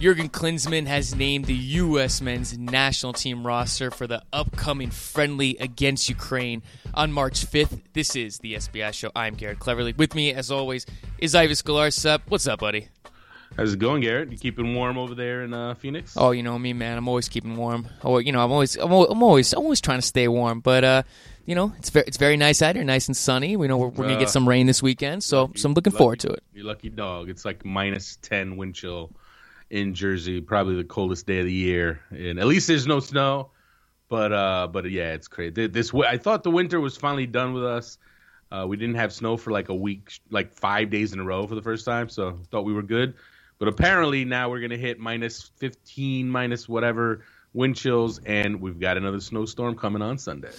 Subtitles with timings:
[0.00, 2.22] Jurgen Klinsmann has named the U.S.
[2.22, 6.62] men's national team roster for the upcoming friendly against Ukraine
[6.94, 7.82] on March 5th.
[7.92, 9.10] This is the SBI show.
[9.14, 9.92] I'm Garrett Cleverly.
[9.92, 10.86] With me, as always,
[11.18, 12.20] is Ives Galarcep.
[12.28, 12.88] What's up, buddy?
[13.58, 14.32] How's it going, Garrett?
[14.32, 16.14] You keeping warm over there in uh, Phoenix?
[16.16, 16.96] Oh, you know me, man.
[16.96, 17.86] I'm always keeping warm.
[18.02, 20.60] Oh, you know, I'm always, I'm always, I'm always, I'm always trying to stay warm.
[20.60, 21.02] But uh,
[21.44, 23.54] you know, it's very, it's very nice out here, nice and sunny.
[23.54, 25.92] We know we're, we're gonna get some rain this weekend, so, lucky, so I'm looking
[25.92, 26.42] lucky, forward to it.
[26.54, 27.28] You lucky dog.
[27.28, 29.10] It's like minus ten wind chill
[29.70, 32.00] in Jersey, probably the coldest day of the year.
[32.10, 33.50] And at least there's no snow.
[34.08, 35.68] But uh, but yeah, it's crazy.
[35.68, 37.96] This I thought the winter was finally done with us.
[38.50, 41.46] Uh, we didn't have snow for like a week, like five days in a row
[41.46, 43.14] for the first time, so thought we were good.
[43.60, 48.96] But apparently now we're gonna hit minus 15, minus whatever wind chills, and we've got
[48.96, 50.50] another snowstorm coming on Sunday.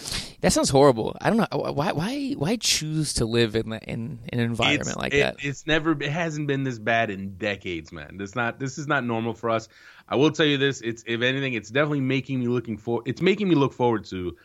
[0.41, 1.15] That sounds horrible.
[1.21, 5.13] I don't know why why why choose to live in in, an environment it's, like
[5.13, 5.35] it, that.
[5.39, 8.17] It's never it hasn't been this bad in decades, man.
[8.17, 9.67] This not this is not normal for us.
[10.07, 10.81] I will tell you this.
[10.81, 13.01] It's if anything, it's definitely making me looking for.
[13.05, 14.35] It's making me look forward to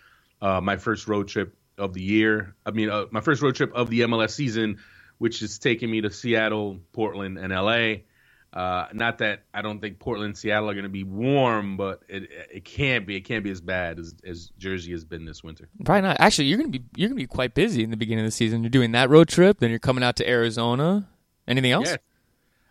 [0.41, 2.55] uh, my first road trip of the year.
[2.65, 4.79] I mean, uh, my first road trip of the MLS season,
[5.19, 8.03] which is taking me to Seattle, Portland, and LA.
[8.53, 12.03] Uh, not that I don't think Portland and Seattle are going to be warm, but
[12.09, 13.17] it it can't be.
[13.17, 15.69] It can't be as bad as, as Jersey has been this winter.
[15.85, 16.17] Probably not.
[16.21, 18.29] Actually, you're going to be you're going to be quite busy in the beginning of
[18.29, 18.63] the season.
[18.63, 21.07] You're doing that road trip, then you're coming out to Arizona.
[21.47, 21.91] Anything else?
[21.91, 21.97] Yeah.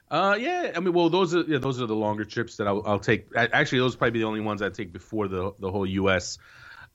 [0.09, 0.71] Uh, yeah.
[0.75, 3.27] I mean, well, those are yeah, those are the longer trips that I'll, I'll take.
[3.35, 6.39] Actually, those probably be the only ones I take before the the whole U.S.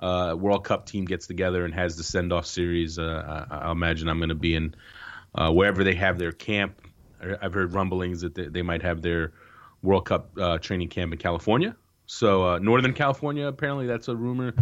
[0.01, 2.99] Uh, World Cup team gets together and has the send off series.
[2.99, 4.75] Uh, I, I imagine I'm going to be in
[5.35, 6.81] uh, wherever they have their camp
[7.41, 9.33] I've heard rumblings that they, they might have their
[9.83, 11.77] World Cup uh, training camp in California.
[12.07, 14.53] So uh, Northern California, apparently that's a rumor.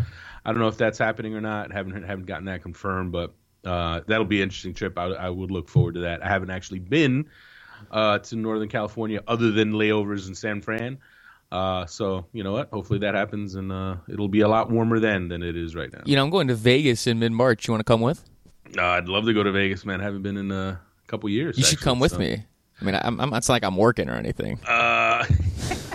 [0.44, 1.72] I don't know if that's happening or not.
[1.72, 4.98] haven't haven't gotten that confirmed, but uh, that'll be an interesting trip.
[4.98, 6.22] I, I, would look forward to that.
[6.22, 7.26] I haven't actually been
[7.90, 10.98] uh, to Northern California other than layovers in San Fran.
[11.50, 12.68] Uh, so you know what?
[12.70, 15.92] Hopefully that happens, and uh, it'll be a lot warmer then than it is right
[15.92, 16.02] now.
[16.04, 17.66] You know, I'm going to Vegas in mid March.
[17.66, 18.28] You want to come with?
[18.78, 20.00] I'd love to go to Vegas, man.
[20.02, 20.76] I haven't been in uh,
[21.08, 21.56] couple years.
[21.56, 22.18] You actually, should come with so.
[22.18, 22.44] me.
[22.80, 24.60] I mean, I'm, I'm, it's not like I'm working or anything.
[24.64, 25.24] Uh,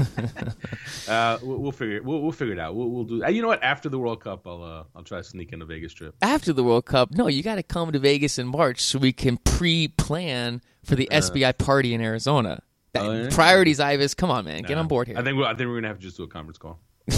[1.07, 2.03] uh, we'll, we'll, figure it.
[2.03, 2.75] We'll, we'll figure it out.
[2.75, 3.23] We'll, we'll do.
[3.23, 3.63] Uh, you know what?
[3.63, 6.15] After the World Cup, I'll uh, I'll try to sneak in a Vegas trip.
[6.21, 9.13] After the World Cup, no, you got to come to Vegas in March so we
[9.13, 12.61] can pre-plan for the uh, SBI party in Arizona.
[12.93, 13.29] That, oh, yeah.
[13.31, 14.13] Priorities, Ives.
[14.13, 15.17] Come on, man, get on board here.
[15.17, 16.79] I think I think we're gonna have to just do a conference call,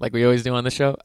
[0.00, 0.96] like we always do on the show.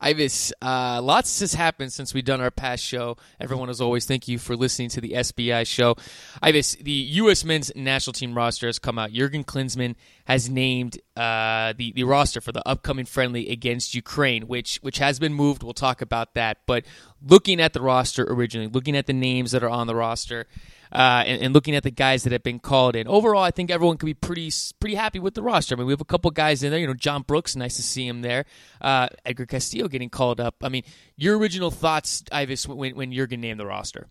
[0.00, 3.16] Ives, uh, lots has happened since we've done our past show.
[3.40, 5.96] Everyone, as always, thank you for listening to the SBI show.
[6.42, 7.44] Ives, the U.S.
[7.44, 9.12] men's national team roster has come out.
[9.12, 9.96] Jurgen Klinsmann
[10.26, 15.18] has named uh, the the roster for the upcoming friendly against Ukraine, which which has
[15.18, 15.62] been moved.
[15.62, 16.58] We'll talk about that.
[16.66, 16.84] But
[17.26, 20.46] looking at the roster originally, looking at the names that are on the roster
[20.92, 23.06] uh, and, and, looking at the guys that have been called in.
[23.06, 25.74] Overall, I think everyone could be pretty pretty happy with the roster.
[25.74, 26.80] I mean, we have a couple guys in there.
[26.80, 28.44] You know, John Brooks, nice to see him there.
[28.80, 30.56] Uh, Edgar Castillo getting called up.
[30.62, 30.82] I mean,
[31.16, 34.08] your original thoughts, Ives, when when Jurgen named the roster.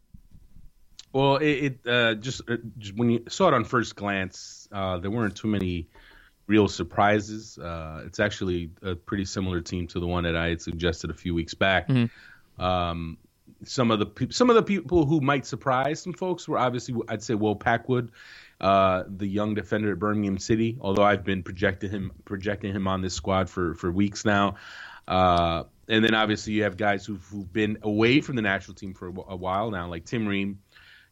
[1.12, 5.00] Well, it, it uh, just, uh, just, when you saw it on first glance, uh,
[5.00, 5.88] there weren't too many
[6.46, 7.58] real surprises.
[7.58, 11.14] Uh, it's actually a pretty similar team to the one that I had suggested a
[11.14, 11.88] few weeks back.
[11.88, 12.64] Mm-hmm.
[12.64, 13.18] Um,
[13.64, 16.96] some of the pe- some of the people who might surprise some folks were obviously
[17.08, 18.12] I'd say Will Packwood,
[18.62, 20.78] uh, the young defender at Birmingham City.
[20.82, 24.56] Although I've been projecting him projecting him on this squad for for weeks now.
[25.08, 28.94] Uh, and then obviously you have guys who've, who've, been away from the national team
[28.94, 30.60] for a, a while now, like Tim Ream,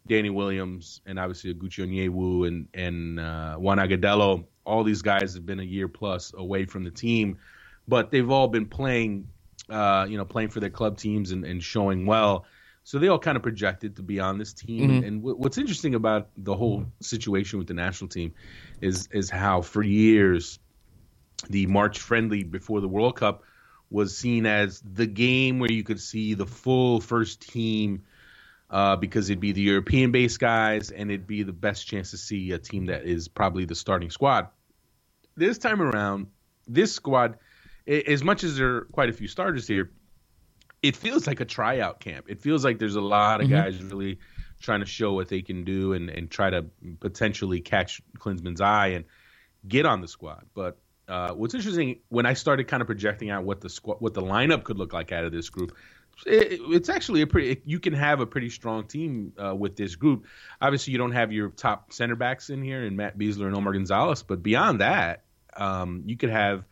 [0.05, 4.45] Danny Williams, and obviously Oguchi Onyewu and and uh, Juan Agudelo.
[4.65, 7.39] All these guys have been a year plus away from the team,
[7.87, 9.27] but they've all been playing
[9.69, 12.45] uh, you know, playing for their club teams and, and, showing well.
[12.83, 14.89] So they all kind of projected to be on this team.
[14.89, 15.05] Mm-hmm.
[15.05, 18.33] And w- what's interesting about the whole situation with the national team
[18.79, 20.59] is is how for years
[21.49, 23.43] the March friendly before the World Cup
[23.89, 28.03] was seen as the game where you could see the full first team
[28.69, 32.17] uh, because it'd be the European based guys and it'd be the best chance to
[32.17, 34.47] see a team that is probably the starting squad.
[35.35, 36.27] This time around,
[36.67, 37.37] this squad
[37.87, 39.91] as much as there are quite a few starters here,
[40.83, 42.25] it feels like a tryout camp.
[42.29, 43.55] It feels like there's a lot of mm-hmm.
[43.55, 44.19] guys really
[44.59, 46.65] trying to show what they can do and, and try to
[46.99, 49.05] potentially catch Klinsmann's eye and
[49.67, 50.45] get on the squad.
[50.53, 54.13] But uh, what's interesting when I started kind of projecting out what the squad, what
[54.13, 55.75] the lineup could look like out of this group,
[56.25, 57.61] it, it's actually a pretty.
[57.65, 60.25] You can have a pretty strong team uh, with this group.
[60.59, 63.73] Obviously, you don't have your top center backs in here, and Matt Besler and Omar
[63.73, 64.23] Gonzalez.
[64.23, 65.23] But beyond that,
[65.55, 66.65] um, you could have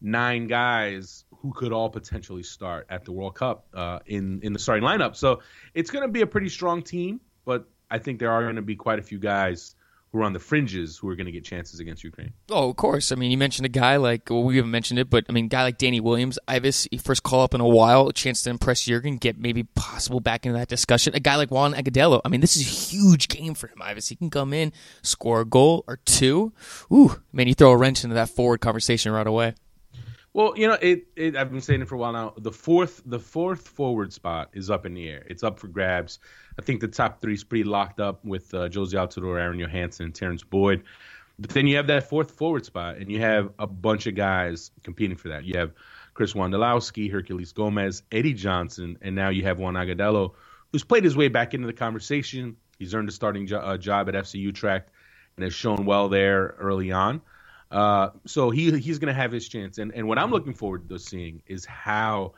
[0.00, 4.58] nine guys who could all potentially start at the World Cup uh, in in the
[4.58, 5.16] starting lineup.
[5.16, 5.40] So
[5.74, 8.62] it's going to be a pretty strong team, but I think there are going to
[8.62, 9.74] be quite a few guys
[10.10, 12.32] who are on the fringes who are going to get chances against Ukraine.
[12.50, 13.12] Oh, of course.
[13.12, 15.48] I mean, you mentioned a guy like well, we haven't mentioned it, but I mean,
[15.48, 18.84] guy like Danny Williams, Ives, first call up in a while, a chance to impress
[18.84, 21.14] Jurgen, get maybe possible back into that discussion.
[21.14, 22.20] A guy like Juan Agudelo.
[22.24, 23.82] I mean, this is a huge game for him.
[23.82, 24.72] Ives, he can come in,
[25.02, 26.52] score a goal or two.
[26.92, 29.54] Ooh, man, you throw a wrench into that forward conversation right away.
[30.34, 32.34] Well, you know, it, it, I've been saying it for a while now.
[32.36, 35.24] The fourth, the fourth forward spot is up in the air.
[35.28, 36.18] It's up for grabs.
[36.58, 40.06] I think the top three is pretty locked up with uh, Jozy Altidore, Aron Johannsson,
[40.06, 40.82] and Terrence Boyd.
[41.38, 44.70] But then you have that fourth forward spot, and you have a bunch of guys
[44.82, 45.44] competing for that.
[45.44, 45.72] You have
[46.14, 50.32] Chris Wondolowski, Herculez Gomez, Eddie Johnson, and now you have Juan Agudelo,
[50.72, 52.56] who's played his way back into the conversation.
[52.78, 54.90] He's earned a starting jo- uh, job at FC Utrecht
[55.36, 57.22] and has shown well there early on.
[57.70, 60.88] Uh, so he he's going to have his chance, and and what I'm looking forward
[60.88, 62.32] to seeing is how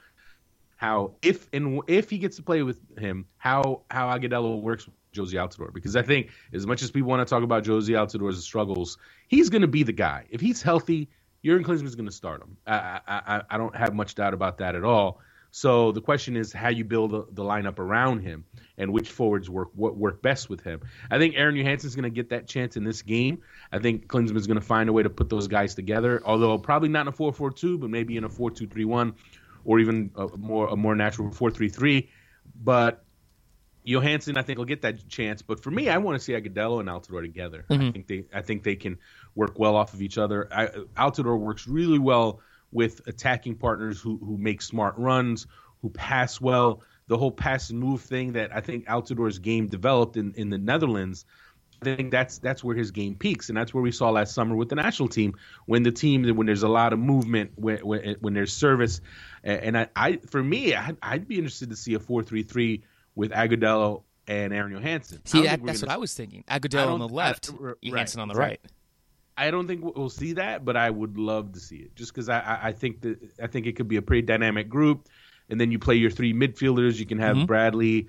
[0.77, 4.95] how if and if he gets to play with him, how how Agudelo works with
[5.13, 8.43] Jozy Altidore, because I think as much as people want to talk about Jozy Altidore's
[8.43, 8.99] struggles,
[9.29, 10.27] he's going to be the guy.
[10.31, 11.09] If he's healthy,
[11.45, 12.57] Jurgen Klinsmann's going to start him.
[12.67, 15.21] I, I I don't have much doubt about that at all.
[15.51, 18.45] So the question is how you build the, lineup around him
[18.79, 20.81] and which forwards work what work best with him.
[21.11, 23.43] I think Aron Johannsson's going to get that chance in this game.
[23.73, 26.89] I think Klinsmann's going to find a way to put those guys together, although probably
[26.89, 29.15] not in a 4-4-2, but maybe in a 4-2-3-1
[29.65, 32.09] or even a more a more natural 4-3-3.
[32.63, 33.05] But
[33.85, 35.43] Johannsson, I think, will get that chance.
[35.43, 37.65] But for me, I want to see Agudelo and Altidore together.
[37.69, 37.83] Mm-hmm.
[37.83, 38.99] I think they I think they can
[39.35, 40.49] work well off of each other.
[40.53, 42.41] I, Altidore works really well
[42.73, 45.47] with attacking partners who who make smart runs,
[45.83, 46.83] who pass well.
[47.09, 50.59] The whole pass and move thing that I think Altidore's game developed in, in the
[50.59, 51.25] Netherlands.
[51.83, 54.55] I think that's that's where his game peaks, and that's where we saw last summer
[54.55, 55.35] with the national team
[55.67, 59.01] when the team when there's a lot of movement, when when, when there's service,
[59.43, 62.83] and I, I for me I'd, I'd, be interested to see a four three three
[63.15, 65.27] with Agudelo and Aron Johannsson.
[65.27, 66.45] See, that, that's gonna, what I was thinking.
[66.49, 68.61] Agudelo on the left, uh, I, Johannsson on the right.
[68.63, 68.73] right.
[69.47, 72.29] I don't think we'll see that, but I would love to see it, just because
[72.29, 75.09] I, I think that I think it could be a pretty dynamic group.
[75.49, 76.99] And then you play your three midfielders.
[76.99, 77.47] You can have mm-hmm.
[77.47, 78.09] Bradley,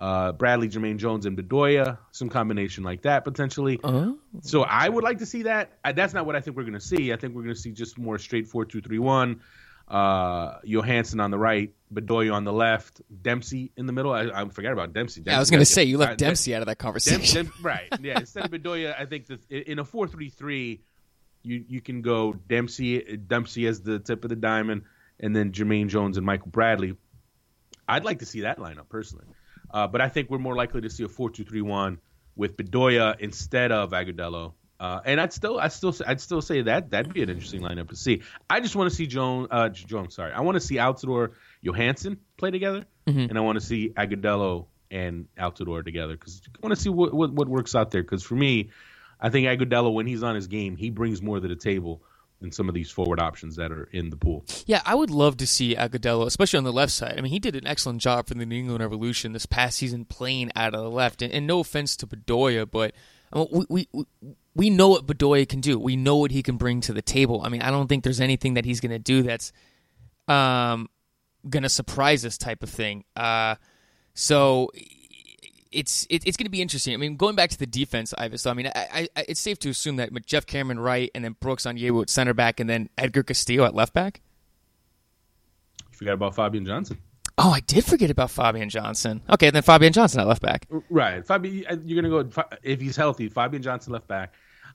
[0.00, 3.80] uh, Bradley, Jermaine Jones, and Bedoya, some combination like that potentially.
[3.82, 4.12] Uh-huh.
[4.42, 5.78] So I would like to see that.
[5.84, 7.12] I, that's not what I think we're going to see.
[7.12, 9.40] I think we're going to see just more straight four two three one.
[9.88, 14.12] Uh, Johannsson on the right, Bedoya on the left, Dempsey in the middle.
[14.12, 15.20] I, I forgot about Dempsey.
[15.20, 17.46] Dempsey yeah, I was going to say you left Dempsey out of that conversation.
[17.46, 17.88] Dem, Dem, right?
[18.00, 18.20] Yeah.
[18.20, 20.80] Instead of Bedoya, I think in a four three three,
[21.42, 24.82] you you can go Dempsey Dempsey as the tip of the diamond,
[25.20, 26.96] and then Jermaine Jones and Michael Bradley.
[27.88, 29.26] I'd like to see that lineup personally.
[29.70, 31.98] Uh, but I think we're more likely to see a four-two-three-one
[32.36, 34.52] with Bedoya instead of Agudelo.
[34.78, 37.90] Uh, and I'd still, I still, I'd still say that that'd be an interesting lineup
[37.90, 38.22] to see.
[38.50, 40.16] I just want to see Joan, uh, Jones.
[40.16, 43.20] Sorry, I want to see Altidore Johannsson play together, mm-hmm.
[43.20, 47.14] and I want to see Agudelo and Altidore together because I want to see what,
[47.14, 48.02] what, what works out there.
[48.02, 48.70] Because for me,
[49.20, 52.02] I think Agudelo, when he's on his game, he brings more to the table
[52.40, 54.44] than some of these forward options that are in the pool.
[54.66, 57.14] Yeah, I would love to see Agudelo, especially on the left side.
[57.16, 60.04] I mean, he did an excellent job for the New England Revolution this past season,
[60.04, 61.22] playing out of the left.
[61.22, 62.94] And, and no offense to Bedoya, but
[63.32, 64.06] I mean, we, we
[64.54, 65.78] we know what Bedoya can do.
[65.78, 67.40] We know what he can bring to the table.
[67.42, 69.52] I mean, I don't think there's anything that he's going to do that's
[70.28, 70.88] um,
[71.48, 73.04] going to surprise us, type of thing.
[73.16, 73.56] Uh,
[74.14, 74.70] so
[75.72, 76.94] it's it, it's going to be interesting.
[76.94, 78.42] I mean, going back to the defense, Ives.
[78.42, 81.24] So, I mean, I, I, it's safe to assume that with Geoff Cameron right, and
[81.24, 84.20] then Brooks Onyewu at center back, and then Edgar Castillo at left back.
[85.90, 86.98] You forgot about Fabian Johnson.
[87.38, 89.22] Oh, I did forget about Fabian Johnson.
[89.30, 90.66] Okay, then Fabian Johnson at left back.
[90.90, 91.82] Right, Fabian.
[91.86, 93.28] You're going to go if he's healthy.
[93.28, 94.34] Fabian Johnson left back.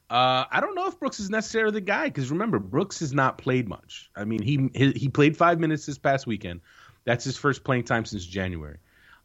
[0.09, 3.37] Uh, I don't know if Brooks is necessarily the guy because remember Brooks has not
[3.37, 4.09] played much.
[4.15, 6.61] I mean, he, he he played five minutes this past weekend.
[7.03, 8.77] That's his first playing time since January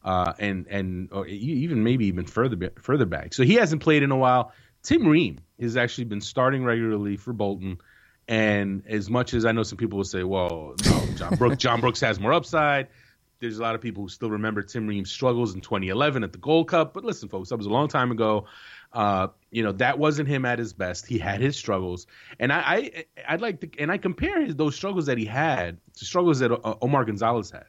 [0.04, 3.34] uh, and and even maybe even further further back.
[3.34, 4.52] So he hasn't played in a while.
[4.82, 7.78] Tim Ream has actually been starting regularly for Bolton.
[8.28, 11.80] And as much as I know some people will say, well, no, John, Brooks, John
[11.80, 12.88] Brooks has more upside.
[13.40, 16.38] There's a lot of people who still remember Tim Ream's struggles in 2011 at the
[16.38, 16.94] Gold Cup.
[16.94, 18.46] But listen, folks, that was a long time ago.
[18.92, 21.06] Uh, you know that wasn't him at his best.
[21.06, 22.06] He had his struggles,
[22.38, 25.78] and I, I would like to, and I compare his, those struggles that he had
[25.98, 27.66] to struggles that uh, Omar Gonzalez had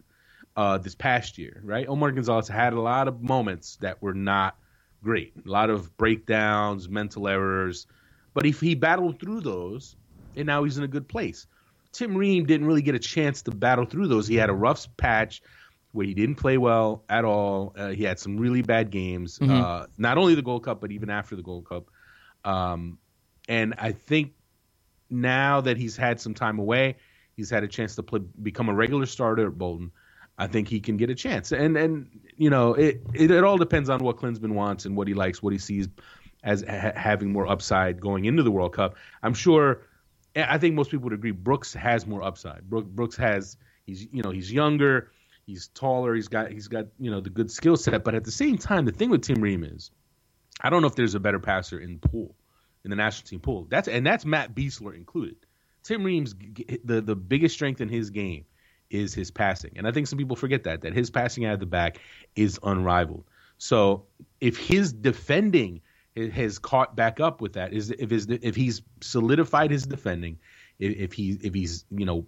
[0.58, 1.88] uh, this past year, right?
[1.88, 4.58] Omar Gonzalez had a lot of moments that were not
[5.04, 7.88] great, a lot of breakdowns, mental errors,
[8.34, 9.96] but if he battled through those,
[10.36, 11.48] and now he's in a good place.
[11.94, 14.28] Tim Ream didn't really get a chance to battle through those.
[14.28, 15.44] He had a rough patch
[15.94, 17.74] where he didn't play well at all.
[17.78, 19.52] Uh, he had some really bad games, mm-hmm.
[19.52, 21.86] uh, not only the Gold Cup, but even after the Gold Cup.
[22.44, 22.98] Um,
[23.48, 24.34] and I think
[25.10, 26.98] now that he's had some time away,
[27.36, 29.92] he's had a chance to play, become a regular starter at Bolton.
[30.38, 31.52] I think he can get a chance.
[31.52, 32.08] And and
[32.38, 35.44] you know, it, it, it all depends on what Klinsmann wants and what he likes,
[35.44, 35.88] what he sees
[36.44, 38.96] as ha- having more upside going into the World Cup.
[39.22, 39.84] I'm sure.
[40.36, 41.30] I think most people would agree.
[41.30, 42.68] Brooks has more upside.
[42.68, 45.12] Brooks has he's you know he's younger,
[45.46, 48.04] he's taller, he's got he's got you know the good skill set.
[48.04, 49.92] But at the same time, the thing with Tim Ream is,
[50.62, 52.36] I don't know if there's a better passer in pool,
[52.84, 53.68] in the national team pool.
[53.70, 55.38] That's and that's Matt Besler included.
[55.84, 56.34] Tim Ream's
[56.84, 58.46] the the biggest strength in his game
[58.90, 61.60] is his passing, and I think some people forget that that his passing out of
[61.60, 62.00] the back
[62.36, 63.26] is unrivaled.
[63.58, 64.06] So
[64.40, 65.82] if his defending
[66.16, 70.40] has caught back up with that, is if his if he's solidified his defending,
[70.80, 72.28] if, if he if he's you know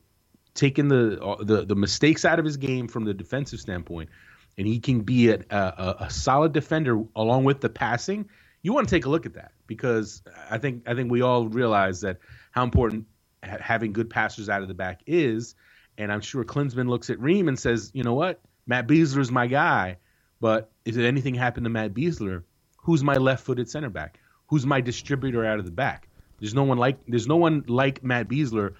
[0.55, 4.09] taken the uh, the the mistakes out of his game from the defensive standpoint,
[4.57, 8.27] and he can be a, a, a solid defender along with the passing.
[8.63, 11.47] You want to take a look at that because I think I think we all
[11.47, 12.17] realize that
[12.51, 13.05] how important
[13.43, 15.55] having good passers out of the back is.
[15.97, 19.31] And I'm sure Klinsmann looks at Ream and says, you know what, Matt Besler is
[19.31, 19.97] my guy,
[20.41, 22.43] but if anything happened to Matt Besler,
[22.77, 24.19] who's my left-footed center back?
[24.47, 26.09] Who's my distributor out of the back?
[26.39, 28.73] There's no one like there's no one like Matt Besler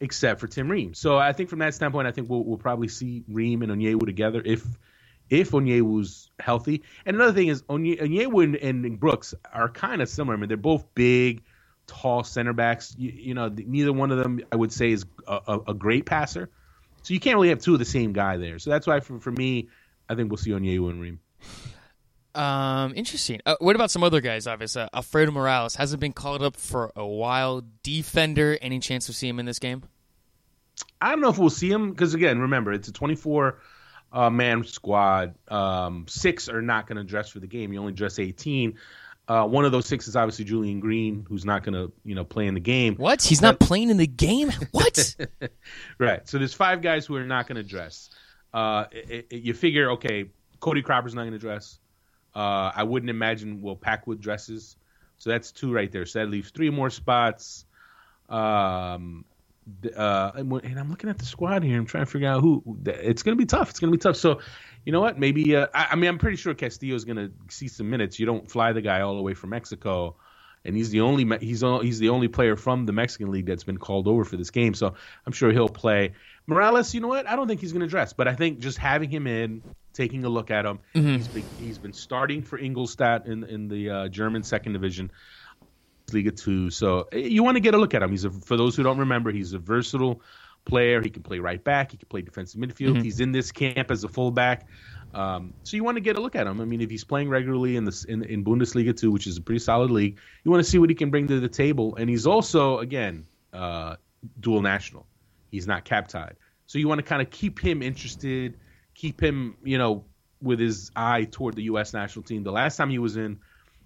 [0.00, 0.94] except for Tim Ream.
[0.94, 4.04] So I think from that standpoint, I think we'll, we'll probably see Ream and Onyewu
[4.04, 4.64] together if
[5.28, 6.82] if Onyewu's healthy.
[7.04, 10.36] And another thing is Onye, Onyewu and, and Brooks are kind of similar.
[10.36, 11.42] I mean, they're both big,
[11.86, 12.94] tall center backs.
[12.96, 16.06] You, you know, neither one of them I would say is a, a, a, great
[16.06, 16.48] passer.
[17.02, 18.58] So you can't really have two of the same guy there.
[18.58, 19.68] So that's why for, for me,
[20.08, 21.20] I think we'll see Onyewu and Ream.
[22.36, 23.40] Um, interesting.
[23.46, 24.46] Uh, what about some other guys?
[24.46, 27.62] Obviously, uh, Alfredo Morales hasn't been called up for a while.
[27.82, 29.82] Defender, any chance of seeing him in this game?
[31.00, 33.58] I don't know if we'll see him because again, remember it's a 24
[34.12, 35.34] uh, man squad.
[35.48, 37.72] Um, six are not going to dress for the game.
[37.72, 38.76] You only dress 18.
[39.28, 42.24] Uh, one of those six is obviously Julian Green, who's not going to you know
[42.24, 42.96] play in the game.
[42.96, 43.22] What?
[43.22, 44.52] He's but, not playing in the game?
[44.70, 45.16] What?
[45.98, 46.28] right.
[46.28, 48.10] So there's five guys who are not going to dress.
[48.52, 50.26] Uh, it, it, you figure, okay,
[50.60, 51.78] Cody Cropper's not going to dress.
[52.36, 54.76] Uh, I wouldn't imagine Will Packwood dresses.
[55.16, 56.04] So that's two right there.
[56.04, 57.64] So that leaves three more spots.
[58.28, 59.24] Um,
[59.96, 61.78] uh, and I'm looking at the squad here.
[61.78, 62.62] I'm trying to figure out who.
[62.84, 63.70] It's going to be tough.
[63.70, 64.16] It's going to be tough.
[64.16, 64.40] So,
[64.84, 65.18] you know what?
[65.18, 65.56] Maybe.
[65.56, 68.20] Uh, I, I, mean, I'm pretty sure Castillo is going to see some minutes.
[68.20, 70.16] You don't fly the guy all the way from Mexico,
[70.64, 73.78] and he's the only he's he's the only player from the Mexican league that's been
[73.78, 74.74] called over for this game.
[74.74, 76.12] So I'm sure he'll play.
[76.46, 77.26] Morales, you know what?
[77.26, 79.62] I don't think he's going to dress, but I think just having him in,
[79.96, 81.16] taking a look at him, mm-hmm.
[81.16, 85.10] he's, been, he's been starting for Ingolstadt in in the uh, German second division,
[86.12, 86.70] Liga Two.
[86.70, 88.10] So eh, you want to get a look at him.
[88.10, 90.20] He's a, for those who don't remember, he's a versatile
[90.64, 91.00] player.
[91.00, 91.92] He can play right back.
[91.92, 92.94] He can play defensive midfield.
[92.94, 93.02] Mm-hmm.
[93.02, 94.68] He's in this camp as a fullback.
[95.14, 96.60] Um, so you want to get a look at him.
[96.60, 99.40] I mean, if he's playing regularly in this in, in Bundesliga two, which is a
[99.40, 101.96] pretty solid league, you want to see what he can bring to the table.
[101.96, 103.96] And he's also again uh,
[104.40, 105.06] dual national.
[105.50, 106.36] He's not cap tied.
[106.66, 108.58] So you want to kind of keep him interested,
[108.96, 110.04] keep him, you know,
[110.42, 111.92] with his eye toward the U.S.
[111.92, 112.42] national team.
[112.42, 113.38] The last time he was in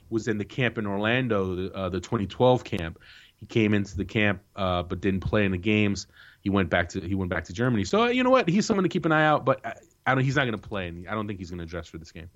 [0.09, 2.99] was in the camp in Orlando, the, uh, the 2012 camp.
[3.37, 6.07] He came into the camp, uh, but didn't play in the games.
[6.43, 7.85] He went back to he went back to Germany.
[7.85, 8.49] So you know what?
[8.49, 9.45] He's someone to keep an eye out.
[9.45, 9.75] But I,
[10.07, 10.25] I don't.
[10.25, 12.13] He's not going to play, and I don't think he's going to dress for this
[12.13, 12.31] game.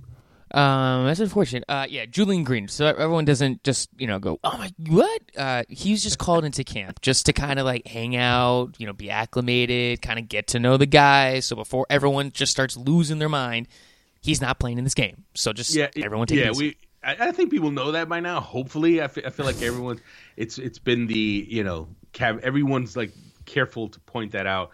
[0.55, 1.65] Um, that's unfortunate.
[1.69, 2.69] Uh, yeah, Julian Green.
[2.69, 5.23] So everyone doesn't just you know go, oh my, what?
[5.37, 8.87] Uh, he was just called into camp just to kind of like hang out, you
[8.87, 11.47] know, be acclimated, kind of get to know the guys.
[11.47, 13.67] So before everyone just starts losing their mind,
[14.23, 15.25] he's not playing in this game.
[15.35, 16.53] So just yeah, everyone take yeah.
[16.53, 18.41] We, I, I think people know that by now.
[18.41, 20.01] Hopefully, I feel, I feel like everyone,
[20.37, 21.89] it's it's been the you know,
[22.21, 23.13] everyone's like
[23.45, 24.71] careful to point that out.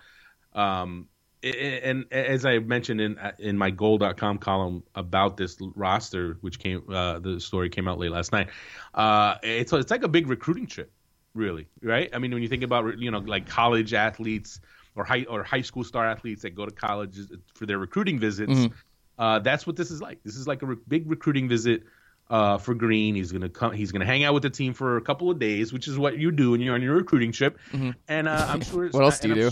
[0.53, 1.09] Um,
[1.43, 7.19] and as I mentioned in in my goal.com column about this roster, which came uh,
[7.19, 8.49] the story came out late last night,
[8.95, 10.93] uh, it's it's like a big recruiting trip,
[11.35, 12.11] really, right?
[12.13, 14.61] I mean, when you think about you know like college athletes
[14.95, 17.19] or high or high school star athletes that go to college
[17.55, 18.75] for their recruiting visits, mm-hmm.
[19.19, 20.23] uh, that's what this is like.
[20.23, 21.85] This is like a re- big recruiting visit.
[22.29, 23.73] Uh, for Green, he's gonna come.
[23.73, 26.17] He's gonna hang out with the team for a couple of days, which is what
[26.17, 27.59] you do when you're on your recruiting trip.
[27.73, 27.91] Mm-hmm.
[28.07, 28.89] And uh, I'm sure.
[28.91, 29.51] what else do you do?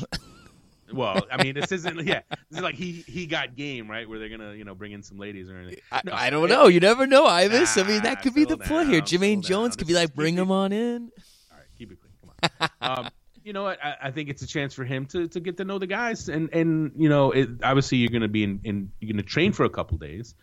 [0.92, 2.06] Well, I mean, this isn't.
[2.06, 4.92] Yeah, this is like he he got game right where they're gonna you know bring
[4.92, 5.80] in some ladies or anything.
[5.92, 6.68] I, no, I don't it, know.
[6.68, 7.76] You never know, Ives.
[7.76, 9.00] I mean, that could be the play here.
[9.00, 11.10] Jermaine Jones could be like, bring him on in.
[11.50, 12.12] All right, keep it clean.
[12.60, 12.98] Come on.
[13.04, 13.10] um,
[13.44, 13.82] you know what?
[13.82, 16.28] I, I, think it's a chance for him to, to get to know the guys,
[16.28, 19.52] and and you know, it, obviously you're going to be in, in you're to train
[19.52, 20.34] for a couple days,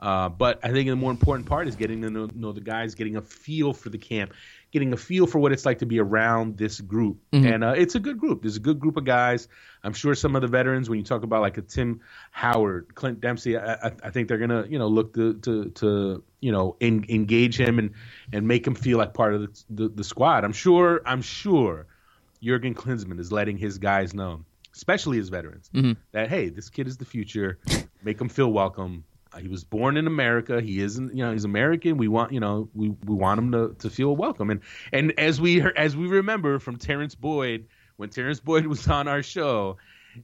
[0.00, 2.94] uh, but I think the more important part is getting to know, know, the guys,
[2.94, 4.32] getting a feel for the camp,
[4.70, 7.18] getting a feel for what it's like to be around this group.
[7.32, 7.46] Mm-hmm.
[7.46, 8.42] And uh, it's a good group.
[8.42, 9.48] There's a good group of guys.
[9.82, 13.20] I'm sure some of the veterans, when you talk about like a Tim Howard, Clint
[13.20, 17.58] Dempsey, I, I think they're gonna you know look to to, to you know engage
[17.58, 17.92] him and
[18.32, 20.44] and make him feel like part of the, the, the squad.
[20.44, 21.00] I'm sure.
[21.06, 21.86] I'm sure.
[22.42, 25.92] Jurgen Klinsmann is letting his guys know, especially his veterans, mm-hmm.
[26.12, 27.58] that hey, this kid is the future.
[28.02, 29.04] Make them feel welcome
[29.40, 30.60] He was born in America.
[30.60, 31.96] He isn't, you know, he's American.
[31.96, 34.50] We want, you know, we, we want him to, to feel welcome.
[34.50, 34.60] And
[34.92, 37.66] and as we as we remember from Terrence Boyd,
[37.96, 39.76] when Terrence Boyd was on our show,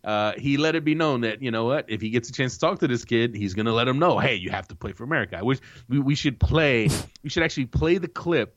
[0.02, 2.54] uh, he let it be known that you know what, if he gets a chance
[2.54, 4.92] to talk to this kid, he's gonna let him know, hey, you have to play
[4.92, 5.36] for America.
[5.38, 5.58] I wish
[5.88, 6.88] we, we should play.
[7.22, 8.56] we should actually play the clip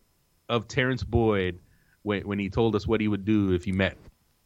[0.50, 1.60] of Terrence Boyd
[2.04, 3.98] when when he told us what he would do if he met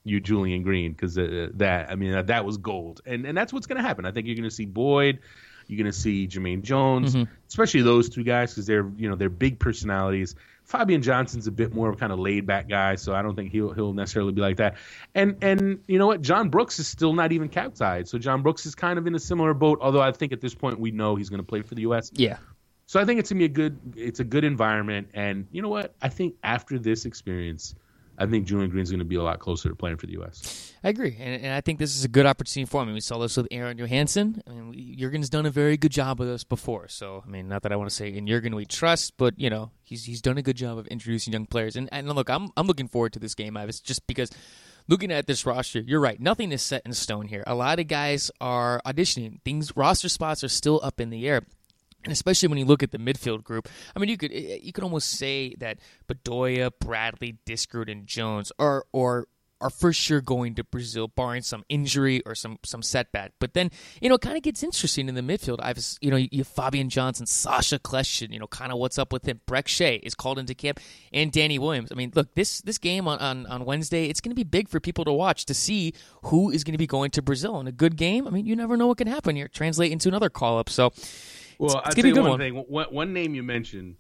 [0.03, 3.53] you, Julian Green, because uh, that I mean that, that was gold, and and that's
[3.53, 4.05] what's gonna happen.
[4.05, 5.19] I think you're gonna see Boyd.
[5.71, 7.31] You're going to see Jermaine Jones, mm-hmm.
[7.47, 10.35] especially those two guys because they're you know they're big personalities.
[10.65, 13.35] Fabian Johnson's a bit more of a kind of laid back guy, so I don't
[13.35, 14.75] think he'll he'll necessarily be like that.
[15.15, 18.65] And and you know what, John Brooks is still not even cap-tied, so John Brooks
[18.65, 19.79] is kind of in a similar boat.
[19.81, 22.11] Although I think at this point we know he's going to play for the U.S.
[22.13, 22.37] Yeah.
[22.85, 25.69] So I think it's gonna be a good it's a good environment, and you know
[25.69, 27.75] what, I think after this experience,
[28.21, 30.73] I think Julian Green's going to be a lot closer to playing for the U.S.
[30.83, 32.93] I agree, and, and I think this is a good opportunity for him.
[32.93, 34.43] We saw this with Aron Johannsson.
[34.47, 36.87] I mean, Jurgen's done a very good job with us before.
[36.87, 39.49] So, I mean, not that I want to say in Jurgen we trust, but you
[39.49, 41.75] know, he's he's done a good job of introducing young players.
[41.75, 44.29] And and look, I'm I'm looking forward to this game, Ives, just because
[44.87, 46.19] looking at this roster, you're right.
[46.19, 47.43] Nothing is set in stone here.
[47.47, 49.41] A lot of guys are auditioning.
[49.43, 51.41] Things roster spots are still up in the air.
[52.03, 54.59] And especially when you look at the midfield group, I mean, you could eh, eh,
[54.61, 59.27] you could almost say that Bedoya, Bradley, Diskerud, and Jones are or
[59.61, 63.33] are for sure going to Brazil, barring some injury or some some setback.
[63.39, 63.69] But then
[64.01, 65.59] you know, it kind of gets interesting in the midfield.
[65.61, 69.13] I've you know, you have Fabian Johnson, Sacha Kljestan, you know, kind of what's up
[69.13, 69.39] with him.
[69.47, 70.79] Brek Shea is called into camp,
[71.13, 71.91] and Danny Williams.
[71.91, 74.67] I mean, look, this this game on on, on Wednesday, it's going to be big
[74.67, 77.59] for people to watch to see who is going to be going to Brazil.
[77.59, 79.47] in a good game, I mean, you never know what can happen here.
[79.47, 80.69] Translate into another call up.
[80.69, 80.91] So
[81.61, 82.55] well, I'll tell you one, one, thing.
[82.55, 83.97] One, one name you mentioned,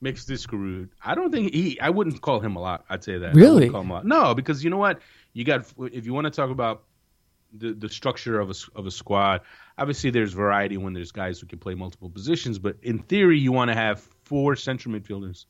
[0.00, 0.88] Mix Diskerud.
[1.04, 1.78] I don't think he.
[1.78, 2.84] I wouldn't call him a lot.
[2.88, 3.34] I'd say that.
[3.34, 3.68] Really?
[4.06, 5.00] No, because you know what?
[5.32, 6.84] You got if you want to talk about
[7.52, 9.42] the the structure of a of a squad.
[9.78, 13.52] Obviously, there's variety when there's guys who can play multiple positions, but in theory, you
[13.52, 15.46] want to have four central midfielders,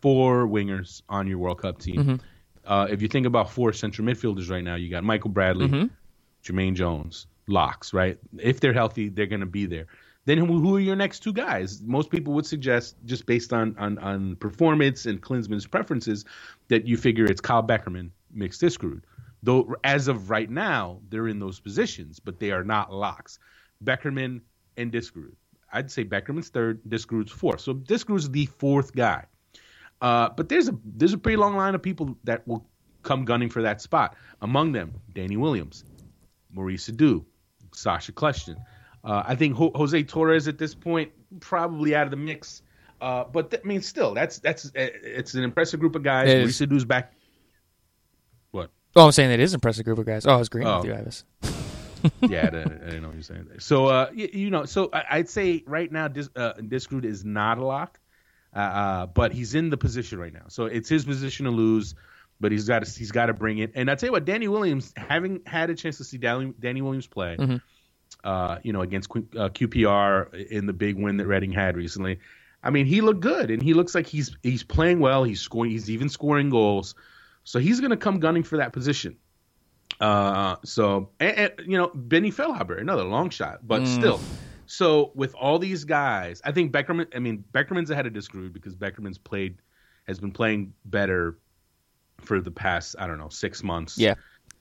[0.00, 1.96] four wingers on your World Cup team.
[1.96, 2.14] Mm-hmm.
[2.64, 5.86] Uh, if you think about four central midfielders right now, you got Michael Bradley, mm-hmm.
[6.44, 7.94] Jermaine Jones, locks.
[7.94, 8.18] Right?
[8.38, 9.86] If they're healthy, they're going to be there.
[10.26, 11.80] Then who are your next two guys?
[11.82, 16.24] Most people would suggest, just based on on, on performance and Klinsmann's preferences,
[16.68, 19.02] that you figure it's Kyle Beckerman Mix Diskerud.
[19.42, 23.38] Though as of right now, they're in those positions, but they are not locks.
[23.82, 24.42] Beckerman
[24.76, 25.34] and Diskerud.
[25.72, 27.60] I'd say Beckerman's third, Diskerud's fourth.
[27.60, 29.24] So Diskerud's the fourth guy.
[30.00, 32.66] Uh, but there's a there's a pretty long line of people that will
[33.02, 34.16] come gunning for that spot.
[34.40, 35.84] Among them, Danny Williams,
[36.52, 37.24] Maurice Edu,
[37.74, 38.56] Sacha Kljestan.
[39.02, 42.62] Uh, I think Ho- Jose Torres at this point probably out of the mix.
[43.00, 46.28] Uh, but th- I mean, still, that's that's uh, it's an impressive group of guys.
[46.28, 47.14] Residu's back.
[48.50, 48.70] What?
[48.94, 50.26] Oh, I'm saying it is an impressive group of guys.
[50.26, 50.78] Oh, I was agreeing oh.
[50.78, 51.24] with you, Ives.
[52.20, 53.48] yeah, I didn't, I didn't, know what you're saying.
[53.58, 57.58] So, uh, you, you, know, so I, would say right now, Dis, uh, is not
[57.58, 57.98] a lock,
[58.54, 60.44] uh, uh, but he's in the position right now.
[60.48, 61.94] So it's his position to lose,
[62.38, 63.72] but he's got to, he's got to bring it.
[63.74, 66.80] And I tell you what, Danny Williams, having had a chance to see Danny, Danny
[66.80, 67.36] Williams play.
[67.38, 67.56] Mm-hmm
[68.24, 72.18] uh, you know, against Q, uh, QPR in the big win that Reading had recently.
[72.62, 75.24] I mean, he looked good, and he looks like he's he's playing well.
[75.24, 75.70] He's scoring.
[75.70, 76.94] He's even scoring goals.
[77.44, 79.16] So he's going to come gunning for that position.
[80.00, 83.86] Uh, so and, and, you know, Benny Feilhaber, another long shot, but mm.
[83.86, 84.20] still.
[84.66, 87.06] So with all these guys, I think Beckerman.
[87.14, 89.58] I mean, Beckerman's ahead of Diskerud because Beckerman's played
[90.06, 91.38] has been playing better
[92.18, 93.98] for the past I don't know six months.
[93.98, 94.14] Yeah,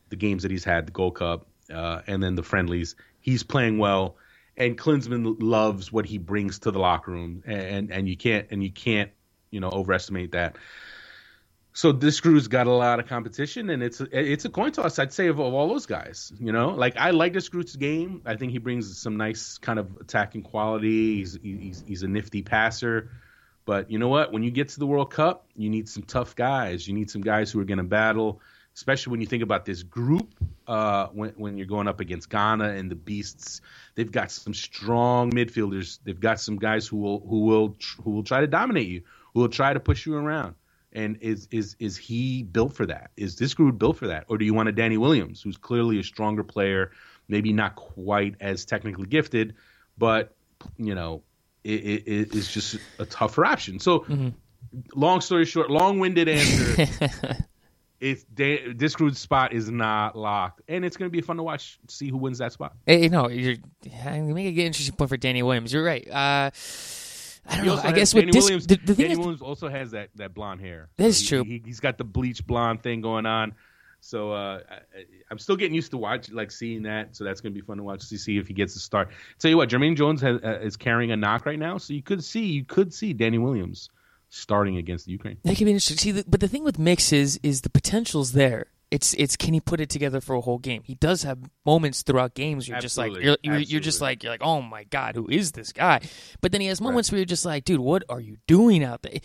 [0.09, 3.77] the games that he's had, the Gold Cup, uh, and then the friendlies he's playing
[3.77, 4.17] well,
[4.57, 8.63] and Klinsmann loves what he brings to the locker room, and and you can't and
[8.63, 9.11] you can't
[9.51, 10.57] you know overestimate that.
[11.71, 14.99] So Diskerud's got a lot of competition, and it's a, it's a coin toss.
[14.99, 18.21] I'd say of, of all those guys, you know, like I like Diskerud's game.
[18.25, 21.17] I think he brings some nice kind of attacking quality.
[21.17, 23.11] He's he's, he's a nifty passer.
[23.65, 24.33] But you know what?
[24.33, 26.87] When you get to the World Cup, you need some tough guys.
[26.87, 28.41] You need some guys who are going to battle
[28.79, 30.33] especially when you think about this group
[30.65, 33.59] uh, when, when you're going up against Ghana and the Beasts.
[33.95, 35.99] They've got some strong midfielders.
[36.05, 39.01] They've got some guys who will who will who will try to dominate you,
[39.33, 40.55] who will try to push you around.
[40.93, 43.11] And is is is he built for that?
[43.17, 45.99] Is this group built for that, or do you want a Danny Williams, who's clearly
[45.99, 46.91] a stronger player,
[47.27, 49.55] maybe not quite as technically gifted,
[49.97, 50.33] but
[50.77, 51.21] you know,
[51.65, 53.79] it, it, it is just a tougher option.
[53.79, 54.29] So, mm-hmm.
[54.95, 57.37] long story short, long-winded answer.
[57.99, 61.79] it's this Diskerud's spot is not locked, and it's going to be fun to watch.
[61.87, 62.73] See who wins that spot.
[62.85, 65.73] Hey, no, you're you make a interesting point for Danny Williams.
[65.73, 66.07] You're right.
[66.07, 66.51] Uh,
[67.49, 67.81] I don't he know.
[67.83, 70.61] I guess with Danny Williams, the, the Danny is, Williams also has that, that blonde
[70.61, 70.89] hair.
[70.97, 71.43] That's so true.
[71.43, 73.53] He, has got the bleach blonde thing going on.
[74.01, 74.79] So uh, I,
[75.29, 77.15] I'm still getting used to watch like seeing that.
[77.15, 79.09] So that's going to be fun to watch to see if he gets a start.
[79.39, 82.03] Tell you what, Jermaine Jones has, uh, is carrying a knock right now, so you
[82.03, 83.89] could see you could see Danny Williams
[84.29, 85.37] starting against the Ukraine.
[85.43, 85.97] That could be interesting.
[85.97, 88.67] See, but the thing with Mix is is the potential's there.
[88.91, 90.81] It's it's can he put it together for a whole game?
[90.83, 92.67] He does have moments throughout games.
[92.67, 93.21] You're Absolutely.
[93.21, 95.71] just like you're, you're, you're just like you're like oh my god, who is this
[95.71, 96.01] guy?
[96.41, 99.03] But then he has moments where you're just like, dude, what are you doing out
[99.03, 99.19] there?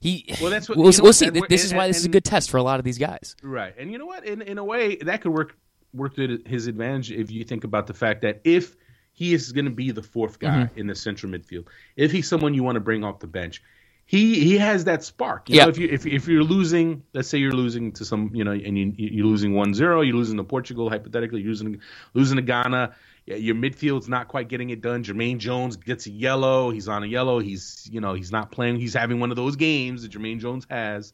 [0.00, 1.26] He Well, that's what- we'll, we'll what, see.
[1.26, 2.84] and This we're- is why and- this is a good test for a lot of
[2.84, 3.34] these guys.
[3.42, 4.24] Right, and you know what?
[4.24, 5.56] In in a way, that could work
[5.92, 8.76] work to his advantage if you think about the fact that if
[9.12, 10.78] he is going to be the fourth guy Mm-hmm.
[10.78, 11.66] in the central midfield,
[11.96, 13.60] if he's someone you want to bring off the bench,
[14.08, 15.50] he he has that spark.
[15.50, 15.64] You Yeah.
[15.64, 18.52] know, if you if if you're losing, let's say you're losing to some, you know,
[18.52, 21.80] and you you're losing 1-0, you're losing to Portugal hypothetically, you're losing
[22.14, 22.94] losing to Ghana.
[23.26, 25.04] Your midfield's not quite getting it done.
[25.04, 26.70] Jermaine Jones gets a yellow.
[26.70, 27.38] He's on a yellow.
[27.38, 28.76] He's you know he's not playing.
[28.80, 31.12] He's having one of those games that Jermaine Jones has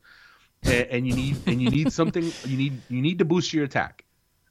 [0.63, 3.65] and, and you need and you need something you need you need to boost your
[3.65, 4.05] attack.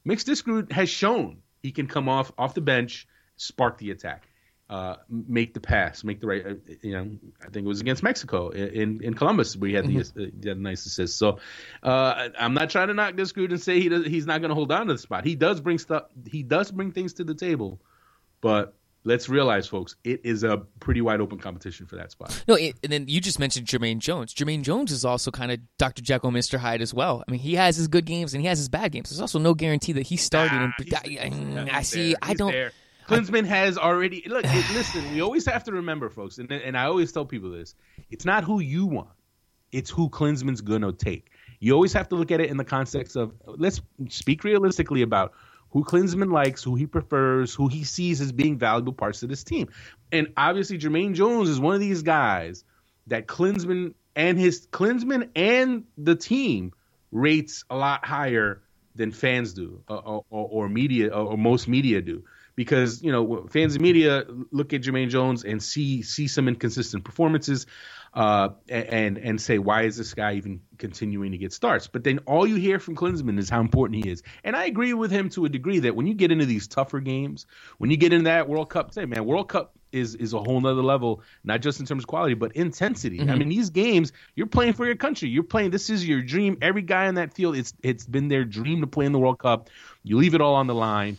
[0.04, 4.28] Mix Diskerud has shown he can come off off the bench, spark the attack,
[4.74, 6.44] uh, make the pass, make the right.
[6.44, 7.08] Uh, you know,
[7.42, 10.50] I think it was against Mexico in in Columbus where he had the uh, he
[10.50, 11.20] had a nice assist.
[11.20, 11.38] So
[11.84, 14.56] uh, I'm not trying to knock Diskerud and say he does, he's not going to
[14.56, 15.26] hold on to the spot.
[15.26, 16.06] He does bring stuff.
[16.26, 17.80] He does bring things to the table,
[18.42, 18.74] but.
[19.06, 22.42] Let's realize, folks, it is a pretty wide open competition for that spot.
[22.48, 24.34] No, it, and then you just mentioned Jermaine Jones.
[24.34, 26.02] Jermaine Jones is also kind of Dr.
[26.02, 26.58] Jekyll, Mr.
[26.58, 27.22] Hyde as well.
[27.28, 29.10] I mean, he has his good games and he has his bad games.
[29.10, 30.58] There's also no guarantee that he's starting.
[30.58, 32.08] And, he's- I, he's I see.
[32.12, 32.18] there.
[32.22, 32.52] I don't.
[32.54, 32.72] there.
[33.08, 34.44] Klinsman has already look.
[34.74, 37.76] listen, we always have to remember, folks, and and I always tell people this:
[38.10, 39.10] it's not who you want,
[39.72, 41.32] it's who Klinsmann's gonna take.
[41.60, 45.34] You always have to look at it in the context of let's speak realistically about
[45.70, 49.44] who Klinsmann likes, who he prefers, who he sees as being valuable parts of this
[49.44, 49.70] team.
[50.12, 52.64] And obviously, Jermaine Jones is one of these guys
[53.08, 56.74] that Klinsmann and his Klinsman and the team
[57.12, 58.62] rates a lot higher
[58.96, 62.24] than fans do, uh, or, or, or media, or, or most media do,
[62.56, 67.04] because you know fans and media look at Jermaine Jones and see see some inconsistent
[67.04, 67.66] performances,
[68.14, 71.88] uh, and and say why is this guy even continuing to get starts?
[71.88, 74.94] But then all you hear from Klinsmann is how important he is, and I agree
[74.94, 77.46] with him to a degree that when you get into these tougher games,
[77.78, 80.60] when you get into that World Cup, say man, World Cup is is a whole
[80.60, 83.22] nother level, not just in terms of quality, but intensity.
[83.22, 85.30] I mean, these games, you're playing for your country.
[85.30, 85.72] You're playing.
[85.72, 86.58] This is your dream.
[86.62, 89.40] Every guy in that field, it's it's been their dream to play in the World
[89.40, 89.70] Cup.
[90.04, 91.18] You leave it all on the line.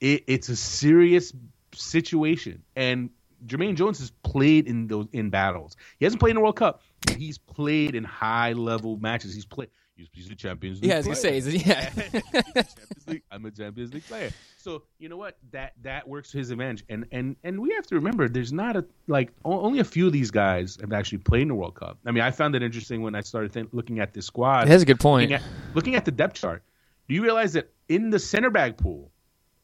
[0.00, 1.32] It, it's a serious
[1.74, 3.10] situation, and
[3.46, 5.76] Jermaine Jones has played in those in battles.
[5.98, 6.82] He hasn't played in the World Cup.
[7.06, 9.34] but He's played in high level matches.
[9.34, 9.70] He's played.
[9.98, 10.90] He's, he's the Champions League.
[10.90, 11.40] Yeah, as you player.
[11.40, 12.62] say, yeah.
[13.08, 13.22] League.
[13.32, 14.30] I'm a Champions League player.
[14.56, 15.38] So you know what?
[15.50, 16.84] That that works to his advantage.
[16.88, 20.12] And and and we have to remember, there's not a like only a few of
[20.12, 21.98] these guys have actually played in the World Cup.
[22.06, 24.68] I mean, I found it interesting when I started think, looking at this squad.
[24.68, 25.30] That's a good point.
[25.30, 26.62] Looking at, looking at the depth chart,
[27.08, 29.10] do you realize that in the center back pool,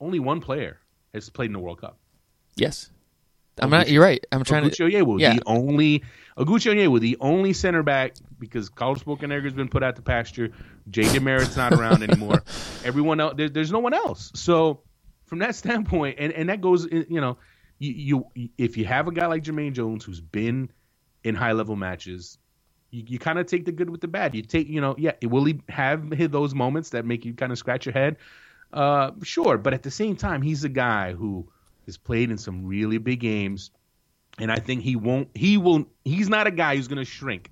[0.01, 0.79] only one player
[1.13, 1.99] has played in the World Cup?
[2.57, 2.91] Yes,
[3.59, 3.89] I'm not.
[3.89, 4.25] You're right.
[4.33, 4.71] I'm trying to.
[4.71, 5.35] Oguchi yeah.
[5.35, 6.03] the only
[6.37, 10.51] Oguchi Onyewu, the only center back because Carlos Bocanegra has been put out to pasture.
[10.91, 12.43] Jay DeMerit's not around anymore.
[12.85, 14.33] Everyone else, there, there's no one else.
[14.35, 14.81] So
[15.27, 17.39] from that standpoint, and, and that goes, in- you know,
[17.79, 20.71] you, you if you have a guy like Jermaine Jones who's been
[21.23, 22.39] in high level matches,
[22.91, 24.35] you, you kind of take the good with the bad.
[24.35, 27.53] You take, you know, yeah, will he have hit those moments that make you kind
[27.53, 28.17] of scratch your head?
[28.75, 31.49] Uh, sure, but at the same time, he's a guy who
[31.87, 33.71] has played in some really big games
[34.39, 35.29] and I think he won't.
[35.35, 35.87] He will.
[36.05, 37.51] He's not a guy who's going to shrink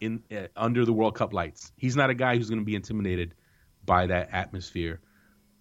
[0.00, 1.72] in uh, under the World Cup lights.
[1.76, 3.34] He's not a guy who's going to be intimidated
[3.84, 5.00] by that atmosphere.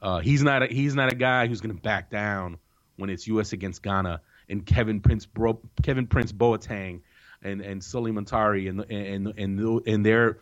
[0.01, 0.63] Uh, he's not.
[0.63, 2.57] A, he's not a guy who's going to back down
[2.97, 3.53] when it's U.S.
[3.53, 7.01] against Ghana and Kevin Prince Bro, Kevin Prince Boateng
[7.43, 10.39] and and Sulley Muntari and and and and their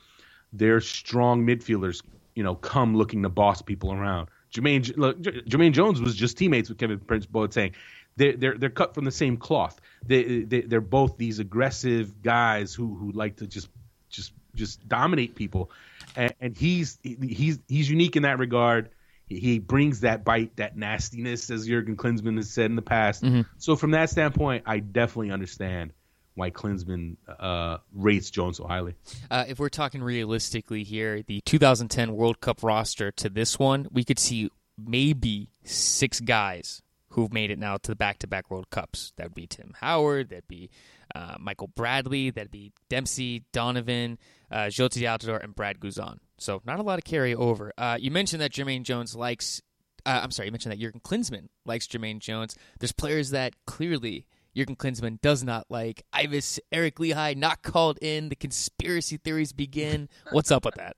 [0.53, 2.01] their strong midfielders.
[2.35, 4.29] You know, come looking to boss people around.
[4.53, 7.73] Jermaine look, Jermaine Jones was just teammates with Kevin Prince Boateng.
[8.15, 9.81] They're, they're they're cut from the same cloth.
[10.05, 13.69] They, they they're both these aggressive guys who who like to just
[14.09, 15.71] just just dominate people,
[16.15, 18.89] and, and he's he's he's unique in that regard.
[19.25, 23.23] He, he brings that bite, that nastiness, as Jurgen Klinsmann has said in the past.
[23.23, 23.41] Mm-hmm.
[23.57, 25.93] So from that standpoint, I definitely understand
[26.35, 28.95] why Klinsmann uh, rates Jones so highly.
[29.29, 34.03] Uh, if we're talking realistically here, the 2010 World Cup roster to this one, we
[34.03, 39.13] could see maybe six guys who've made it now to the back-to-back World Cups.
[39.17, 40.29] That would be Tim Howard.
[40.29, 40.69] That'd be
[41.13, 42.31] uh, Michael Bradley.
[42.31, 44.17] That'd be Dempsey, Donovan,
[44.51, 46.17] uh, Jota Altidore, and Brad Guzan.
[46.39, 47.69] So not a lot of carryover.
[47.77, 49.61] Uh, you mentioned that Jermaine Jones likes.
[50.05, 52.57] Uh, I'm sorry, you mentioned that Jurgen Klinsmann likes Jermaine Jones.
[52.79, 56.03] There's players that clearly Jurgen Klinsmann does not like.
[56.13, 58.29] Ives, Eric Lichaj, not called in.
[58.29, 60.09] The conspiracy theories begin.
[60.31, 60.95] What's up with that?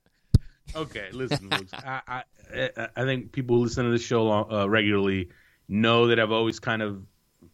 [0.76, 1.74] Okay, listen, folks.
[1.74, 2.24] I, I
[2.96, 5.30] I think people who listen to this show uh, regularly
[5.68, 7.04] know that I've always kind of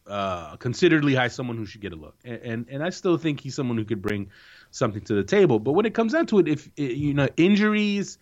[0.07, 3.39] uh, considered Lichaj someone who should get a look, and, and, and I still think
[3.39, 4.29] he's someone who could bring
[4.71, 5.59] something to the table.
[5.59, 8.17] But when it comes down to it, if you know injuries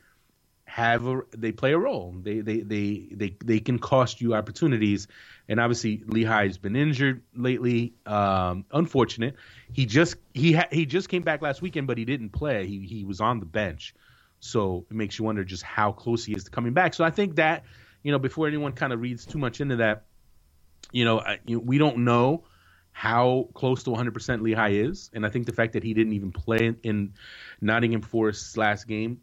[0.70, 2.16] have a, they play a role.
[2.22, 5.08] They they they they they can cost you opportunities,
[5.48, 7.96] and obviously Lichaj's been injured lately.
[8.06, 9.36] Um, unfortunate.
[9.74, 12.68] He just he ha- he just came back last weekend, but he didn't play.
[12.68, 13.96] He he was on the bench,
[14.40, 16.94] so it makes you wonder just how close he is to coming back.
[16.94, 17.64] So I think that
[18.04, 20.06] you know before anyone kind of reads too much into that,
[20.92, 22.44] you know, I, you know we don't know
[22.92, 26.32] how close to 100% Lichaj is, and I think the fact that he didn't even
[26.32, 27.14] play in
[27.62, 29.22] Nottingham Forest's last game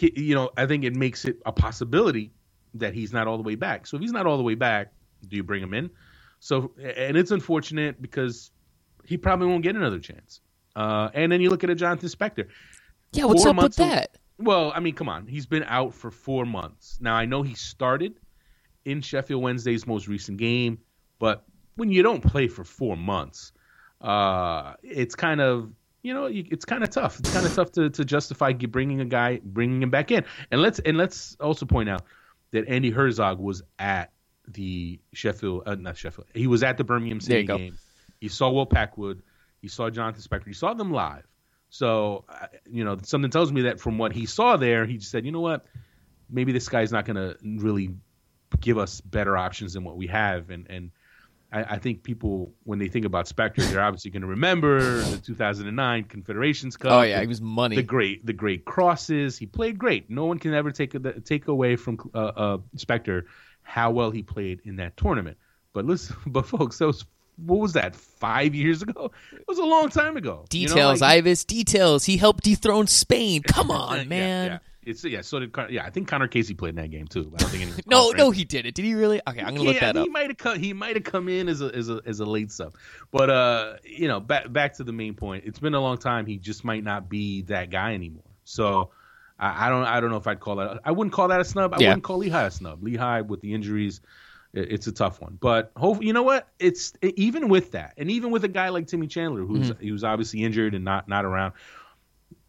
[0.00, 2.32] you know, I think it makes it a possibility
[2.74, 3.86] that he's not all the way back.
[3.86, 4.92] So if he's not all the way back,
[5.28, 5.90] do you bring him in?
[6.40, 8.50] So and it's unfortunate because
[9.04, 10.40] he probably won't get another chance.
[10.76, 12.48] Uh, and then you look at a Jonathan Spector.
[13.12, 14.18] Yeah, what's up with that?
[14.38, 17.14] well, I mean, come on, he's been out for four months now.
[17.14, 18.18] I know he started
[18.84, 20.78] in Sheffield Wednesday's most recent game,
[21.18, 21.44] but
[21.76, 23.52] when you don't play for four months,
[24.00, 25.70] uh, it's kind of
[26.04, 27.18] you know, it's kind of tough.
[27.18, 30.24] It's kind of tough to, to justify bringing a guy, bringing him back in.
[30.50, 32.02] And let's and let's also point out
[32.50, 34.12] that Andi Herzog was at
[34.46, 36.28] the Sheffield, uh, not Sheffield.
[36.34, 37.70] He was at the Birmingham City game.
[37.70, 37.76] Go.
[38.20, 39.22] He saw Will Packwood.
[39.62, 40.46] He saw Jonathan Spector.
[40.46, 41.26] He saw them live.
[41.70, 45.10] So, uh, you know, something tells me that from what he saw there, he just
[45.10, 45.64] said, you know what,
[46.28, 47.94] maybe this guy's not going to really
[48.60, 50.90] give us better options than what we have, and and
[51.54, 55.18] I, I, think people, when they think about Spector, they're obviously going to remember the
[55.18, 56.90] 2009 Confederations Cup.
[56.90, 57.76] Oh yeah, he was money.
[57.76, 59.38] The great, the great crosses.
[59.38, 60.10] He played great.
[60.10, 63.24] No one can ever take a, take away from uh, uh, Spector
[63.62, 65.38] how well he played in that tournament.
[65.72, 67.04] But listen, but folks, that was
[67.36, 67.94] what was that?
[67.94, 69.10] Five years ago?
[69.32, 70.44] It was a long time ago.
[70.48, 71.44] Details, you know, like, Ives.
[71.44, 72.04] Details.
[72.04, 73.42] He helped dethrone Spain.
[73.42, 74.46] Come on, man.
[74.46, 74.58] Yeah, yeah.
[74.86, 75.20] It's yeah.
[75.22, 75.84] So did yeah.
[75.84, 77.32] I think Connor Casey played in that game too.
[77.34, 78.74] I don't think no, no, he did it.
[78.74, 79.20] Did he really?
[79.26, 80.04] Okay, I'm gonna yeah, look that up.
[80.04, 80.58] He might have come.
[80.58, 82.74] He might have come in as a as a as a late sub.
[83.10, 85.44] But uh, you know, back back to the main point.
[85.46, 86.26] It's been a long time.
[86.26, 88.24] He just might not be that guy anymore.
[88.44, 88.90] So.
[89.36, 89.84] I, I don't.
[89.84, 90.78] I don't know if I'd call that.
[90.84, 91.74] I wouldn't call that a snub.
[91.74, 91.88] I yeah.
[91.88, 92.80] wouldn't call Lichaj a snub.
[92.82, 94.00] Lichaj with the injuries,
[94.54, 95.36] it's a tough one.
[95.40, 96.48] But hope you know what?
[96.58, 99.88] It's even with that, and even with a guy like Timmy Chandler, who's mm-hmm.
[99.88, 101.54] who's obviously injured and not not around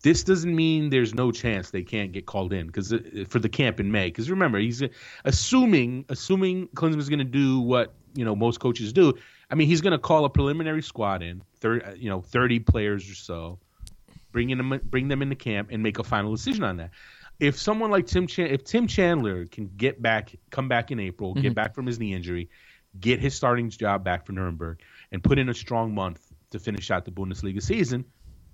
[0.04, 3.50] this doesn't mean there's no chance they can't get called in because uh, for the
[3.50, 4.08] camp in May.
[4.08, 4.88] Because remember, he's uh,
[5.24, 9.13] assuming assuming Klinsmann's going to do what you know most coaches do.
[9.50, 12.60] I mean, he's going to call a preliminary squad in, 30, uh, you know, thirty
[12.60, 13.60] players or so,
[14.32, 16.91] bring in them, bring them into camp, and make a final decision on that.
[17.39, 21.34] If someone like Tim, Chan- if Tim Chandler can get back, come back in April,
[21.34, 21.41] mm-hmm.
[21.41, 22.50] get back from his knee injury,
[23.00, 26.21] get his starting job back for Nuremberg, and put in a strong month
[26.52, 28.06] to finish out the Bundesliga season,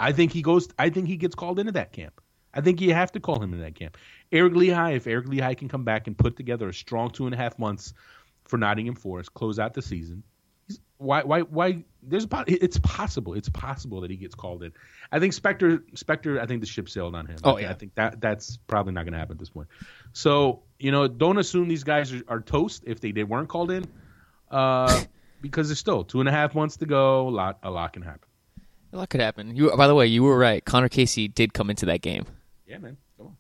[0.02, 0.68] I think he goes.
[0.80, 2.22] I think he gets called into that camp.
[2.54, 3.98] I think you have to call him in that camp.
[4.32, 7.34] Eric Lichaj, if Eric Lichaj can come back and put together a strong two and
[7.34, 7.94] a half months
[8.44, 10.24] for Nottingham Forest, close out the season.
[10.98, 11.24] Why?
[11.24, 11.42] Why?
[11.42, 11.84] Why?
[12.04, 12.44] There's a.
[12.48, 13.36] It's possible.
[13.36, 14.74] It's possible that he gets called in.
[15.12, 15.80] I think Spector.
[15.96, 16.40] Spector.
[16.40, 17.38] I think the ship sailed on him.
[17.44, 17.70] Oh I, yeah.
[17.72, 19.68] I think that that's probably not going to happen at this point.
[20.14, 23.72] So you know, don't assume these guys are, are toast if they, they weren't called
[23.72, 23.88] in,
[24.50, 25.04] uh,
[25.42, 27.28] because there's still two and a half months to go.
[27.28, 27.60] A lot.
[27.64, 28.31] A lot can happen.
[28.94, 29.56] A lot could happen.
[29.56, 30.64] You, by the way, you were right.
[30.64, 32.26] Connor Casey did come into that game.
[32.68, 32.98] Yeah, man.
[33.18, 33.38] Come on.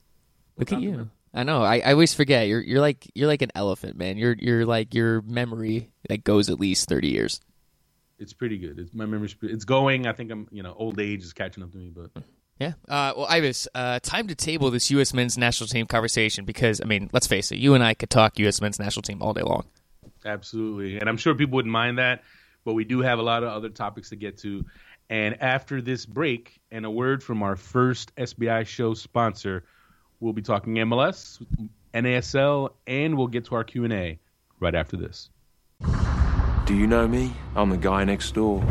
[0.57, 1.09] Look at you.
[1.33, 1.63] I know.
[1.63, 2.47] I, I always forget.
[2.47, 4.17] You're you're like you're like an elephant, man.
[4.17, 7.39] You're you're like your memory that goes at least thirty years.
[8.19, 8.77] It's pretty good.
[8.77, 10.07] It's my memory's it's going.
[10.07, 12.23] I think I'm you know old age is catching up to me, but
[12.59, 12.73] yeah.
[12.87, 15.13] Uh, well, Ives, uh, time to table this U.S.
[15.13, 18.37] men's national team conversation because I mean, let's face it, you and I could talk
[18.39, 18.61] U.S.
[18.61, 19.65] men's national team all day long.
[20.25, 22.23] Absolutely, and I'm sure people wouldn't mind that,
[22.65, 24.65] but we do have a lot of other topics to get to.
[25.11, 29.65] And after this break, and a word from our first SBI show sponsor,
[30.21, 31.45] we'll be talking MLS,
[31.93, 34.17] NASL, and we'll get to our Q and A
[34.61, 35.29] right after this.
[36.65, 37.33] Do you know me?
[37.57, 38.65] I'm the guy next door.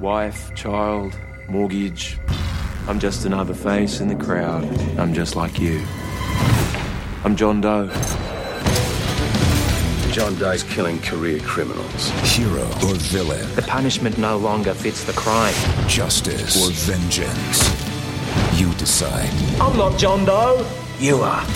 [0.00, 1.12] Wife, child,
[1.50, 2.18] mortgage.
[2.86, 4.64] I'm just another face in the crowd.
[4.98, 5.84] I'm just like you.
[7.24, 7.90] I'm John Doe.
[10.18, 12.10] John Doe's killing career criminals.
[12.36, 13.54] Hero or villain?
[13.54, 15.54] The punishment no longer fits the crime.
[15.86, 17.62] Justice or vengeance?
[18.58, 19.30] You decide.
[19.60, 20.68] I'm not John Doe.
[20.98, 21.46] You are.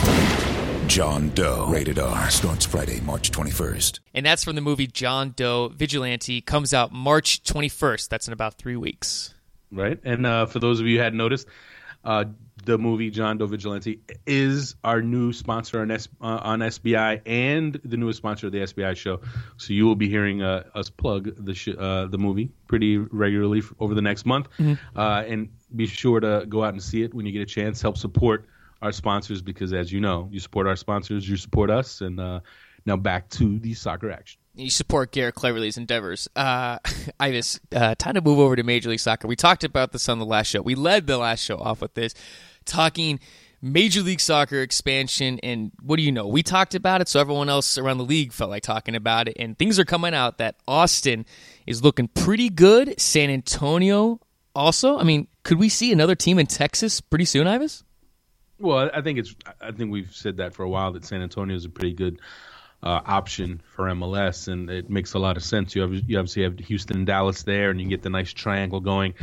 [0.87, 1.67] John Doe.
[1.71, 2.31] Rated R.
[2.31, 3.99] Starts Friday, March 21st.
[4.15, 6.41] And that's from the movie John Doe Vigilante.
[6.41, 8.11] Comes out March 21st.
[8.11, 9.35] That's in about three weeks.
[9.73, 9.99] Right.
[10.05, 11.49] And uh, for those of you who hadn't noticed,
[12.05, 12.25] uh,
[12.65, 17.81] the movie John Doe Vigilante is our new sponsor on, S- uh, on SBI and
[17.85, 19.21] the newest sponsor of the SBI show.
[19.57, 23.59] So you will be hearing uh, us plug the sh- uh, the movie pretty regularly
[23.59, 24.49] f- over the next month.
[24.59, 24.99] Mm-hmm.
[24.99, 27.83] Uh, and be sure to go out and see it when you get a chance.
[27.83, 28.47] Help support
[28.81, 32.01] our sponsors because, as you know, you support our sponsors, you support us.
[32.01, 32.41] And uh,
[32.87, 34.41] now back to the soccer action.
[34.55, 36.29] You support Garrett Cleverly's endeavors.
[36.37, 36.79] Uh,
[37.21, 39.27] Ives, uh, time to move over to Major League Soccer.
[39.27, 40.61] We talked about this on the last show.
[40.61, 42.15] We led the last show off with this,
[42.67, 43.19] talking
[43.63, 45.39] Major League Soccer expansion.
[45.43, 46.27] And what do you know?
[46.27, 49.37] We talked about it, so everyone else around the league felt like talking about it.
[49.39, 51.25] And things are coming out that Austin
[51.67, 53.01] is looking pretty good.
[53.01, 54.21] San Antonio
[54.55, 54.99] also.
[54.99, 57.85] I mean, could we see another team in Texas pretty soon, Ives?
[58.59, 59.35] Well, I think it's.
[59.61, 62.21] I think we've said that for a while that San Antonio is a pretty good
[62.83, 65.75] uh, option for MLS, and it makes a lot of sense.
[65.75, 68.81] You, have, you obviously have Houston and Dallas there, and you get the nice triangle
[68.81, 69.15] going.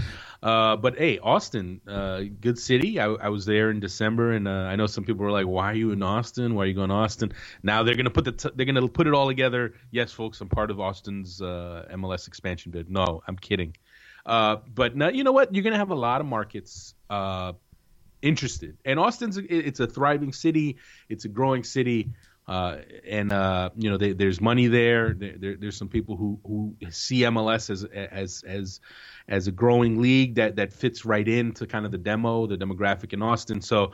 [0.41, 2.99] Uh, but hey, Austin, uh, good city.
[2.99, 5.71] I, I, was there in December, and uh, I know some people were like, "Why
[5.71, 6.55] are you in Austin?
[6.55, 9.07] Why are you going to Austin?" Now they're gonna put the t- they're gonna put
[9.07, 9.73] it all together.
[9.91, 12.89] Yes, folks, I'm part of Austin's uh, MLS expansion bid.
[12.89, 13.75] No, I'm kidding.
[14.25, 15.53] Uh, but no, you know what?
[15.53, 16.95] You're gonna have a lot of markets
[18.21, 20.77] interested, and Austin's it's a thriving city.
[21.09, 22.13] It's a growing city.
[22.49, 25.13] Uh, and uh, you know, they, there's money there.
[25.13, 28.81] There, There's some people who, who see MLS as as as
[29.27, 33.13] as a growing league that that fits right into kind of the demo, the demographic
[33.13, 33.61] in Austin.
[33.61, 33.91] So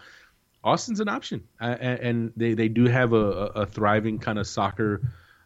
[0.64, 5.02] Austin's an option, and they they do have a, a thriving kind of soccer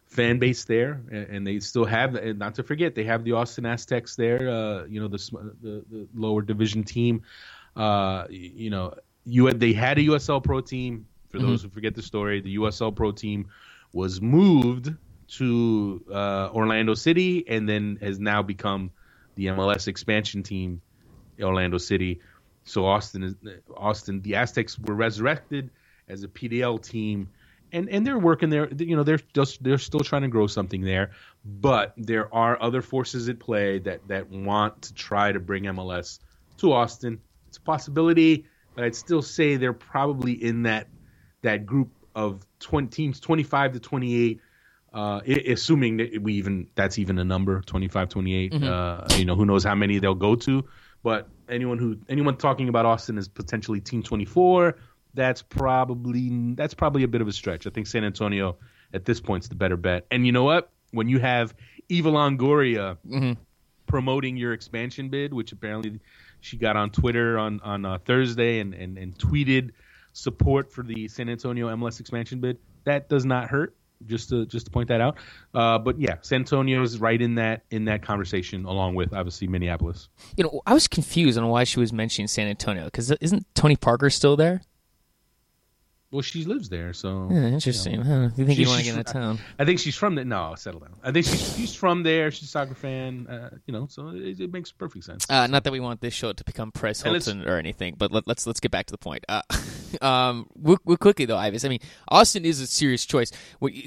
[0.06, 2.14] fan base there, and they still have.
[2.14, 4.48] And not to forget, they have the Austin Aztecs there.
[4.48, 5.18] Uh, you know, the,
[5.60, 7.22] the, the lower division team.
[7.74, 8.94] Uh, you know,
[9.24, 11.46] you had, they had a USL Pro team for mm-hmm.
[11.46, 13.48] those who forget the story, the USL Pro team
[13.92, 14.94] was moved
[15.28, 18.90] to uh, Orlando City and then has now become
[19.36, 20.82] the MLS expansion team,
[21.40, 22.20] Orlando City.
[22.64, 23.34] So Austin is
[23.76, 24.22] Austin.
[24.22, 25.70] The Aztecs were resurrected
[26.08, 27.28] as a PDL team,
[27.72, 28.68] and and they're working there.
[28.72, 31.12] You know, they're just they're still trying to grow something there,
[31.44, 36.18] but there are other forces at play that that want to try to bring MLS
[36.58, 37.20] to Austin.
[37.48, 40.88] It's a possibility, but I'd still say they're probably in that
[41.42, 44.40] that group of 20 teams 25 to 28
[44.92, 48.64] uh, assuming that we even that's even a number 25 28 mm-hmm.
[48.64, 50.64] uh, you know who knows how many they'll go to
[51.02, 54.76] but anyone who anyone talking about Austin is potentially team 24
[55.14, 58.56] that's probably that's probably a bit of a stretch I think San Antonio
[58.92, 61.54] at this point is the better bet and you know what when you have
[61.88, 63.32] Eva Longoria mm-hmm.
[63.86, 66.00] promoting your expansion bid which apparently
[66.40, 69.70] she got on Twitter on on uh, Thursday and, and and tweeted
[70.12, 72.58] support for the San Antonio MLS expansion bid.
[72.84, 73.74] That does not hurt.
[74.06, 75.18] Just to just to point that out,
[75.52, 79.46] uh, but yeah, San Antonio is right in that in that conversation, along with obviously
[79.46, 80.08] Minneapolis.
[80.38, 83.76] You know, I was confused on why she was mentioning San Antonio because isn't Tony
[83.76, 84.62] Parker still there?
[86.12, 87.98] Well, she lives there, so yeah, interesting.
[87.98, 88.30] You, know, huh?
[88.36, 89.38] you think you want to get out of town?
[89.60, 90.24] I think she's from there.
[90.24, 90.94] No, settle down.
[91.04, 92.32] I think she's, she's from there.
[92.32, 93.28] She's a soccer fan.
[93.28, 95.24] Uh, you know, so it, it makes perfect sense.
[95.30, 98.24] Uh, not that we want this show to become Perez Hilton or anything, but let,
[98.24, 99.24] us let's, let's get back to the point.
[99.28, 99.42] Uh,
[100.00, 101.64] um, we'll, we'll quickly though, Ives.
[101.64, 103.30] I mean, Austin is a serious choice.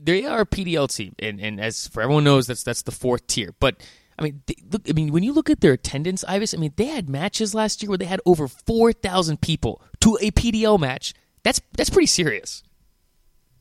[0.01, 3.27] They are a PDL team, and, and as for everyone knows, that's that's the fourth
[3.27, 3.53] tier.
[3.59, 3.83] But
[4.17, 4.89] I mean, they, look.
[4.89, 6.53] I mean, when you look at their attendance, Ives.
[6.53, 10.17] I mean, they had matches last year where they had over four thousand people to
[10.21, 11.13] a PDL match.
[11.43, 12.63] That's that's pretty serious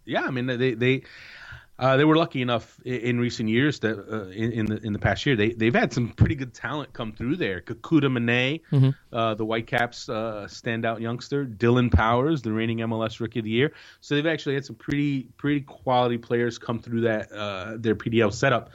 [0.04, 1.02] yeah, I mean they they
[1.78, 4.92] uh, they were lucky enough in, in recent years that uh, in, in, the in
[4.92, 7.60] the past year they they've had some pretty good talent come through there.
[7.60, 8.90] Kakuta Manneh, mm-hmm.
[9.12, 13.72] uh, the Whitecaps uh, standout youngster, Dillon Powers, the reigning MLS Rookie of the Year.
[14.00, 18.32] So they've actually had some pretty pretty quality players come through that uh, their PDL
[18.32, 18.70] setup.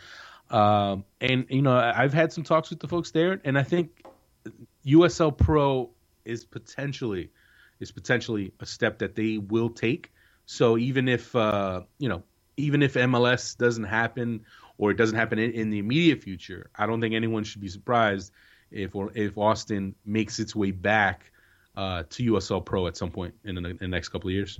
[0.49, 4.05] Um, and you know I've had some talks with the folks there, and I think
[4.85, 5.89] USL Pro
[6.23, 7.29] is potentially
[7.79, 10.11] is potentially a step that they will take
[10.47, 12.23] so even if uh, you know,
[12.55, 14.45] even if MLS doesn't happen
[14.79, 17.67] or it doesn't happen in, in, the immediate future, I don't think anyone should be
[17.67, 18.31] surprised
[18.71, 21.31] if or if Austin makes its way back
[21.75, 24.59] uh, to USL Pro at some point in the, in the next couple of years.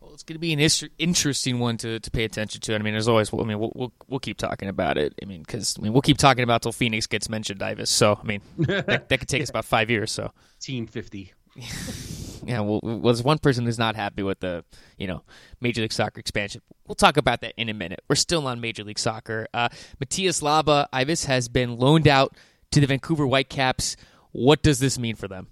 [0.00, 2.74] Well, it's going to be an interesting one to, to pay attention to.
[2.74, 5.12] I mean, as always, I mean, we'll we'll, we'll keep talking about it.
[5.22, 7.90] I mean, because I mean, we'll keep talking about till Phoenix gets mentioned, Ives.
[7.90, 10.10] So I mean, that, that could take us about five years.
[10.10, 11.34] So Team Fifty.
[12.46, 14.64] yeah, well, there's one person who's not happy with the,
[14.96, 15.22] you know,
[15.60, 16.62] Major League Soccer expansion.
[16.86, 18.00] We'll talk about that in a minute.
[18.08, 19.48] We're still on Major League Soccer.
[19.52, 19.68] Uh,
[20.02, 22.36] Matías Laba Ives has been loaned out
[22.70, 23.96] to the Vancouver Whitecaps.
[24.30, 25.48] What does this mean for them?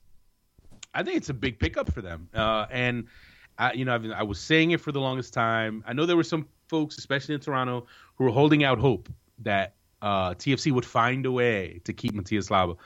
[0.95, 3.09] I think it's a big pickup for them, uh, and
[3.59, 5.83] I, you know, I've, i was saying it for the longest time.
[5.89, 9.09] I know there were some folks, especially in Toronto, who were holding out hope
[9.41, 12.77] that uh, TFC would find a way to keep Matías Laba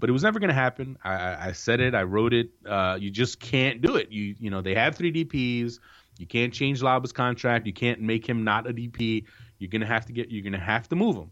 [0.00, 0.98] but it was never going to happen.
[1.04, 1.94] I, I, said it.
[1.94, 2.50] I wrote it.
[2.66, 4.10] Uh, you just can't do it.
[4.10, 5.78] You you know they have three DPS.
[6.18, 7.66] You can't change Laba's contract.
[7.66, 9.24] You can't make him not a DP.
[9.58, 10.30] You're gonna have to get.
[10.30, 11.30] You're gonna have to move him.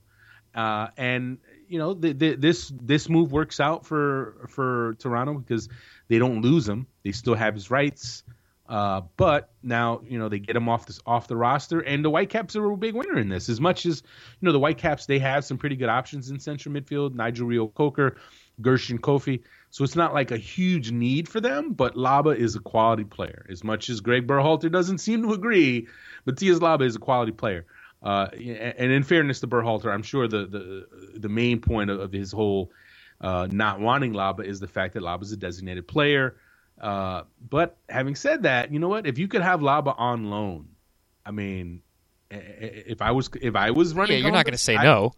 [0.54, 1.38] Uh, and
[1.68, 5.68] you know, the, the, this this move works out for for Toronto because
[6.08, 6.86] they don't lose him.
[7.04, 8.22] They still have his rights.
[8.68, 12.10] Uh, but now you know they get him off this off the roster, and the
[12.10, 13.48] Whitecaps are a big winner in this.
[13.48, 14.02] As much as
[14.40, 18.16] you know the Whitecaps, they have some pretty good options in central midfield: Nigel Reo-Coker,
[18.60, 19.42] Gershon Koffie.
[19.70, 23.46] So it's not like a huge need for them, but Laba is a quality player.
[23.50, 25.86] As much as Greg Berhalter doesn't seem to agree,
[26.26, 27.66] Matías Laba is a quality player.
[28.02, 32.30] Uh, and in fairness to Berhalter, I'm sure the the the main point of, his
[32.32, 32.70] whole
[33.20, 36.36] uh, not wanting Laba is the fact that Laba is a designated player.
[36.80, 39.06] Uh, but having said that, you know what?
[39.06, 40.68] If you could have Laba on loan,
[41.26, 41.82] I mean,
[42.30, 44.84] if I was if I was running, yeah, you're Columbus, not going to say I,
[44.84, 45.12] no.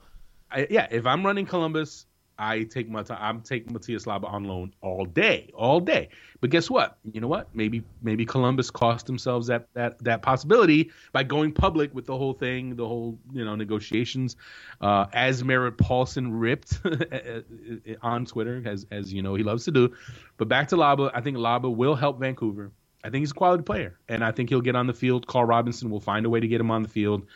[0.51, 2.07] I, yeah, if I'm running Columbus,
[2.41, 6.09] I take my I'm taking Matías Laba on loan all day, all day.
[6.41, 6.97] But guess what?
[7.13, 7.49] You know what?
[7.55, 12.33] Maybe maybe Columbus cost themselves that that that possibility by going public with the whole
[12.33, 14.37] thing, the whole you know negotiations.
[14.81, 16.81] Uh, as Merritt Paulson ripped
[18.03, 19.95] on Twitter, as as you know he loves to do.
[20.39, 22.73] But back to Laba, I think Laba will help Vancouver.
[23.05, 25.27] I think he's a quality player, and I think he'll get on the field.
[25.27, 27.27] Carl Robinson will find a way to get him on the field.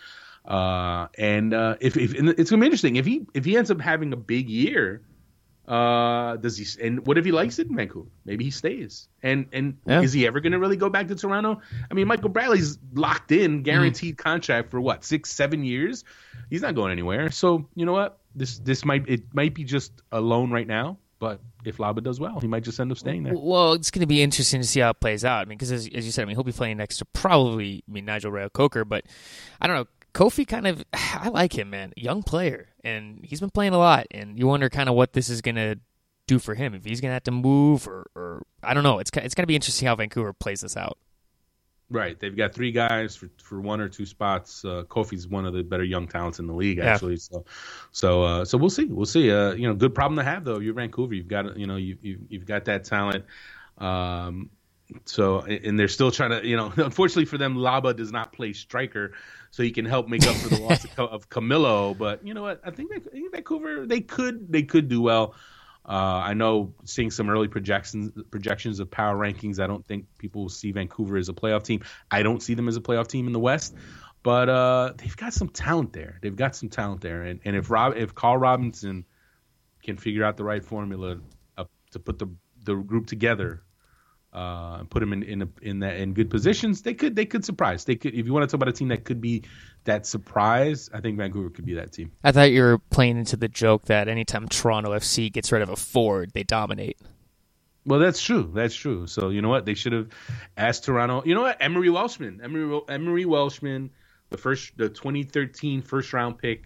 [0.44, 3.70] Uh, and uh, if, if and it's gonna be interesting if he if he ends
[3.70, 5.00] up having a big year,
[5.66, 6.86] uh, does he?
[6.86, 8.10] And what if he likes it in Vancouver?
[8.26, 9.08] Maybe he stays.
[9.22, 10.02] And and yeah.
[10.02, 11.60] is he ever gonna really go back to Toronto?
[11.90, 14.22] I mean, Michael Bradley's locked in, guaranteed mm.
[14.22, 16.04] contract for what six, seven years.
[16.50, 17.30] He's not going anywhere.
[17.30, 18.18] So you know what?
[18.34, 20.98] This this might it might be just a loan right now.
[21.24, 23.32] But if Laba does well, he might just end up staying there.
[23.34, 25.40] Well, it's going to be interesting to see how it plays out.
[25.40, 27.82] I mean, because as, as, you said, I mean, he'll be playing next to probably,
[27.88, 29.04] I mean, Nigel Reo-Coker, but
[29.58, 29.86] I don't know.
[30.14, 31.92] Koffie kind of, I like him, man.
[31.96, 34.06] Young player, and he's been playing a lot.
[34.10, 35.78] And you wonder kind of what this is going to
[36.26, 38.98] do for him if he's going to have to move or, or I don't know.
[38.98, 40.98] It's it's going to be interesting how Vancouver plays this out.
[41.90, 44.64] Right, they've got three guys for, for one or two spots.
[44.64, 47.12] Uh, Koffie's one of the better young talents in the league, actually.
[47.12, 47.18] Yeah.
[47.18, 47.44] So,
[47.92, 48.86] so, uh, so we'll see.
[48.86, 49.30] We'll see.
[49.30, 50.60] Uh, you know, good problem to have though.
[50.60, 51.14] You're Vancouver.
[51.14, 53.26] You've got you know you, you you've got that talent.
[53.76, 54.50] Um,
[55.04, 58.52] so and they're still trying to you know unfortunately for them laba does not play
[58.52, 59.12] striker
[59.54, 62.42] so he can help make up for the loss of, of camilo but you know
[62.42, 62.90] what i think,
[63.32, 65.34] vancouver they could they could do well
[65.86, 69.60] uh, I know seeing some early projections projections of power rankings.
[69.60, 71.82] I don't think people see Vancouver as a playoff team.
[72.10, 73.74] I don't see them as a playoff team in the West,
[74.22, 76.18] but uh, they've got some talent there.
[76.22, 79.04] They've got some talent there, and, and if Rob if Carl Robinson
[79.82, 81.18] can figure out the right formula
[81.94, 82.28] to put the
[82.64, 83.62] the group together,
[84.34, 87.24] uh, and put them in in a, in that in good positions, they could they
[87.24, 87.84] could surprise.
[87.84, 89.44] They could if you want to talk about a team that could be
[89.84, 92.12] that surprise, I think Vancouver could be that team.
[92.24, 95.68] I thought you were playing into the joke that anytime Toronto FC gets rid of
[95.68, 96.98] a Ford, they dominate.
[97.86, 98.50] Well, that's true.
[98.54, 99.06] That's true.
[99.06, 99.66] So you know what?
[99.66, 100.08] They should have
[100.56, 101.22] asked Toronto.
[101.24, 101.58] You know what?
[101.60, 102.40] Emery Welshman.
[102.42, 103.90] Emery Emery Welshman,
[104.30, 106.64] the first the 2013 first round pick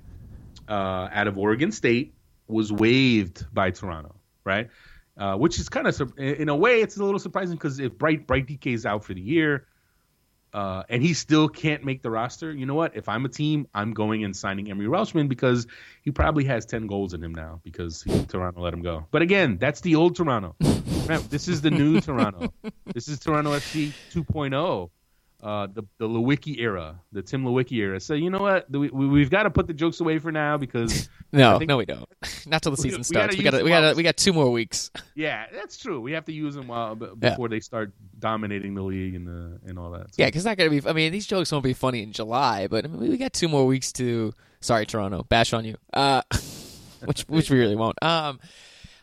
[0.69, 2.15] uh, out of Oregon State
[2.47, 4.15] was waived by Toronto,
[4.45, 4.71] right?
[5.19, 8.25] Uh, which is kind of in a way it's a little surprising because if Bright
[8.29, 9.67] Bright Dike is out for the year,
[10.55, 12.97] uh, and he still can't make the roster, you know what?
[12.97, 15.67] If I'm a team, I'm going and signing Emery Welshman because
[16.03, 19.07] he probably has 10 goals in him now because he, Toronto let him go.
[19.11, 20.55] But again, that's the old Toronto.
[21.31, 22.53] this is the new Toronto.
[22.95, 24.91] This is Toronto FC 2.0
[25.43, 28.01] uh, the the Leiweke era, the Tim Leiweke era.
[28.01, 28.69] So you know what?
[28.71, 31.85] We, we have got to put the jokes away for now because no, no, we
[31.85, 32.09] don't.
[32.47, 33.37] Not till the season we, starts.
[33.37, 34.91] We got we got we got two more weeks.
[35.15, 36.01] Yeah, that's true.
[36.01, 37.49] We have to use them while before yeah.
[37.49, 40.15] they start dominating the league and the and all that.
[40.15, 40.23] So.
[40.23, 40.81] Yeah, because not gonna be.
[40.87, 43.49] I mean, these jokes won't be funny in July, but I mean, we got two
[43.49, 44.33] more weeks to.
[44.61, 45.77] Sorry, Toronto, bash on you.
[45.93, 46.23] Uh,
[47.05, 48.01] which which we really won't.
[48.03, 48.39] Um.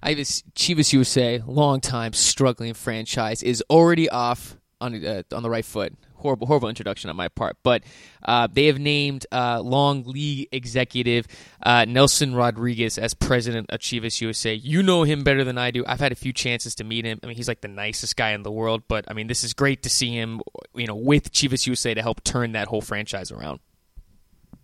[0.01, 5.49] I have Chivas USA, long time struggling franchise, is already off on uh, on the
[5.49, 7.57] right foot horrible, horrible introduction on my part.
[7.63, 7.83] But
[8.23, 11.27] uh, they have named uh, long league executive
[11.63, 14.53] uh, Nelson Rodriguez as president of Chivas USA.
[14.53, 15.83] You know him better than I do.
[15.87, 17.19] I've had a few chances to meet him.
[17.23, 18.83] I mean, he's like the nicest guy in the world.
[18.87, 20.41] But I mean, this is great to see him,
[20.73, 23.59] you know, with Chivas USA to help turn that whole franchise around.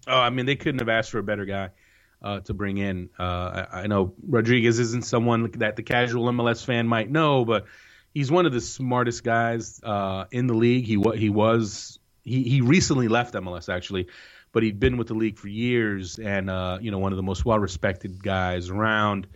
[0.08, 1.70] Oh, I mean, they couldn't have asked for a better guy.
[2.24, 3.10] Uh, to bring in.
[3.18, 7.66] Uh, I, I, know Rodriguez isn't someone that the casual MLS fan might know, but
[8.14, 10.86] he's one of the smartest guys uh, in the league.
[10.86, 14.07] He he was he he recently left MLS actually,
[14.51, 17.24] but he'd been with the league for years, and uh, you know one of the
[17.24, 19.28] most well respected guys around.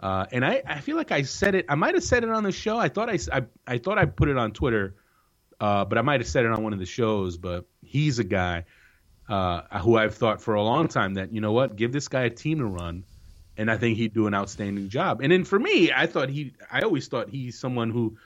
[0.00, 1.66] Uh, and I, I feel like I said it.
[1.68, 2.78] I might have said it on the show.
[2.78, 4.94] I thought I, I, I thought I put it on Twitter,
[5.58, 7.36] uh, but I might have said it on one of the shows.
[7.36, 8.64] But he's a guy
[9.28, 12.22] uh, who I've thought for a long time that you know what, give this guy
[12.22, 13.04] a team to run
[13.58, 15.20] and I think he'd do an outstanding job.
[15.20, 18.16] And then for me, I thought he, I always thought he's someone who,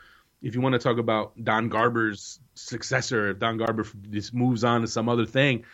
[0.42, 4.82] if you want to talk about Don Garber's successor, if Don Garber just moves on
[4.82, 5.64] to some other thing,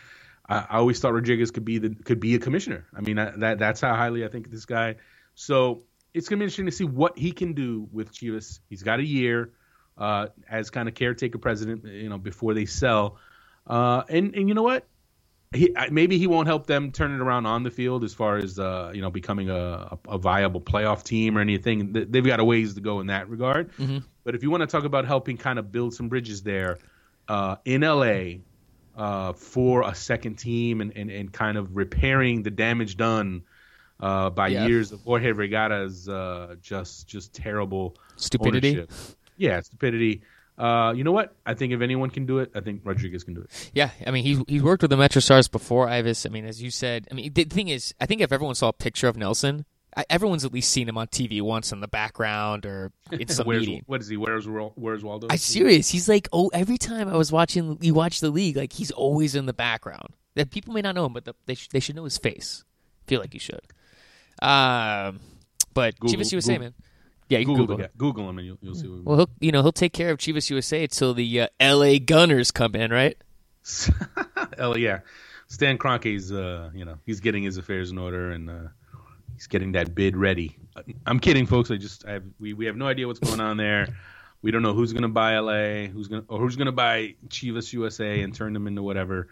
[0.47, 2.87] I, I always thought Rodriguez could be the could be a commissioner.
[2.95, 4.95] I mean, I, that that's how highly I think this guy.
[5.35, 5.83] So
[6.13, 8.59] it's gonna be interesting to see what he can do with Chivas.
[8.69, 9.51] He's got a year
[9.97, 13.17] uh, as kind of caretaker president, you know, before they sell.
[13.67, 14.87] Uh, and and you know what?
[15.51, 18.59] He, maybe he won't help them turn it around on the field as far as
[18.59, 21.91] uh, you know becoming a, a, viable playoff team or anything.
[21.91, 23.71] They've got a ways to go in that regard.
[23.77, 23.99] Mm-hmm.
[24.23, 26.77] But if you want to talk about helping kind of build some bridges there
[27.27, 28.41] uh, in LA
[28.95, 33.41] uh, for a second team and, and, and kind of repairing the damage done
[33.99, 34.67] uh, by Yeah.
[34.67, 38.69] years of Jorge Vergara's uh, just just terrible Stupidity?
[38.69, 38.91] ownership.
[39.37, 40.21] Yeah, stupidity.
[40.59, 41.35] Uh, you know what?
[41.45, 43.71] I think if anyone can do it, I think Rodriguez can do it.
[43.73, 46.25] Yeah, I mean he's he's worked with the Metro Stars before, Ives.
[46.25, 48.67] I mean, as you said, I mean the thing is, I think if everyone saw
[48.67, 51.87] a picture of Nelson, I, everyone's at least seen him on TV once in the
[51.87, 53.83] background or in some Where's, meeting.
[53.87, 54.17] what is he?
[54.17, 55.27] Where's Where's Waldo?
[55.29, 55.89] I'm serious.
[55.89, 59.35] He's like, oh, every time I was watching, you watch the league, like he's always
[59.35, 60.09] in the background.
[60.35, 62.65] That people may not know him, but the, they sh- they should know his face.
[63.07, 63.61] feel like you should.
[64.41, 65.19] Um,
[65.73, 66.73] but Google- Chivas USA, Google- man.
[67.29, 67.77] Yeah, you Google, Google.
[67.77, 68.87] the Google him and you'll, you'll see.
[68.87, 71.99] What Well, he'll you know he'll take care of Chivas USA until the uh, L.A.
[71.99, 73.15] Gunners come in, right?
[74.57, 75.01] Hell yeah,
[75.47, 78.67] Stan Kroenke's uh, you know he's getting his affairs in order and uh,
[79.35, 80.57] he's getting that bid ready.
[81.05, 81.69] I'm kidding, folks.
[81.69, 83.87] I just I have, we we have no idea what's going on there.
[84.41, 88.21] We don't know who's gonna buy LA, who's gonna or who's gonna buy Chivas USA
[88.21, 89.27] and turn them into whatever.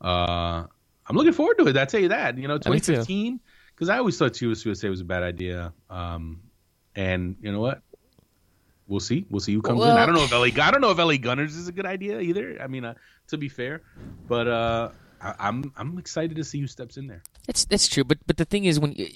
[0.00, 0.64] Uh,
[1.08, 1.76] I'm looking forward to it.
[1.76, 2.36] I tell you that.
[2.38, 3.38] You know, 2015
[3.74, 5.72] because I always thought Chivas USA was a bad idea.
[5.90, 6.40] Um,
[6.96, 7.82] and you know what?
[8.88, 9.26] We'll see.
[9.30, 9.90] We'll see who comes in.
[9.90, 10.64] I don't know if LA.
[10.64, 12.58] I don't know if LA Gunners is a good idea either.
[12.60, 12.94] I mean, uh,
[13.28, 13.82] to be fair,
[14.28, 14.90] but uh,
[15.20, 17.22] I, I'm I'm excited to see who steps in there.
[17.46, 19.08] That's that's true, but but the thing is, when you,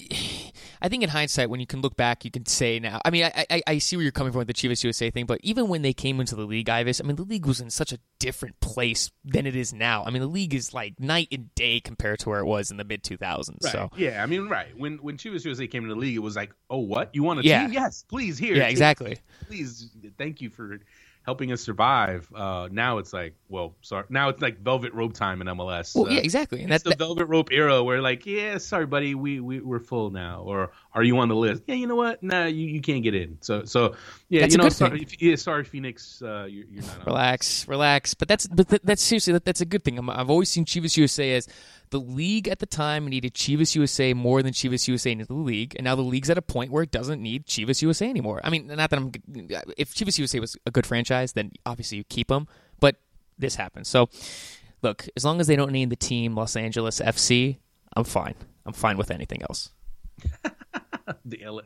[0.83, 3.01] I think in hindsight, when you can look back, you can say now.
[3.05, 5.27] I mean, I, I I see where you're coming from with the Chivas USA thing,
[5.27, 7.71] but even when they came into the league, Ives, I mean, the league was in
[7.71, 10.05] such a different place than it is now.
[10.05, 12.77] I mean, the league is like night and day compared to where it was in
[12.77, 13.63] the mid 2000s.
[13.63, 16.37] So yeah, I mean, right when when Chivas USA came into the league, it was
[16.37, 17.63] like, oh, what you want a Yeah.
[17.63, 17.73] team?
[17.73, 18.57] Yes, please here.
[18.57, 19.19] yeah, exactly.
[19.49, 20.79] Please, thank you for
[21.23, 22.29] helping us survive.
[22.35, 24.05] Uh, now it's like, well, sorry.
[24.09, 25.95] Now it's like velvet rope time in MLS.
[25.95, 29.15] Well, Uh, yeah, exactly, and that's the velvet rope era where like, yeah, sorry, buddy,
[29.15, 31.63] we, we we're full now, or are you on the list?
[31.67, 32.23] Yeah, you know what?
[32.23, 33.39] Nah, you, you can't get in.
[33.41, 33.95] So so
[34.29, 37.05] yeah, That's you know, sorry, yeah, sorry, Phoenix, uh, you're, you're not on.
[37.07, 38.15] relax, relax.
[38.15, 39.99] But that's but th- that's seriously that, that's a good thing.
[39.99, 41.49] I'm, I've always seen Chivas USA as
[41.91, 45.75] the league at the time needed Chivas USA more than Chivas USA needed the league,
[45.77, 48.41] and now the league's at a point where it doesn't need Chivas USA anymore.
[48.43, 49.13] I mean, not that I'm
[49.77, 52.97] if Chivas USA was a good franchise, then obviously you keep them, but
[53.39, 53.89] this happens.
[53.89, 54.09] So,
[54.83, 57.59] look, as long as they don't name the team Los Angeles FC,
[57.97, 58.35] I'm fine.
[58.67, 59.71] I'm fine with anything else.
[61.25, 61.63] the LA.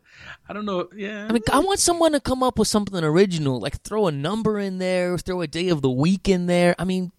[0.48, 0.88] I don't know.
[0.94, 4.12] Yeah, I mean, I want someone to come up with something original, like throw a
[4.12, 6.74] number in there, throw a day of the week in there.
[6.78, 7.12] I mean,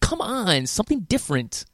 [0.00, 1.64] come on, something different.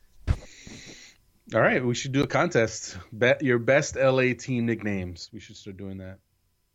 [1.55, 2.99] All right, we should do a contest.
[3.13, 5.31] Bet your best LA team nicknames.
[5.33, 6.19] We should start doing that.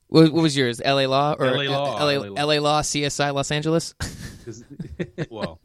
[0.07, 0.81] What, what was yours?
[0.83, 1.07] L.A.
[1.07, 2.17] Law or LA Law, L.A.
[2.17, 2.35] LA Law.
[2.35, 2.59] L.A.
[2.59, 3.95] Law, CSI, Los Angeles.
[5.29, 5.59] well,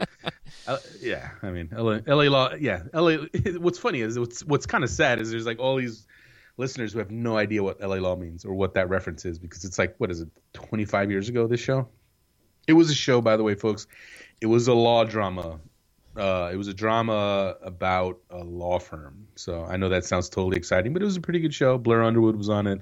[0.66, 1.30] uh, yeah.
[1.42, 2.54] I mean, LA, LA law.
[2.54, 3.16] Yeah, LA.
[3.58, 6.06] What's funny is what's what's kind of sad is there's like all these
[6.56, 9.64] listeners who have no idea what LA law means or what that reference is because
[9.64, 11.86] it's like what is it 25 years ago this show
[12.66, 13.86] it was a show by the way folks
[14.40, 15.60] it was a law drama
[16.16, 20.56] uh, it was a drama about a law firm so i know that sounds totally
[20.56, 22.78] exciting but it was a pretty good show blair underwood was on it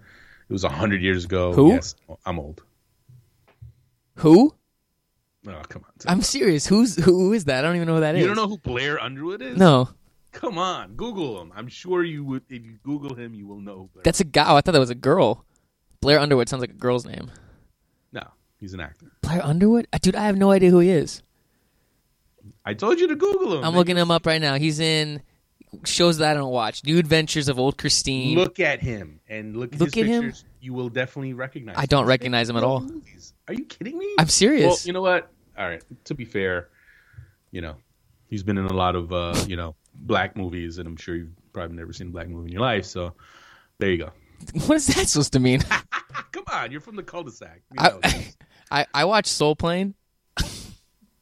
[0.49, 1.71] it was 100 years ago Who?
[1.73, 1.95] yes
[2.27, 2.63] i'm old
[4.17, 4.55] who?
[5.49, 6.67] oh come on I'm serious.
[6.67, 7.65] Who's who is that?
[7.65, 8.21] I don't even know who that is.
[8.21, 9.89] you don't know who blair underwood is No,
[10.33, 11.53] Come on, Google him.
[11.57, 12.43] I'm sure you would.
[12.51, 13.89] If you Google him, you will know.
[13.95, 14.03] Blair.
[14.03, 14.45] that's a guy.
[14.51, 15.45] Oh, I thought that was a girl.
[16.01, 17.31] Blair Underwood sounds like a girl's name.
[18.13, 18.23] no,
[18.59, 19.13] he's an actor.
[19.23, 20.17] Blair Underwood, Uh, dude.
[20.17, 21.23] I have no idea who he is.
[22.65, 23.59] I told you to Google him.
[23.59, 23.75] I'm man.
[23.75, 24.55] looking him up right now.
[24.55, 25.23] He's in
[25.85, 26.85] shows that I don't watch.
[26.85, 28.37] New Adventures of Old Christine.
[28.37, 30.33] Look at him and look at Look his at him?
[30.61, 31.77] You will definitely recognize.
[31.79, 32.09] I don't him.
[32.09, 32.89] recognize him at all.
[33.49, 34.15] Are you kidding me?
[34.19, 34.67] I'm serious.
[34.67, 35.31] Well, you know what?
[35.59, 35.83] All right.
[36.05, 36.69] To be fair,
[37.51, 37.77] you know,
[38.29, 41.53] he's been in a lot of uh, you know black movies, and I'm sure you've
[41.53, 42.85] probably never seen a black movie in your life.
[42.85, 43.15] So
[43.79, 44.11] there you go.
[44.67, 45.61] what is that supposed to mean?
[46.33, 47.63] Come on, you're from the cul-de-sac.
[47.73, 48.35] You know I.
[48.71, 49.95] I I watched Soul Plane.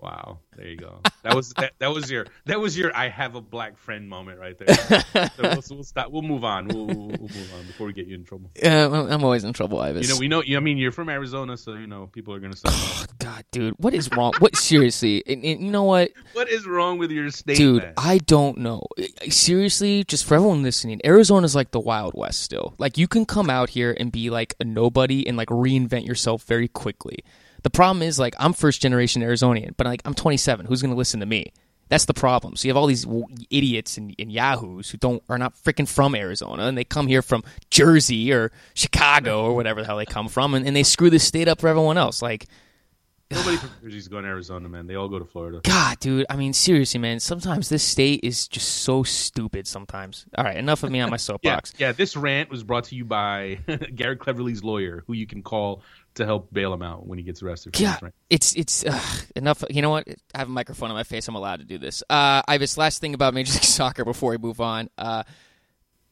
[0.02, 0.98] Wow, there you go.
[1.22, 4.40] That was that, that was your that was your I have a black friend moment
[4.40, 4.74] right there.
[4.74, 6.10] so we'll, we'll stop.
[6.10, 6.66] We'll move on.
[6.66, 8.50] We'll, we'll, we'll move on before we get you in trouble.
[8.60, 10.08] Uh, I'm- always in trouble, Ives.
[10.08, 10.42] You know, we know.
[10.56, 12.74] I mean, you're from Arizona, so you know people are gonna stop.
[13.18, 14.32] God, dude, what is wrong?
[14.40, 15.22] what seriously?
[15.24, 17.84] And, and you know what, what is wrong with your state, dude?
[17.84, 17.94] man?
[17.96, 18.82] I don't know.
[19.28, 22.74] Seriously, just for everyone listening, Arizona's like the Wild West still.
[22.78, 26.42] Like you can come out here and be like a nobody and like reinvent yourself
[26.42, 27.20] very quickly.
[27.62, 30.66] The problem is like I'm first generation Arizonian, but like I'm 27.
[30.66, 31.52] Who's gonna listen to me?
[31.88, 32.56] That's the problem.
[32.56, 33.06] So you have all these
[33.50, 37.20] idiots and, and yahoos who don't are not freaking from Arizona, and they come here
[37.22, 41.10] from Jersey or Chicago or whatever the hell they come from, and, and they screw
[41.10, 42.22] this state up for everyone else.
[42.22, 42.46] Like,
[43.30, 44.86] Nobody from Jersey's going to Arizona, man.
[44.86, 45.60] They all go to Florida.
[45.64, 46.24] God, dude.
[46.30, 47.20] I mean, seriously, man.
[47.20, 49.66] Sometimes this state is just so stupid.
[49.66, 50.24] Sometimes.
[50.36, 51.74] All right, enough of me on my Yeah, soapbox.
[51.78, 51.92] yeah.
[51.92, 53.58] This rant was brought to you by
[53.94, 55.82] Garrett Cleverly's lawyer, who you can call
[56.14, 57.76] to help bail him out when he gets arrested.
[57.76, 57.98] For Yeah,
[58.28, 59.00] it's it's uh,
[59.36, 59.64] enough.
[59.70, 60.08] You know what?
[60.34, 61.28] I have a microphone on my face.
[61.28, 62.02] I'm allowed to do this.
[62.08, 64.88] Uh, I have this last thing about Major League Soccer before we move on.
[64.98, 65.22] Uh,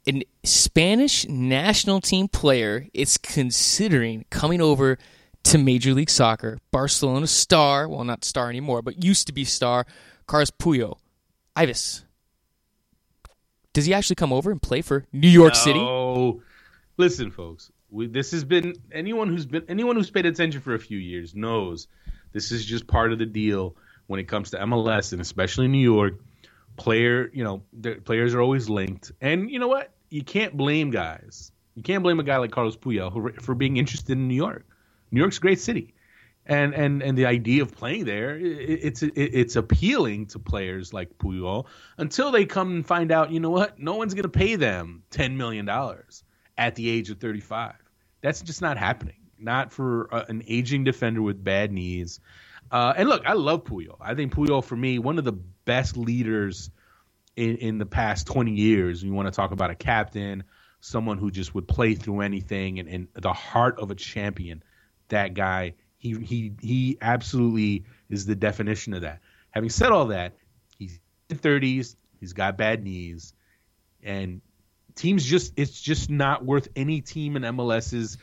[0.07, 4.99] an Spanish national team player is considering coming over
[5.45, 6.59] to Major League Soccer.
[6.71, 9.87] Barcelona star, well, not star anymore, but used to be star,
[10.27, 10.99] Carlos Puyol.
[11.57, 12.05] Ives,
[13.73, 15.81] does he actually come over and play for New York City?
[15.81, 16.43] Oh,
[16.97, 17.71] listen, folks.
[17.91, 21.35] We, this has been anyone who's been anyone who's paid attention for a few years
[21.35, 21.89] knows
[22.33, 23.77] this is just part of the deal
[24.07, 26.15] when it comes to MLS and especially New York.
[26.77, 27.63] Player, you know,
[28.05, 29.91] players are always linked, and you know what?
[30.09, 31.53] You can't blame guys.
[31.75, 34.65] You can't blame a guy like Carlos Puyol who, for being interested in New York.
[35.11, 35.93] New York's a great city,
[36.47, 40.39] and and and the idea of playing there, i- i- it's it, it's appealing to
[40.39, 41.67] players like Puyol
[41.99, 43.79] until they come and find out, you know what?
[43.79, 46.23] No one's going to pay them ten million dollars
[46.57, 47.75] at the age of thirty five.
[48.23, 49.17] That's just not happening.
[49.39, 52.21] Not for uh, an aging defender with bad knees.
[52.71, 53.97] Uh, and look, I love Puyol.
[54.01, 56.71] I think Puyol, for me, one of the best leaders
[57.37, 59.03] in, in the past 20 years.
[59.03, 60.45] You want to talk about a captain,
[60.81, 64.63] someone who just would play through anything, and, and the heart of a champion.
[65.09, 69.21] That guy, he he he absolutely is the definition of that.
[69.51, 70.37] Having said all that,
[70.79, 71.97] he's in 30s.
[72.21, 73.33] He's got bad knees,
[74.03, 74.41] and
[74.95, 78.19] teams just it's just not worth any team in MLS's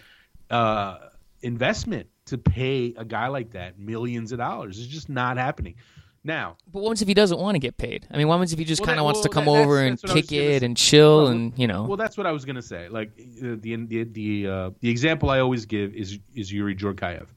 [0.50, 0.98] uh,
[1.42, 4.80] investment to pay a guy like that millions of dollars.
[4.80, 5.76] It's just not happening.
[6.24, 8.06] Now, But what if he doesn't want to get paid?
[8.12, 9.76] I mean, what if he just Well, kind of that- wants to come that- over
[9.76, 11.84] that's- and that's what kick it and chill Well, and you know?
[11.86, 12.90] Well, that's what I was gonna say.
[12.90, 17.28] Like uh, the the the uh, the example I always give is is Yuri Djorkaeff,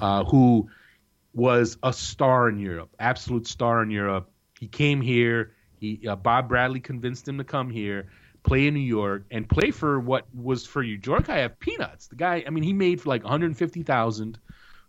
[0.00, 0.68] uh, who
[1.32, 4.30] was a star in Europe, absolute star in Europe.
[4.60, 5.52] He came here.
[5.80, 8.08] He uh, Bob Bradley convinced him to come here,
[8.44, 12.06] play in New York, and play for what was for you have peanuts.
[12.06, 14.38] The guy, I mean, he made like 150,000,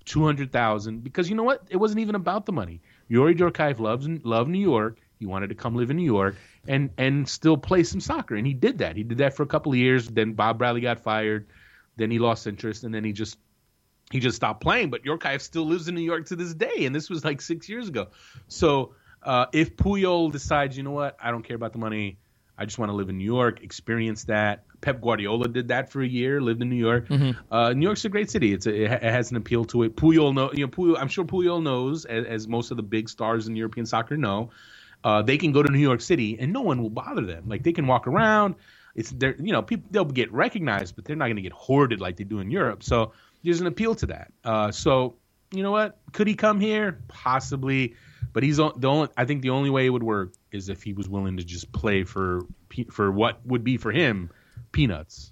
[0.06, 1.64] 200,000 because you know what?
[1.70, 2.82] It wasn't even about the money.
[3.08, 5.00] Yuri Djorkaeff loves loved New York.
[5.20, 6.36] He wanted to come live in New York
[6.68, 8.96] and and still play some soccer, and he did that.
[8.96, 10.08] He did that for a couple of years.
[10.08, 11.48] Then Bob Bradley got fired.
[11.96, 13.38] Then he lost interest, and then he just
[14.12, 14.90] he just stopped playing.
[14.90, 17.70] But Djorkaeff still lives in New York to this day, and this was like six
[17.70, 18.08] years ago.
[18.48, 22.18] So uh, if Puyol decides, you know what, I don't care about the money,
[22.58, 24.64] I just want to live in New York, experience that.
[24.82, 27.08] Pep Guardiola did that for a year, lived in New York.
[27.50, 28.54] Uh, New York's a great city.
[28.54, 29.96] It's a, it ha- it has an appeal to it.
[29.96, 33.10] Puyol know, you know, Puyol, I'm sure Puyol knows, as, as most of the big
[33.10, 34.52] stars in European soccer know.
[35.04, 37.44] Uh, they can go to New York City and no one will bother them.
[37.48, 38.56] Like they can walk around.
[38.96, 42.00] It's they're you know people they'll get recognized, but they're not going to get hoarded
[42.00, 42.82] like they do in Europe.
[42.82, 44.32] So there's an appeal to that.
[44.44, 45.16] Uh, so
[45.52, 46.00] you know what?
[46.14, 47.00] Could he come here?
[47.08, 47.96] Possibly,
[48.34, 49.10] but he's the only.
[49.16, 51.72] I think the only way it would work is if he was willing to just
[51.72, 52.42] play for
[52.92, 54.32] for what would be for him
[54.72, 55.32] peanuts.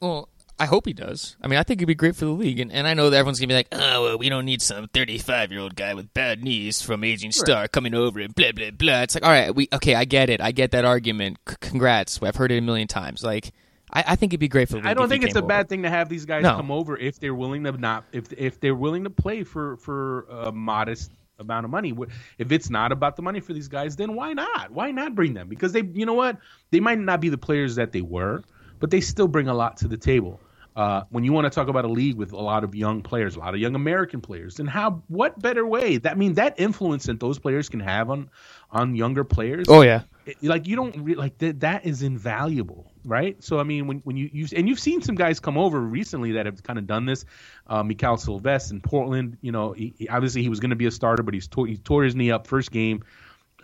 [0.00, 0.28] Well,
[0.58, 1.36] I hope he does.
[1.42, 3.16] I mean, I think it'd be great for the league, and, and I know that
[3.18, 6.80] everyone's gonna be like, "Oh, well, we don't need some thirty-five-year-old guy with bad knees
[6.80, 9.94] from aging star coming over and blah blah blah." It's like, all right, we okay,
[9.94, 11.38] I get it, I get that argument.
[11.48, 13.22] C- congrats, I've heard it a million times.
[13.22, 13.52] Like,
[13.92, 14.86] I, I think it'd be great for the league.
[14.86, 16.56] I don't think it's a bad thing to have these guys No.
[16.56, 20.22] come over if they're willing to not if if they're willing to play for for
[20.30, 21.94] a modest amount of money.
[22.38, 24.70] If it's not about the money for these guys, then why not?
[24.70, 25.48] Why not bring them?
[25.48, 26.38] Because they, you know what,
[26.70, 28.42] they might not be the players that they were,
[28.80, 30.40] but they still bring a lot to the table.
[30.74, 33.34] Uh, when you want to talk about a league with a lot of young players,
[33.36, 35.02] a lot of young American players, then how?
[35.08, 35.96] What better way?
[35.96, 38.28] That I mean that influence that those players can have on
[38.70, 42.92] on younger players Oh yeah, it- like you don't re- like that that is invaluable
[43.06, 45.80] right so i mean when, when you, you and you've seen some guys come over
[45.80, 47.24] recently that have kind of done this
[47.68, 50.86] uh Mikaël Silvestre in portland you know he, he- obviously he was going to be
[50.86, 53.04] a starter but he's tore, he tore his knee up first game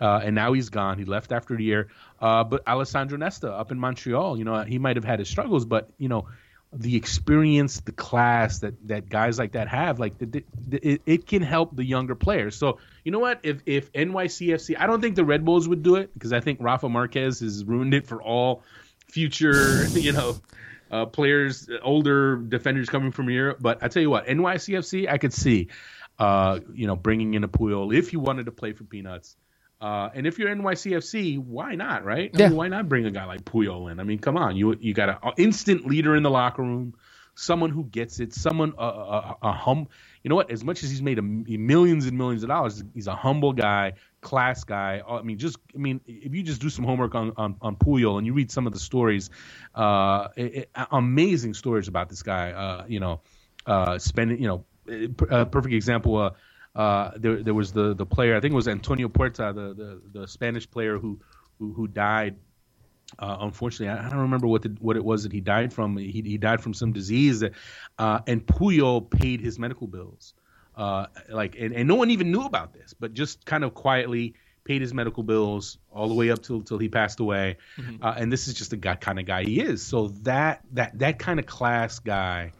[0.01, 0.97] uh, and now he's gone.
[0.97, 1.87] He left after the year.
[2.19, 5.65] Uh, but Alessandro Nesta up in Montreal, you know, he might have had his struggles,
[5.65, 6.27] but you know,
[6.73, 11.01] the experience, the class that that guys like that have, like the, the, the, it,
[11.05, 12.55] it can help the younger players.
[12.55, 13.41] So you know what?
[13.43, 16.59] If if NYCFC, I don't think the Red Bulls would do it because I think
[16.61, 18.63] Rafa Marquez has ruined it for all
[19.13, 20.41] future, you know.
[20.91, 25.33] Uh, players, older defenders coming from Europe, but I tell you what, NYCFC, I could
[25.33, 25.69] see,
[26.19, 29.35] uh, you know, bringing in a Puyol if you wanted to play for peanuts.
[29.81, 32.29] Uh, and if you're NYCFC, why not, right?
[32.35, 32.47] I Yeah.
[32.47, 33.99] mean, why not bring a guy like Puyol in?
[33.99, 36.93] I mean, come on, you you got an instant leader in the locker room,
[37.35, 39.87] someone who gets it, someone a, a, a hum.
[40.23, 40.51] You know what?
[40.51, 43.93] As much as he's made a millions and millions of dollars, he's a humble guy,
[44.23, 45.01] class guy.
[45.07, 48.17] I mean, just I mean, if you just do some homework on on, on Puyol
[48.17, 49.29] and you read some of the stories,
[49.75, 52.51] uh, it, it, amazing stories about this guy.
[52.51, 53.21] Uh, you know,
[53.65, 54.65] uh, spending you know,
[55.29, 56.17] a perfect example.
[56.17, 56.31] Uh,
[56.75, 60.19] uh, there there was the the player I think it was Antonio Puerta, the the,
[60.21, 61.19] the Spanish player who
[61.59, 62.37] who, who died.
[63.19, 65.97] Uh, unfortunately, I, don't remember what the, what it was that he died from.
[65.97, 67.53] He, he died from some disease, that,
[67.99, 70.33] uh, and Puyol paid his medical bills.
[70.75, 74.35] Uh, like, and, and no one even knew about this, but just kind of quietly
[74.63, 77.57] paid his medical bills all the way up till till he passed away.
[77.77, 78.03] Mm-hmm.
[78.03, 79.85] Uh, and this is just the guy, kind of guy he is.
[79.85, 82.53] So that that that kind of class guy.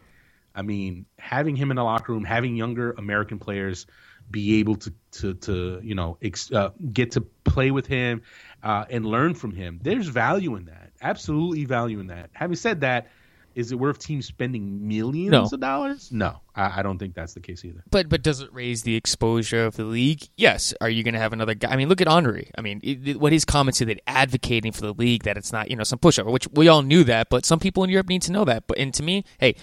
[0.54, 3.86] I mean, having him in the locker room, having younger American players
[4.30, 8.22] be able to to to you know ex, uh, get to play with him
[8.62, 9.80] uh, and learn from him.
[9.82, 10.92] There's value in that.
[11.02, 12.30] Absolutely value in that.
[12.32, 13.08] Having said that,
[13.54, 15.44] is it worth teams spending millions no.
[15.44, 16.10] of dollars?
[16.12, 17.82] No, I, I, don't think that's the case either.
[17.90, 20.28] But but does it raise the exposure of the league?
[20.36, 20.74] Yes.
[20.80, 21.70] Are you going to have another guy?
[21.70, 22.50] I mean, look at Henry.
[22.56, 25.52] I mean, it, it, what his comments are that advocating for the league that it's
[25.52, 28.08] not you know some pushover, which we all knew that, but some people in Europe
[28.08, 28.66] need to know that.
[28.66, 29.54] But and to me, hey,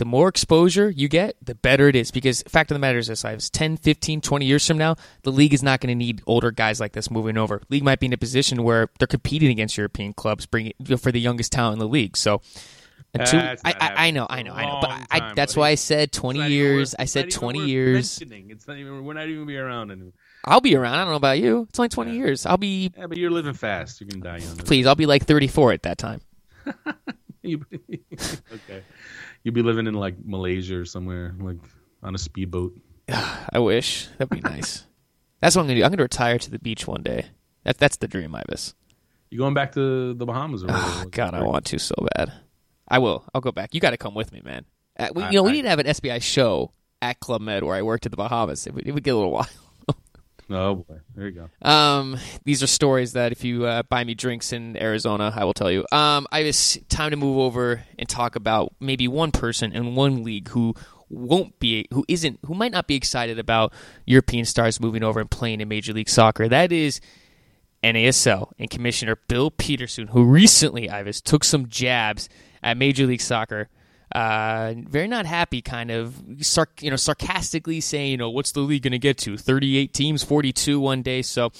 [0.00, 2.10] the more exposure you get, the better it is.
[2.10, 4.96] Because fact of the matter is this, I have 10, 15, 20 years from now,
[5.24, 7.60] the league is not going to need older guys like this moving over.
[7.68, 11.20] League might be in a position where they're competing against European clubs, bringing for the
[11.20, 12.16] youngest talent in the league.
[12.16, 12.40] So
[13.12, 13.74] and two, I, I,
[14.06, 16.94] I, know, I know, I know, but I, that's why I said twenty years.
[16.98, 18.20] I said twenty years.
[18.20, 19.04] It's not even.
[19.04, 20.12] We're not even gonna be around anymore.
[20.44, 20.94] I'll be around.
[20.94, 21.66] I don't know about you.
[21.68, 22.18] It's only twenty yeah.
[22.18, 22.46] years.
[22.46, 22.92] I'll be.
[22.96, 24.00] Yeah, but you're living fast.
[24.00, 24.56] You're gonna die young.
[24.58, 26.20] Please, I'll be like thirty-four at that time.
[27.44, 28.84] okay,
[29.42, 31.56] you'll be living in like Malaysia or somewhere, like
[32.02, 32.74] on a speedboat.
[33.08, 34.84] I wish that'd be nice.
[35.40, 35.84] that's what I'm gonna do.
[35.84, 37.26] I'm gonna retire to the beach one day.
[37.64, 38.74] That's that's the dream, Ives.
[39.30, 40.64] You going back to the Bahamas?
[40.64, 42.32] Or oh, God, I want to so bad.
[42.90, 43.24] I will.
[43.34, 43.74] I'll go back.
[43.74, 44.64] You got to come with me, man.
[44.98, 47.62] Uh, we, you know, we I, need to have an SBI show at Club Med
[47.62, 48.66] where I worked at the Bahamas.
[48.66, 49.48] It would, it would get a little while.
[50.50, 51.68] oh boy, there you go.
[51.68, 55.54] Um, these are stories that if you uh, buy me drinks in Arizona, I will
[55.54, 55.86] tell you.
[55.92, 60.24] Um, I was time to move over and talk about maybe one person in one
[60.24, 60.74] league who
[61.08, 63.72] won't be, who isn't, who might not be excited about
[64.06, 66.48] European stars moving over and playing in Major League Soccer.
[66.48, 67.00] That is
[67.82, 72.28] NASL and Commissioner Bill Peterson, who recently, Ives took some jabs
[72.62, 73.68] at Major League Soccer.
[74.12, 78.60] Uh, very not happy, kind of, sarc- you know, sarcastically saying, you know, what's the
[78.60, 79.36] league going to get to?
[79.36, 81.22] 38 teams, 42 one day.
[81.22, 81.52] So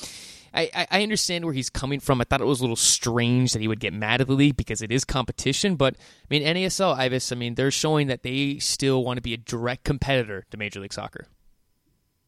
[0.53, 2.21] I, I understand where he's coming from.
[2.21, 4.57] I thought it was a little strange that he would get mad at the league
[4.57, 5.77] because it is competition.
[5.77, 9.35] But I mean, NASL, Ives, I mean, they're showing that they still want to be
[9.35, 11.27] a direct competitor to Major League Soccer.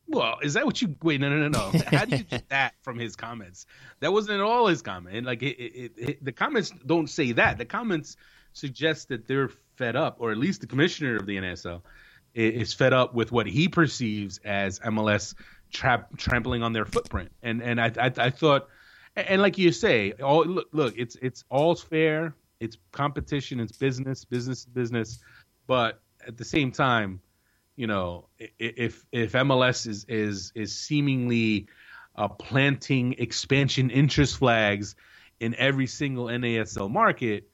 [0.07, 0.95] Well, is that what you?
[1.03, 1.79] Wait, no, no, no, no.
[1.87, 3.67] How do you get that from his comments?
[4.01, 5.25] That wasn't at all his comment.
[5.25, 7.57] Like, it, it, it, the comments don't say that.
[7.59, 8.17] The comments
[8.53, 11.83] suggests that they're fed up, or at least the commissioner of the NSL
[12.35, 15.35] is fed up with what he perceives as MLS
[15.71, 17.31] tra- trampling on their footprint.
[17.43, 18.69] And and I I, I thought,
[19.17, 22.35] and like you say, all look look, it's it's all's fair.
[22.61, 23.61] It's competition.
[23.61, 24.25] It's business.
[24.25, 25.19] Business business.
[25.67, 27.21] But at the same time,
[27.77, 31.67] you know, if if MLS is is is seemingly
[32.17, 34.95] uh, planting expansion interest flags
[35.41, 37.51] in every single NASL market,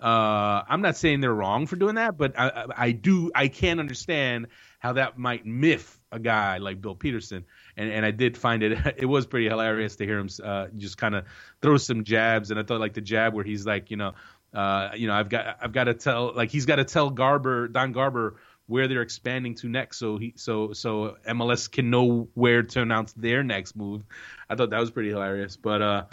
[0.00, 3.78] uh, I'm not saying they're wrong for doing that, but I, I do I can
[3.78, 4.46] understand
[4.78, 7.44] how that might miff a guy like Bill Peterson,
[7.76, 10.96] and and I did find it it was pretty hilarious to hear him uh, just
[10.96, 11.26] kind of
[11.60, 14.14] throw some jabs, and I thought like the jab where he's like you know
[14.54, 17.68] uh, you know I've got I've got to tell like he's got to tell Garber
[17.68, 18.36] Don Garber
[18.66, 23.12] where they're expanding to next, so he so so MLS can know where to announce
[23.14, 24.02] their next move.
[24.48, 26.04] I thought that was pretty hilarious, but uh,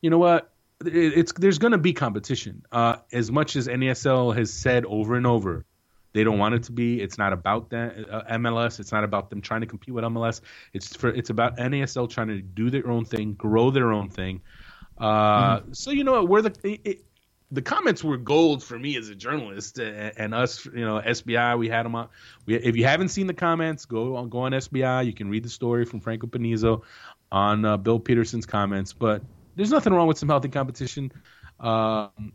[0.00, 0.53] you know what?
[0.84, 2.64] It's there's going to be competition.
[2.70, 5.64] Uh, as much as NASL has said over and over,
[6.12, 7.00] they don't want it to be.
[7.00, 8.80] It's not about that uh, MLS.
[8.80, 10.40] It's not about them trying to compete with MLS.
[10.72, 14.40] It's for it's about NASL trying to do their own thing, grow their own thing.
[14.98, 15.72] Uh, mm-hmm.
[15.72, 16.28] So you know what?
[16.28, 17.04] We're the it,
[17.50, 20.64] the comments were gold for me as a journalist and, and us.
[20.66, 21.58] You know, SBI.
[21.58, 22.08] We had them on.
[22.46, 25.06] We, if you haven't seen the comments, go on go on SBI.
[25.06, 26.82] You can read the story from Franco Panizo
[27.32, 28.92] on uh, Bill Peterson's comments.
[28.92, 29.22] But
[29.56, 31.12] there's nothing wrong with some healthy competition.
[31.60, 32.32] Um,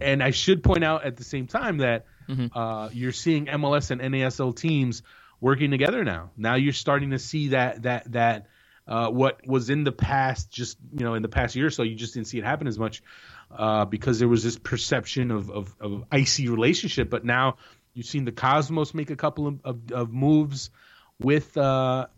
[0.00, 2.56] and I should point out at the same time that mm-hmm.
[2.56, 5.02] uh, you're seeing MLS and NASL teams
[5.40, 6.30] working together now.
[6.36, 8.46] Now you're starting to see that that that
[8.86, 11.82] uh, what was in the past, just you know, in the past year or so,
[11.82, 13.02] you just didn't see it happen as much
[13.50, 17.08] uh, because there was this perception of, of, of icy relationship.
[17.08, 17.56] But now
[17.94, 20.70] you've seen the Cosmos make a couple of, of, of moves
[21.18, 22.08] with uh,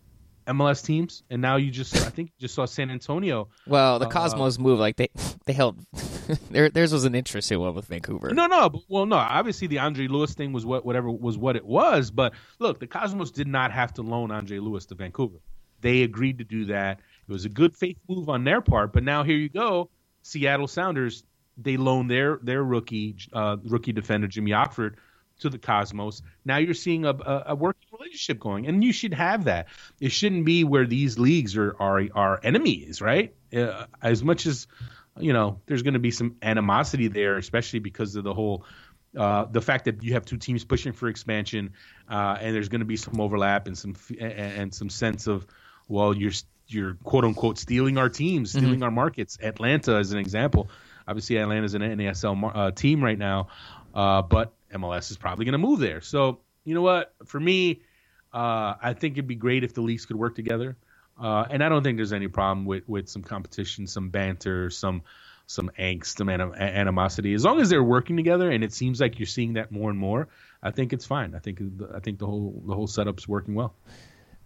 [0.47, 3.49] MLS teams, and now you just I think you just saw San Antonio.
[3.66, 5.09] Well, the uh, Cosmos uh, move like they
[5.44, 5.78] they held
[6.51, 8.32] there theirs was an interesting one with Vancouver.
[8.32, 9.16] No, no, but, well, no.
[9.16, 12.11] Obviously, the Andre Lewis thing was what whatever was what it was.
[12.11, 15.38] But look, the Cosmos did not have to loan Andre Lewis to Vancouver.
[15.80, 17.01] They agreed to do that.
[17.28, 18.92] It was a good faith move on their part.
[18.92, 19.90] But now here you go,
[20.22, 21.24] Seattle Sounders.
[21.59, 24.99] They loan their their rookie uh, rookie defender Jimmy Ockford
[25.41, 26.22] to the Cosmos.
[26.45, 29.68] Now you're seeing a, a, a, working relationship going, and you should have that.
[30.01, 33.34] It shouldn't be where these leagues are are, are enemies, right?
[33.55, 34.66] Uh, as much as
[35.18, 38.64] you know, there's going to be some animosity there, especially because of the whole.
[39.16, 41.72] Uh, the fact that you have two teams pushing for expansion,
[42.11, 45.47] uh, and there's going to be some overlap and some and, and some sense of,
[45.89, 46.32] well, you're
[46.68, 48.82] you're quote unquote stealing our teams, stealing mm-hmm.
[48.82, 49.39] our markets.
[49.43, 50.68] Atlanta, as an example,
[51.09, 53.49] obviously Atlanta's an NASL uh, team right now,
[53.95, 56.01] uh, but MLS is probably going to move there.
[56.01, 57.14] So you know what?
[57.24, 57.83] For me,
[58.33, 60.77] uh, I think it'd be great if the leagues could work together.
[61.18, 65.03] Uh, and I don't think there's any problem with, with some competition, some banter, some
[65.47, 67.33] some angst, some anim- animosity.
[67.33, 69.99] As long as they're working together, and it seems like you're seeing that more and
[69.99, 70.29] more,
[70.62, 71.35] I think it's fine.
[71.35, 71.61] I think
[71.95, 73.74] I think the whole the whole setup's working well.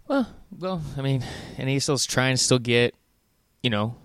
[0.07, 0.27] Well,
[0.57, 1.23] well, I mean,
[1.57, 2.93] and he's still trying to still get,
[3.63, 3.95] you know,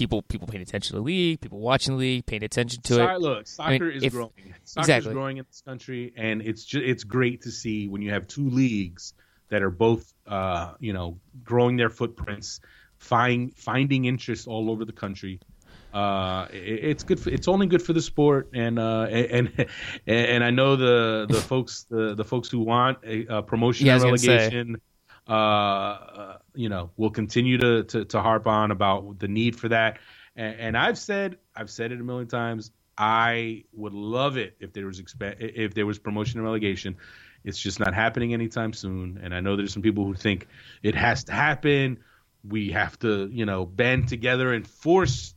[0.00, 3.14] people people paying attention to the league, people watching the league, paying attention to Sorry,
[3.14, 3.20] it.
[3.20, 4.54] Look, soccer I mean, is if, growing.
[4.64, 5.10] Soccer exactly.
[5.10, 8.26] is growing in this country, and it's just, it's great to see when you have
[8.26, 9.12] two leagues
[9.50, 12.60] that are both, uh, you know, growing their footprints,
[12.96, 15.38] find, finding interest all over the country.
[15.92, 17.20] Uh, it, it's good.
[17.20, 19.66] For, it's only good for the sport, and uh, and
[20.06, 23.98] and I know the the folks the, the folks who want a, a promotion yeah,
[23.98, 24.80] relegation
[25.30, 30.00] uh, you know, we'll continue to, to, to harp on about the need for that.
[30.34, 32.72] And, and, I've said, I've said it a million times.
[32.98, 36.96] I would love it if there was exp- if there was promotion and relegation.
[37.44, 39.20] It's just not happening anytime soon.
[39.22, 40.48] And I know there's some people who think
[40.82, 42.00] it has to happen.
[42.42, 45.34] We have to, you know, band together and force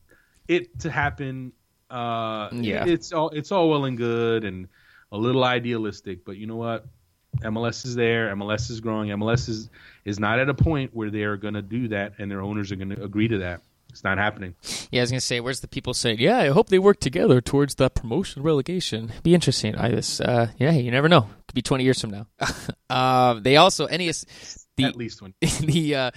[0.48, 1.54] it to happen.
[1.90, 4.68] Uh, yeah, it's all it's all well and good and
[5.12, 6.88] a little idealistic, but you know what?
[7.42, 8.34] MLS is there.
[8.36, 9.10] MLS is growing.
[9.10, 9.70] MLS is
[10.06, 12.72] is not at a point where they are going to do that, and their owners
[12.72, 13.62] are going to agree to that.
[13.94, 14.56] It's not happening.
[14.92, 17.00] Yeah, I was going to say, where's the people saying, "Yeah, I hope they work
[17.00, 19.76] together towards the promotion relegation." Be interesting.
[19.76, 21.28] I just, uh, yeah, you never know.
[21.48, 22.28] Could be twenty years from now.
[22.90, 24.26] uh, they also NES
[24.78, 26.12] the, at least one the uh,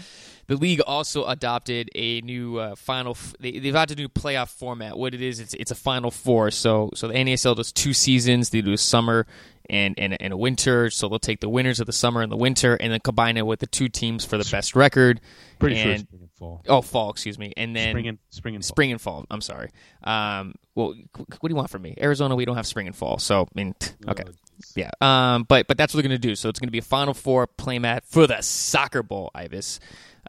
[0.47, 3.11] the league also adopted a new uh, final.
[3.11, 4.97] F- they, have adopted a new playoff format.
[4.97, 6.51] What it is, it's it's a final four.
[6.51, 8.51] So so the NASL does two seasons.
[8.51, 9.27] They do a summer
[9.69, 10.91] and, and, and a winter.
[10.91, 13.47] So they'll take the winners of the summer and the winter, and then combine it
[13.47, 15.21] with the two teams for the best record.
[15.59, 16.63] Pretty and, sure spring and fall.
[16.69, 18.69] Oh, fall, excuse me, and then spring and spring and fall.
[18.69, 19.27] spring and fall.
[19.31, 19.71] I'm sorry.
[20.05, 21.95] Um, well, what do you want from me?
[22.01, 23.75] Arizona, we don't have spring and fall, so I mean,
[24.07, 24.33] okay, oh,
[24.75, 24.91] yeah.
[25.01, 26.35] Um, but but that's what they're gonna do.
[26.35, 29.81] So it's gonna be a Final Four playmat for the soccer bowl, Ives.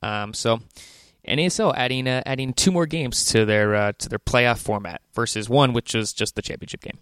[0.02, 0.60] Um, so.
[1.28, 5.50] NASL adding uh, adding two more games to their uh, to their playoff format versus
[5.50, 7.00] one, which was just the championship game.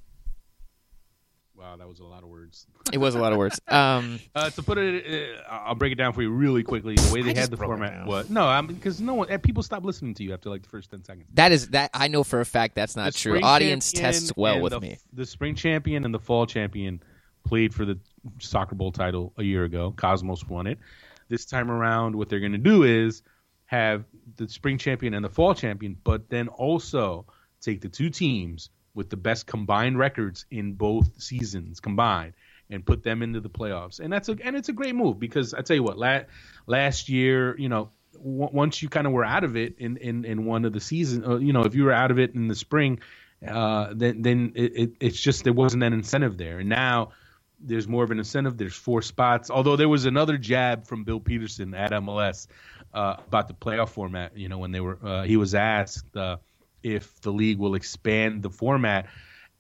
[1.56, 2.66] Wow, that was a lot of words.
[2.94, 3.60] It was a lot of words.
[3.76, 6.96] Um, uh, to put it, uh, I'll break it down for you really quickly.
[6.96, 9.84] The way they I had the format was no, I because no one, people stop
[9.84, 11.26] listening to you after like the first ten seconds.
[11.34, 13.42] That is that I know for a fact that's not the true.
[13.42, 14.98] Audience tests well with the, me.
[15.12, 17.02] The spring champion and the fall champion
[17.44, 18.00] played for the
[18.40, 19.94] soccer bowl title a year ago.
[19.96, 20.80] Cosmos won it.
[21.28, 23.24] This time around, what they're going to do is
[23.66, 24.06] have
[24.38, 27.26] the spring champion and the fall champion, but then also
[27.62, 32.34] take the two teams with the best combined records in both seasons combined
[32.70, 34.00] and put them into the playoffs.
[34.00, 36.26] And that's a and it's a great move because I tell you what, last
[36.68, 40.26] last year, you know, w- once you kind of were out of it in in
[40.26, 42.48] in one of the seasons, uh, you know, if you were out of it in
[42.48, 43.00] the spring,
[43.48, 46.60] uh, then then it, it, it's just there wasn't an incentive there.
[46.60, 47.12] And now
[47.60, 48.58] there's more of an incentive.
[48.58, 49.50] There's four spots.
[49.50, 52.48] Although there was another jab from Bill Peterson at MLS
[52.94, 54.38] uh, about the playoff format.
[54.38, 56.38] You know, when they were uh, he was asked uh,
[56.84, 59.08] if the league will expand the format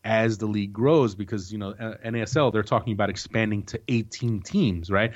[0.05, 4.89] as the league grows because you know NASL they're talking about expanding to 18 teams,
[4.89, 5.11] right?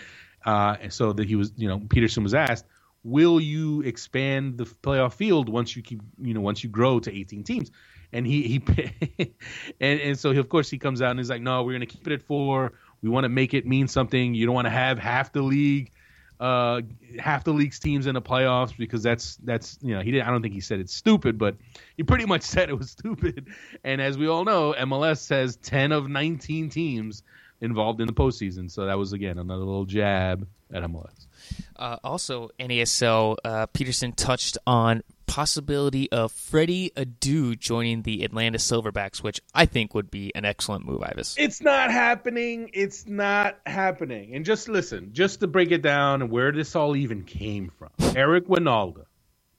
[0.46, 2.66] Uh, and so that he was, you know, Peterson was asked,
[3.04, 7.16] "Will you expand the playoff field once you keep, you know, once you grow to
[7.16, 7.72] 18 teams?"
[8.12, 9.34] And he he
[9.80, 11.82] and and so he, of course he comes out and he's like, "No, we're going
[11.82, 12.74] to keep it at four.
[13.02, 14.34] We want to make it mean something.
[14.34, 15.92] You don't want to have half the league."
[16.40, 16.82] Uh,
[17.20, 20.32] half the league's teams in the playoffs because that's that's you know he didn't I
[20.32, 21.56] don't think he said it's stupid but
[21.98, 23.48] he pretty much said it was stupid
[23.84, 27.24] and as we all know MLS has 10 of 19 teams
[27.62, 31.28] involved in the postseason so that was again another little jab at MLS.
[31.76, 39.22] Uh, also, NASL uh, Peterson touched on possibility of Freddie Adu joining the Atlanta Silverbacks,
[39.22, 41.36] which I think would be an excellent move, Ives.
[41.38, 42.72] It's not happening.
[42.74, 44.36] It's not happening.
[44.36, 47.90] And just listen, just to break it down and where this all even came from.
[48.16, 49.06] Eric Wynalda,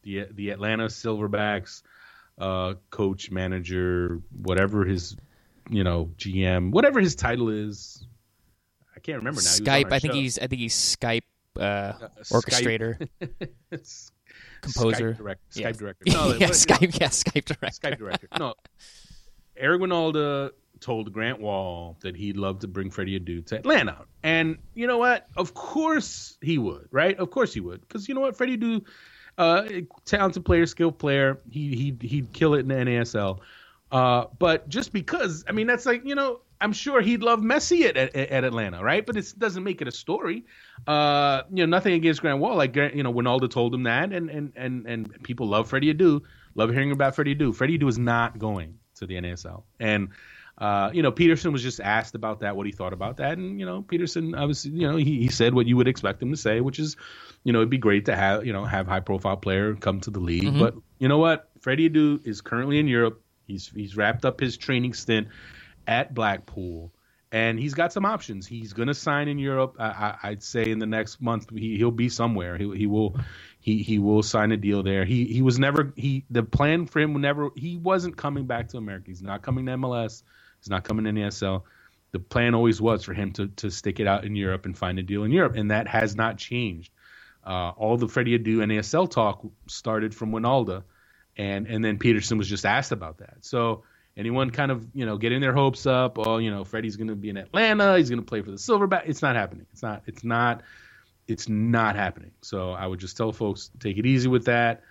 [0.02, 1.82] the the Atlanta Silverbacks
[2.36, 5.16] uh, coach, manager, whatever his
[5.70, 8.04] you know GM, whatever his title is.
[8.96, 9.48] I can't remember now.
[9.48, 9.92] Skype.
[9.92, 10.36] I think he's.
[10.38, 11.22] I think he's Skype
[11.58, 11.92] uh,
[12.24, 14.10] orchestrator, Skype,
[14.60, 15.14] composer.
[15.14, 15.44] Skype director.
[15.52, 15.72] Skype Yeah.
[15.72, 16.04] director.
[16.06, 17.66] yeah, No, what- you know, Skype, yeah, Skype director.
[17.80, 18.28] Skype director.
[18.38, 18.54] No,
[19.56, 24.58] Eric Wynalda told Grant Wahl that he'd love to bring Freddie Adu to Atlanta, and
[24.74, 25.26] you know what?
[25.36, 27.18] Of course he would, right?
[27.18, 28.36] Of course he would, because you know what?
[28.36, 28.84] Freddie Adu,
[29.36, 29.68] uh,
[30.06, 31.38] talented player, skilled player.
[31.50, 33.40] He he he'd kill it in the NASL.
[33.92, 37.84] Uh, but just because, I mean, that's like you know, I'm sure he'd love Messi
[37.86, 39.04] at, at, at Atlanta, right?
[39.04, 40.44] But it doesn't make it a story.
[40.86, 42.56] Uh, you know, nothing against Grant Wahl.
[42.56, 46.20] Like you know, Wynalda told him that, and and and and people love Freddie Adu,
[46.54, 47.54] love hearing about Freddie Adu.
[47.54, 50.10] Freddie Adu is not going to the NASL, and
[50.58, 53.58] uh, you know, Peterson was just asked about that, what he thought about that, and
[53.58, 56.36] you know, Peterson obviously, you know, he, he said what you would expect him to
[56.36, 56.96] say, which is,
[57.42, 60.10] you know, it'd be great to have you know have high profile player come to
[60.10, 63.22] the league, but you know what, Freddie Adu is currently in Europe.
[63.46, 65.28] He's he's wrapped up his training stint
[65.86, 66.92] at Blackpool,
[67.32, 68.46] and he's got some options.
[68.46, 69.76] He's going to sign in Europe.
[69.78, 72.58] I, I'd say in the next month he he'll be somewhere.
[72.58, 73.16] He he will
[73.60, 75.04] he he will sign a deal there.
[75.04, 78.78] He he was never he the plan for him never he wasn't coming back to
[78.78, 79.06] America.
[79.08, 80.22] He's not coming to MLS.
[80.60, 81.62] He's not coming to NASL.
[82.12, 84.98] The plan always was for him to to stick it out in Europe and find
[84.98, 86.92] a deal in Europe, and that has not changed.
[87.46, 90.84] Uh, all the Freddie Adu NASL talk started from Wynalda,
[91.36, 93.38] and and then Peterson was just asked about that.
[93.42, 93.84] So
[94.20, 97.16] anyone kind of you know getting their hopes up, oh you know Freddie's going to
[97.16, 99.02] be in Atlanta, he's going to play for the Silverback.
[99.06, 99.66] It's not happening.
[99.72, 100.02] It's not.
[100.06, 100.62] It's not.
[101.26, 102.30] It's not happening.
[102.42, 104.82] So I would just tell folks take it easy with that.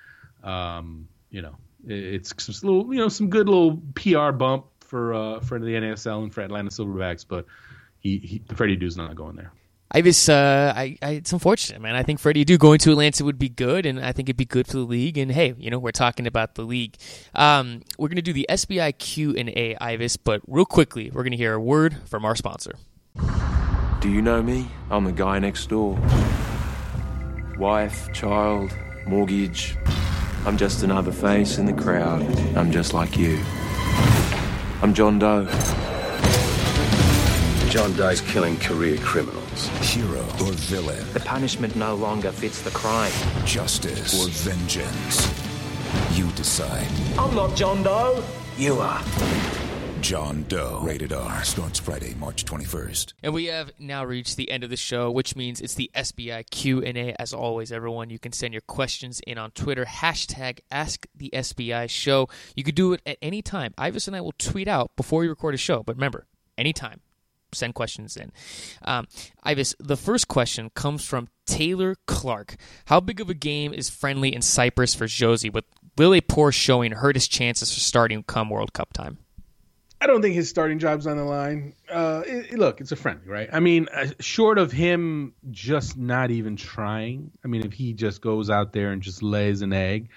[0.44, 1.56] Um, you know,
[1.88, 5.68] it- it's a little you know some good little PR bump for uh, for the
[5.74, 7.46] NASL and for Atlanta Silverbacks, but
[8.00, 9.52] he, he Freddie Du's not going there.
[9.92, 11.96] I just, uh, I, I, it's unfortunate, man.
[11.96, 14.46] I think Freddie Adu going to Atlanta would be good, and I think it'd be
[14.46, 15.18] good for the league.
[15.18, 16.96] And hey, you know, we're talking about the league.
[17.34, 21.38] Um, we're gonna do the SBI Q and A, Ives, but real quickly, we're gonna
[21.38, 22.74] hear a word from our sponsor.
[24.00, 24.70] Do you know me?
[24.92, 26.00] I'm the guy next door.
[27.58, 28.72] Wife, child,
[29.08, 29.76] mortgage.
[30.46, 32.22] I'm just another face in the crowd.
[32.56, 33.40] I'm just like you.
[34.84, 35.46] I'm John Doe.
[37.70, 39.49] John Doe's killing career criminals.
[39.68, 43.12] Hero or villain, The punishment no longer fits the crime.
[43.46, 45.28] justice or vengeance.
[46.18, 46.88] You decide.
[47.18, 48.24] I'm not John Doe.
[48.58, 49.02] You are.
[50.02, 50.80] John Doe.
[50.82, 51.44] Rated R.
[51.44, 53.14] Starts Friday, March 21st.
[53.22, 56.50] And we have now reached the end of the show, which means it's the SBI
[56.50, 57.22] Q and A.
[57.22, 61.90] As always, everyone, you can send your questions in on Twitter hashtag Ask the SBI
[61.90, 62.30] Show.
[62.56, 63.74] You could do it at any time.
[63.78, 67.02] Ives and I will tweet out before we record a show, but remember, anytime.
[67.54, 68.32] Send questions in.
[68.84, 69.08] Um,
[69.44, 72.56] Ives, the first question comes from Taylor Clark.
[72.86, 75.52] How big of a game is friendly in Cyprus for Jozy?
[75.52, 75.66] With
[75.98, 79.18] will a poor showing hurt his chances for starting come World Cup time?
[80.02, 81.74] I don't think his starting job's on the line.
[81.92, 83.50] Uh, it, it- look, it's a friendly, right?
[83.52, 87.32] I mean, uh, short of him just not even trying.
[87.44, 90.08] I mean, if he just goes out there and just lays an egg,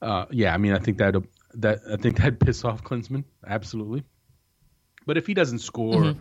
[0.00, 0.54] uh, yeah.
[0.54, 1.16] I mean, I think that
[1.54, 4.04] that I think that'd piss off Klinsmann absolutely.
[5.06, 6.14] But if he doesn't score,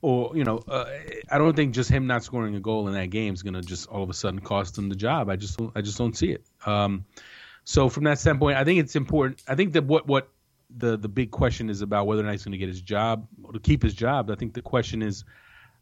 [0.00, 0.86] or you know, uh,
[1.30, 3.62] I don't think just him not scoring a goal in that game is going to
[3.62, 5.28] just all of a sudden cost him the job.
[5.28, 6.44] I just don't, I just don't see it.
[6.66, 7.04] Um,
[7.64, 9.42] so from that standpoint, I think it's important.
[9.48, 10.28] I think that what what
[10.76, 13.26] the the big question is about whether or not he's going to get his job
[13.42, 14.30] or to keep his job.
[14.30, 15.24] I think the question is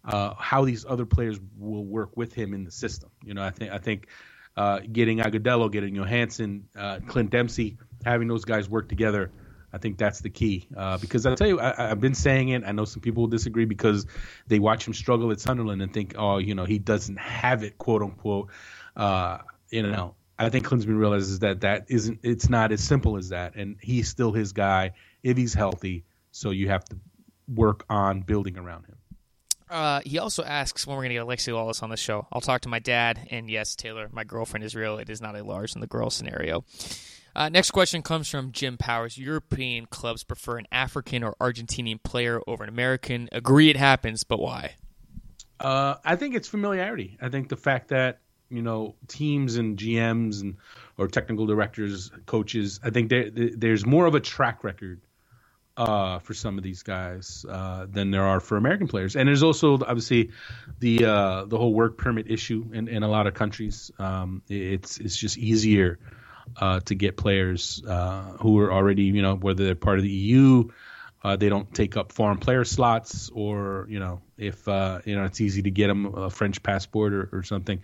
[0.05, 3.11] uh, how these other players will work with him in the system.
[3.25, 4.09] You know, I think I think
[4.57, 9.31] uh, getting Agudelo, getting Johannsson, uh, Clint Dempsey, having those guys work together.
[9.77, 12.65] I think that's the key uh, because I'll tell you, I, I've been saying it.
[12.65, 14.07] I know some people will disagree because
[14.47, 17.77] they watch him struggle at Sunderland and think, oh, you know, he doesn't have it,
[17.77, 18.49] quote unquote.
[18.97, 22.21] Uh, you know, I think Klinsmann realizes that that isn't.
[22.23, 26.05] It's not as simple as that, and he's still his guy if he's healthy.
[26.31, 26.97] So you have to
[27.47, 28.97] work on building around him.
[29.69, 32.27] Uh, he also asks when we're going to get Alexi Lalas on the show.
[32.33, 34.97] I'll talk to my dad, and yes, Taylor, my girlfriend is real.
[34.97, 36.65] It is not a Lars and the girl scenario.
[37.37, 39.19] Uh, next question comes from Jim Powers.
[39.19, 43.29] European clubs prefer an African or Argentinian player over an American.
[43.31, 44.77] Agree it happens, but why?
[45.61, 47.19] Uh, I think it's familiarity.
[47.21, 50.57] I think the fact that you know teams and GMs and
[50.97, 52.81] or technical directors, coaches.
[52.83, 55.03] I think there, there's more of a track record
[55.77, 59.15] uh, for some of these guys uh, than there are for American players.
[59.15, 60.31] And there's also obviously
[60.79, 63.91] the uh, the whole work permit issue in, in a lot of countries.
[63.99, 65.99] Um, it's it's just easier
[66.57, 70.11] uh, to get players uh, who are already you know whether they're part of the
[70.11, 70.69] EU.
[71.25, 75.25] Uh, they don't take up foreign player slots, or you know, if uh, you know,
[75.25, 77.83] it's easy to get them a French passport or, or something.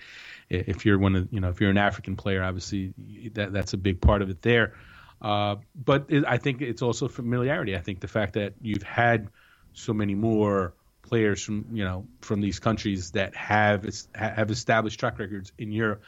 [0.49, 2.95] If you're one of, you know, if you're an African player, obviously
[3.33, 4.75] that that's a big part of it there.
[5.21, 7.75] Uh, but it, I think it's also familiarity.
[7.75, 9.29] I think the fact that you've had
[9.73, 15.19] so many more players from you know from these countries that have have established track
[15.19, 16.03] records in Europe.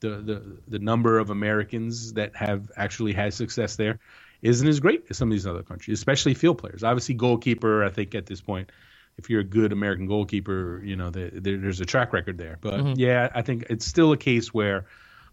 [0.00, 3.98] The the the number of Americans that have actually had success there
[4.42, 6.82] isn't as great as some of these other countries, especially field players.
[6.82, 7.84] Obviously, goalkeeper.
[7.84, 8.70] I think at this point,
[9.18, 12.58] if you're a good American goalkeeper, you know the, the, there's a track record there.
[12.60, 12.98] But mm-hmm.
[12.98, 14.86] yeah, I think it's still a case where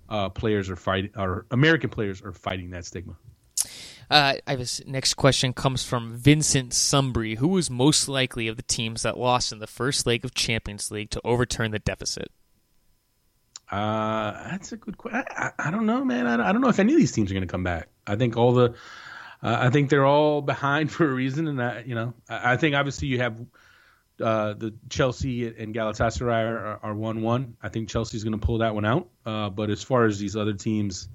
[0.10, 3.16] uh, players are fighting, or American players are fighting that stigma.
[4.10, 7.38] Uh, I have next question comes from Vincent Sumbry.
[7.38, 10.92] Who was most likely of the teams that lost in the first leg of Champions
[10.92, 12.32] League to overturn the deficit?
[13.70, 15.24] Uh, that's a good question.
[15.30, 16.26] I, I, don't know, man.
[16.26, 17.90] I, I, don't know if any of these teams are going to come back.
[18.06, 18.76] I think all the,
[19.44, 22.58] uh, I think they're all behind for a reason, and I, you know, I, I
[22.58, 23.40] think obviously you have
[24.22, 27.58] uh, the Chelsea and Galatasaray are one one.
[27.62, 29.10] I think Chelsea's going to pull that one out.
[29.26, 31.08] Uh, but as far as these other teams,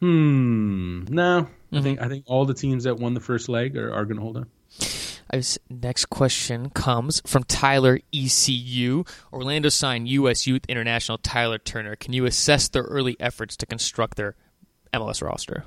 [0.00, 1.76] hmm, no, mm-hmm.
[1.76, 4.16] I think I think all the teams that won the first leg are, are going
[4.16, 4.46] to hold on.
[5.70, 9.04] Next question comes from Tyler ECU.
[9.32, 10.46] Orlando signed U.S.
[10.46, 11.96] Youth International Tyler Turner.
[11.96, 14.36] Can you assess their early efforts to construct their
[14.92, 15.64] MLS roster?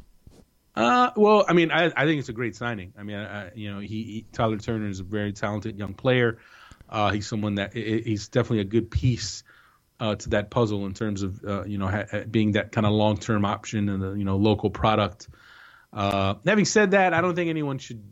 [0.76, 2.94] Uh, well, I mean, I, I think it's a great signing.
[2.98, 6.38] I mean, I, you know, he, he, Tyler Turner is a very talented young player.
[6.90, 9.44] Uh, he's someone that he's definitely a good piece
[10.00, 12.94] uh, to that puzzle in terms of uh, you know ha- being that kind of
[12.94, 15.28] long term option and the you know local product.
[15.96, 18.04] Uh, having said that, I don't think anyone should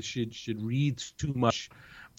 [0.00, 1.68] should should read too much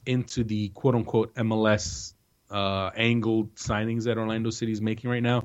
[0.06, 2.14] into the quote unquote MLS
[2.52, 5.40] uh, angled signings that Orlando City is making right now.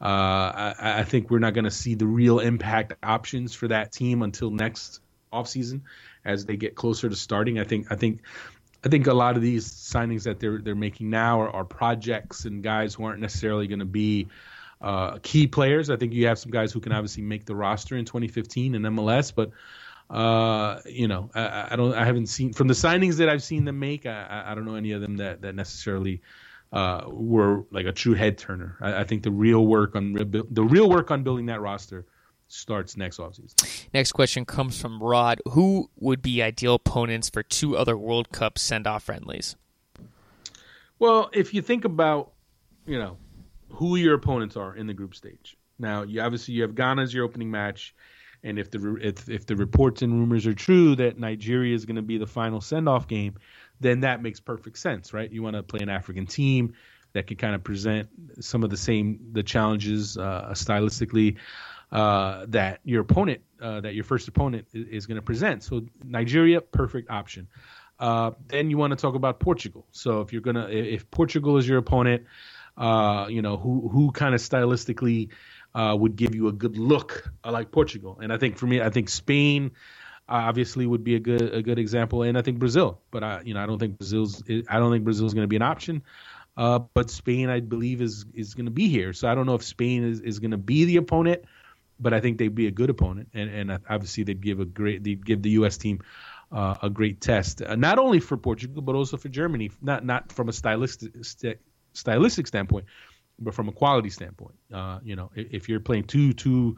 [0.00, 3.92] Uh, I, I, think we're not going to see the real impact options for that
[3.92, 5.00] team until next
[5.32, 5.82] offseason
[6.22, 7.58] as they get closer to starting.
[7.58, 8.20] I think I think
[8.84, 12.44] I think a lot of these signings that they're they're making now are, are projects
[12.44, 14.28] and guys who aren't necessarily going to be
[14.80, 15.90] uh, key players.
[15.90, 18.82] I think you have some guys who can obviously make the roster in 2015 in
[18.82, 19.50] MLS, but
[20.08, 23.64] uh, you know, I, I, don't, I haven't seen from the signings that I've seen
[23.64, 24.06] them make.
[24.06, 26.22] I, I don't know any of them that that necessarily
[26.72, 28.76] uh, were like a true head turner.
[28.80, 32.06] I, I, think the real work on the real work on building that roster
[32.48, 33.86] starts next offseason.
[33.92, 35.40] Next question comes from Rod.
[35.50, 39.56] Who would be ideal opponents for two other World Cup send off friendlies?
[40.98, 42.32] Well, if you think about,
[42.86, 43.18] you know,
[43.76, 45.56] who your opponents are in the group stage.
[45.78, 47.94] Now, you obviously you have Ghana as your opening match,
[48.42, 51.96] and if the if, if the reports and rumors are true that Nigeria is going
[51.96, 53.34] to be the final send off game,
[53.80, 55.30] then that makes perfect sense, right?
[55.30, 56.72] You want to play an African team
[57.12, 58.08] that could kind of present
[58.40, 61.36] some of the same the challenges uh, stylistically
[61.92, 65.62] uh, that your opponent, uh, that your first opponent is, is going to present.
[65.62, 67.48] So Nigeria, perfect option.
[67.98, 69.86] Uh, then you want to talk about Portugal.
[69.90, 72.24] So if you're gonna, if Portugal is your opponent,
[72.76, 75.30] uh, you know who who kind of stylistically
[75.74, 78.18] uh, would give you a good look like Portugal.
[78.22, 79.72] And I think for me, I think Spain
[80.28, 83.00] obviously would be a good a good example, and I think Brazil.
[83.10, 85.56] But I you know I don't think Brazil's I don't think Brazil's going to be
[85.56, 86.02] an option.
[86.56, 89.12] Uh, but Spain, I believe, is is going to be here.
[89.12, 91.44] So I don't know if Spain is, is going to be the opponent,
[92.00, 95.04] but I think they'd be a good opponent, and and obviously they'd give a great
[95.04, 95.76] they'd give the U.S.
[95.76, 96.00] team
[96.50, 99.70] uh, a great test, uh, not only for Portugal but also for Germany.
[99.82, 101.58] Not not from a stylistic st-
[101.96, 102.86] stylistic standpoint,
[103.38, 104.54] but from a quality standpoint.
[104.72, 106.76] Uh, you know, if, if you're playing two two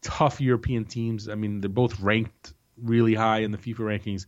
[0.00, 4.26] tough European teams, I mean they're both ranked really high in the FIFA rankings,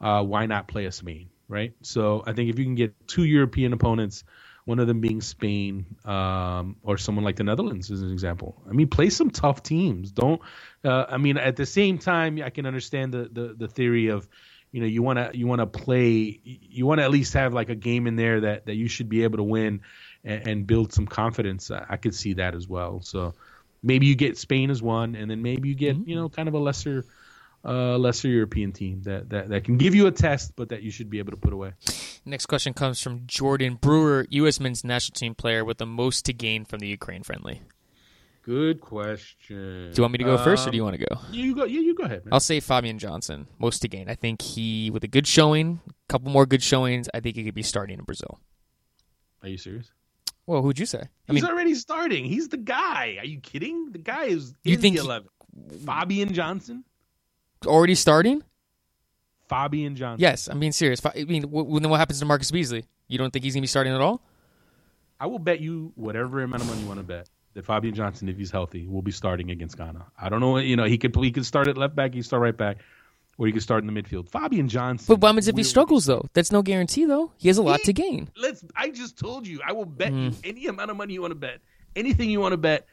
[0.00, 1.72] uh, why not play a Spain, right?
[1.82, 4.24] So I think if you can get two European opponents,
[4.64, 8.62] one of them being Spain um, or someone like the Netherlands as an example.
[8.68, 10.12] I mean, play some tough teams.
[10.12, 10.40] Don't.
[10.84, 14.28] Uh, I mean, at the same time, I can understand the the, the theory of,
[14.72, 17.52] you know, you want to you want to play, you want to at least have
[17.52, 19.82] like a game in there that that you should be able to win
[20.24, 21.70] and, and build some confidence.
[21.70, 23.00] I, I, could see that as well.
[23.02, 23.34] So
[23.82, 26.08] maybe you get Spain as one, and then maybe you get mm-hmm.
[26.08, 27.04] you know kind of a lesser
[27.64, 30.90] a lesser European team that, that, that can give you a test, but that you
[30.90, 31.72] should be able to put away.
[32.24, 34.58] Next question comes from Jordan Brewer, U.S.
[34.58, 37.62] men's national team player with the most to gain from the Ukraine friendly.
[38.42, 39.92] Good question.
[39.92, 41.20] Do you want me to go um, first, or do you want to go?
[41.30, 41.64] You go.
[41.64, 42.24] Yeah, you go ahead.
[42.24, 42.34] Man.
[42.34, 44.08] I'll say Fabian Johnson, most to gain.
[44.08, 47.44] I think he, with a good showing, a couple more good showings, I think he
[47.44, 48.40] could be starting in Brazil.
[49.44, 49.92] Are you serious?
[50.46, 51.02] Well, who'd you say?
[51.02, 52.24] I He's mean, already starting.
[52.24, 53.16] He's the guy.
[53.20, 53.92] Are you kidding?
[53.92, 55.28] The guy is you think the eleven.
[55.86, 56.82] Fabian Johnson
[57.64, 58.42] already starting?
[59.48, 60.20] Fabian Johnson.
[60.20, 61.00] Yes, I'm being serious.
[61.04, 62.86] I mean, then what happens to Marcus Beasley?
[63.06, 64.20] You don't think he's gonna be starting at all?
[65.20, 68.28] I will bet you whatever amount of money you want to bet that Fabian Johnson,
[68.28, 70.06] if he's healthy, will be starting against Ghana.
[70.18, 70.58] I don't know.
[70.58, 72.78] You know, he could he could start at left back, he could start right back,
[73.38, 74.28] or he could start in the midfield.
[74.30, 75.06] Fabian Johnson.
[75.08, 76.26] But what happens if he struggles though?
[76.32, 77.32] That's no guarantee though.
[77.36, 78.30] He has a lot he, to gain.
[78.36, 78.64] Let's.
[78.76, 79.60] I just told you.
[79.66, 80.32] I will bet mm.
[80.32, 81.60] you any amount of money you want to bet,
[81.94, 82.86] anything you want to bet.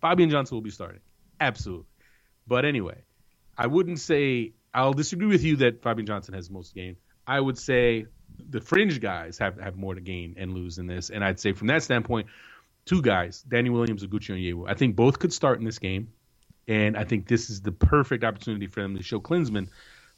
[0.00, 1.00] Fabian Johnson will be starting.
[1.40, 1.86] Absolutely.
[2.46, 3.02] But anyway,
[3.56, 6.96] I wouldn't say I'll disagree with you that Fabian Johnson has most gain.
[7.26, 8.06] I would say
[8.50, 11.10] the fringe guys have have more to gain and lose in this.
[11.10, 12.26] And I'd say from that standpoint,
[12.86, 16.08] two guys, Danny Williams and Gucci Onyewu, I think both could start in this game.
[16.66, 19.68] And I think this is the perfect opportunity for them to show Klinsmann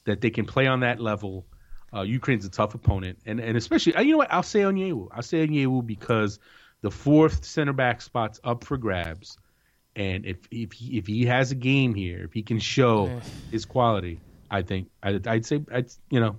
[0.05, 1.45] that they can play on that level.
[1.93, 5.09] Uh, Ukraine's a tough opponent, and and especially uh, you know what I'll say Onyewu.
[5.13, 6.39] I'll say Onyewu because
[6.83, 9.39] the fourth center back spot's up for grabs,
[9.95, 13.21] and if if he, if he has a game here, if he can show
[13.51, 14.21] his quality,
[14.51, 16.37] I think I'd, I'd say I'd you know,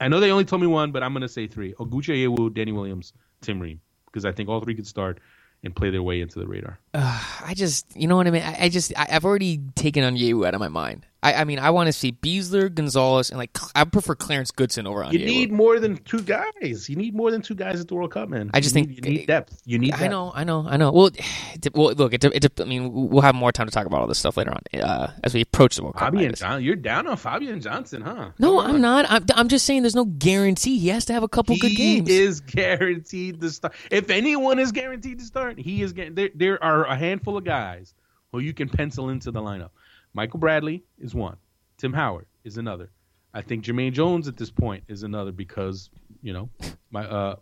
[0.00, 2.72] I know they only told me one, but I'm gonna say three: Oguchi Onyewu, Danny
[2.72, 5.20] Williams, Tim Ream, because I think all three could start
[5.64, 6.78] and play their way into the radar.
[6.92, 8.42] I just, you know what I mean.
[8.42, 11.06] I, I just, I, I've already taken Onyewu out of my mind.
[11.24, 14.86] I, I mean, I want to see Besler, Gonzalez, and like I prefer Clarence Goodson
[14.86, 16.88] over on You need more than two guys.
[16.88, 18.50] You need more than two guys at the World Cup, man.
[18.52, 19.62] I just You think- need, you need depth.
[19.64, 19.94] You need.
[19.94, 20.10] I depth.
[20.10, 20.92] know, I know, I know.
[20.92, 21.10] Well,
[21.74, 24.18] well look, it, it, I mean, we'll have more time to talk about all this
[24.18, 26.12] stuff later on uh, as we approach the World Cup.
[26.12, 26.34] Fabian.
[26.34, 28.30] Johnson, you're down on Fabian Johnson, huh?
[28.38, 28.60] No.
[28.60, 29.06] I'm not.
[29.10, 30.78] I'm, I'm just saying there's no guarantee.
[30.78, 32.08] He has to have a couple good He games.
[32.10, 33.74] is guaranteed to start.
[33.90, 35.94] If anyone is guaranteed to start, he is.
[35.94, 37.94] There, there are a handful of guys
[38.32, 39.70] who you can pencil into the lineup.
[40.14, 41.36] Michael Bradley is one.
[41.76, 42.90] Tim Howard is another.
[43.34, 45.90] I think Jermaine Jones at this point is another because
[46.22, 46.48] you know
[46.90, 47.36] my uh,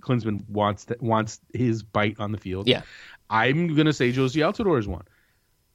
[0.00, 2.66] Klinsmann wants that wants his bite on the field.
[2.66, 2.82] Yeah.
[3.28, 5.04] I'm gonna say Jozy Altidore is one,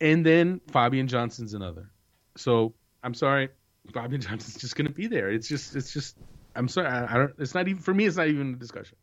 [0.02, 1.92] and then Fabian Johnson's another.
[2.36, 2.74] So
[3.04, 3.50] I'm sorry,
[3.94, 5.30] Fabian Johnson's just gonna be there.
[5.30, 6.18] It's just, it's just.
[6.56, 6.88] I'm sorry.
[6.88, 7.34] I, I don't.
[7.38, 8.06] It's not even for me.
[8.06, 8.98] It's not even a discussion.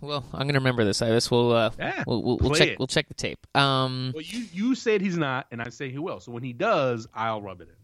[0.00, 1.02] Well, I'm gonna remember this.
[1.02, 2.68] I guess we'll, uh, Yeah, we'll, we'll, we'll check.
[2.68, 2.78] it.
[2.78, 3.46] We'll check the tape.
[3.56, 6.20] Um, Well, you you said he's not, and I say he will.
[6.20, 7.74] So when he does, I'll rub it in.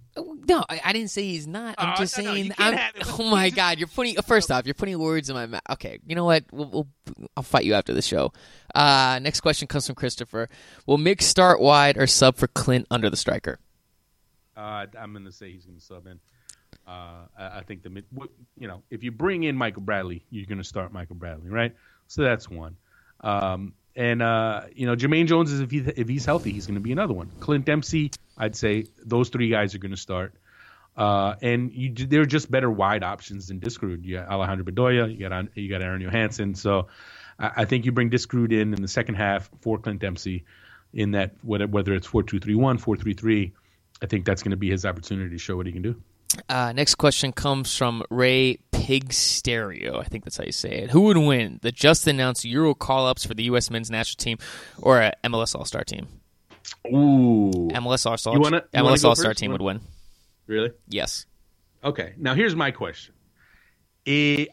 [0.46, 1.74] No, I, I didn't say he's not.
[1.78, 2.50] I'm Oh, just no, no, saying.
[2.50, 4.14] can't I'm, oh my god, you're putting.
[4.16, 5.62] First off, you're putting words in my mouth.
[5.70, 6.44] Okay, you know what?
[6.52, 6.88] We'll, we'll,
[7.36, 8.30] I'll fight you after the show.
[8.74, 10.50] Uh, next question comes from Christopher.
[10.86, 13.58] Will Mick start wide or sub for Clint under the striker?
[14.54, 16.20] Uh, I'm going to say he's going to sub in.
[16.86, 18.02] Uh, I, think the
[18.58, 21.74] you know if you bring in Michael Bradley, you're going to start Michael Bradley, right?
[22.08, 22.76] So that's one.
[23.20, 26.74] Um, and uh, you know Jermaine Jones is if he if he's healthy, he's going
[26.74, 27.30] to be another one.
[27.40, 30.34] Clint Dempsey, I'd say those three guys are going to start.
[30.94, 34.04] Uh, and you, they're just better wide options than Diskerud.
[34.04, 36.56] You got Alejandro Bedoya, you got you got Aron Johannsson.
[36.56, 36.88] So
[37.38, 40.44] I, I think you bring Diskerud in in the second half for Clint Dempsey
[40.92, 43.52] in that whether whether it's four two three one, four three three.
[44.02, 46.02] I think that's going to be his opportunity to show what he can do.
[46.48, 49.98] Uh, next question comes from Ray Pig Stereo.
[49.98, 50.90] I think that's how you say it.
[50.90, 53.70] Who would win the just announced Euro call ups for the U.S.
[53.70, 54.38] men's national team
[54.80, 56.06] or a MLS All Star team?
[56.86, 59.80] Ooh, MLS All Star You wanna- MLS All Star team would win.
[60.46, 60.70] really?
[60.88, 61.26] Yes.
[61.84, 62.14] Okay.
[62.16, 63.14] Now here's my question: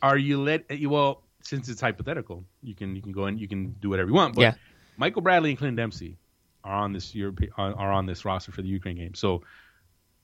[0.01, 0.65] Are you let?
[0.69, 4.09] eh, Well, since it's hypothetical, you can you can go and you can do whatever
[4.09, 4.35] you want.
[4.35, 4.53] But Yeah.
[4.97, 6.17] Michael Bradley and Clint Dempsey
[6.63, 9.13] are on this Europe are on this roster for the Ukraine game.
[9.15, 9.43] So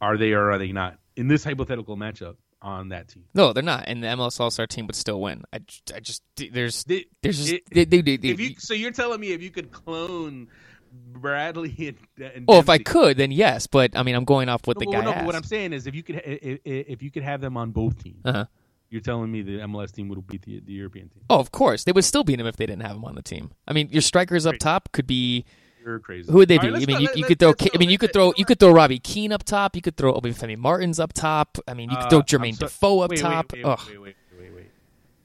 [0.01, 3.23] are they or are they not in this hypothetical matchup on that team?
[3.33, 5.43] No, they're not, and the MLS All Star team would still win.
[5.53, 5.59] I,
[5.93, 9.19] I just there's They- there's just it- they, they, they, If you, so you're telling
[9.19, 10.47] me if you could clone
[10.91, 11.75] Bradley
[12.19, 13.67] and, and oh, if I could, then yes.
[13.67, 15.25] But I mean, I'm going off what the No, guy but, no, but asked.
[15.25, 18.01] what I'm saying is, if you could, if, if you could have them on both
[18.01, 18.45] teams, Uh-huh.
[18.89, 21.23] you're telling me the MLS team would beat the, the European team.
[21.29, 23.21] Oh, of course, they would still beat him if they didn't have him on the
[23.21, 23.51] team.
[23.67, 25.43] I mean, your strikers up top could be
[25.85, 26.31] You're crazy.
[26.31, 26.69] who would they be?
[26.71, 27.53] right, I mean, you, you could throw.
[27.73, 28.33] I mean, you could throw.
[28.35, 29.75] You could throw Robbie Keane up top.
[29.75, 31.59] You could throw Obafemi Martins up top.
[31.67, 33.53] I mean, you could throw Uh, Jermaine Defoe up wait, top.
[33.53, 34.71] Wait, wait, wait, wait, wait, wait.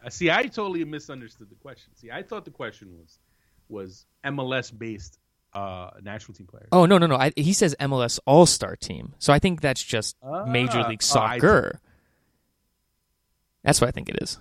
[0.04, 1.94] Uh, see, I totally misunderstood the question.
[1.96, 3.18] See, I thought the question was
[3.70, 5.18] was MLS based
[5.54, 6.68] uh, national team players.
[6.72, 7.16] Oh no no no!
[7.16, 10.16] I, he says MLS All Star Team, so I think that's just
[10.46, 10.88] Major Ah.
[10.88, 11.06] League Oh.
[11.06, 11.80] Soccer.
[13.64, 14.38] that's what I think it is.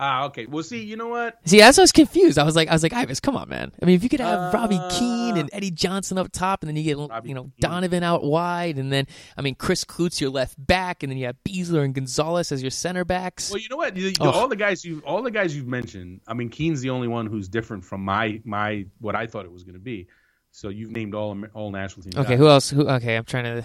[0.00, 0.46] Ah, okay.
[0.46, 1.38] Well, see, you know what?
[1.44, 2.38] See, that's I was confused.
[2.38, 3.72] I was like, I was like, Ives, come on, man.
[3.82, 6.68] I mean, if you could have Robbie Uh, Keane and Eddie Johnson up top, and
[6.68, 7.52] then you get Robbie you know Keane.
[7.60, 9.06] Donovan out wide, and then
[9.36, 12.62] I mean Chris Klute your left back, and then you have Besler and Gonzalez as
[12.62, 13.50] your center backs.
[13.50, 13.96] Well, you know what?
[13.96, 16.20] You- you- all the guys you all the guys you've mentioned.
[16.28, 19.52] I mean, Keane's the only one who's different from my my what I thought it
[19.52, 20.06] was going to be.
[20.52, 22.12] So you've named all all national team.
[22.20, 22.38] okay, guys.
[22.38, 22.70] who else?
[22.70, 22.88] Who?
[22.88, 23.64] Okay, I'm trying to.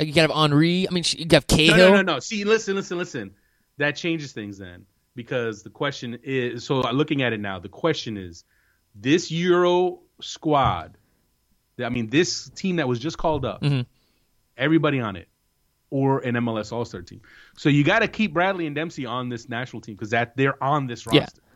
[0.00, 0.88] You gotta have Henri.
[0.88, 1.76] I mean, you got No, Cahill.
[1.76, 2.18] no, no, no.
[2.18, 3.30] See, listen, listen, listen.
[3.78, 8.16] That changes things then because the question is so looking at it now, the question
[8.16, 8.44] is
[8.94, 10.96] this Euro squad.
[11.82, 13.86] I mean, this team that was just called up, Mhm.
[14.56, 15.28] everybody on it,
[15.90, 17.20] or an MLS All Star team.
[17.56, 20.62] So you got to keep Bradley and Dempsey on this national team because that they're
[20.62, 21.40] on this roster.
[21.42, 21.48] Yeah.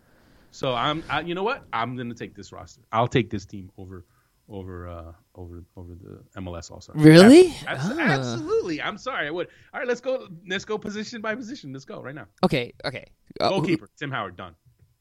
[0.50, 1.64] So I'm, I, you know what?
[1.72, 2.80] I'm going to take this roster.
[2.90, 4.06] I'll take this team over,
[4.48, 6.96] over, uh, over, over the MLS All Star.
[6.96, 7.54] Really?
[7.66, 8.00] Abs- Ah.
[8.00, 8.82] Absolutely.
[8.82, 9.28] I'm sorry.
[9.28, 9.48] I would.
[9.72, 10.28] All right, let's go.
[10.48, 11.72] Let's go position by position.
[11.72, 12.26] Let's go right now.
[12.44, 13.06] Okay, okay.
[13.40, 14.54] Uh, Goalkeeper Tim Howard done.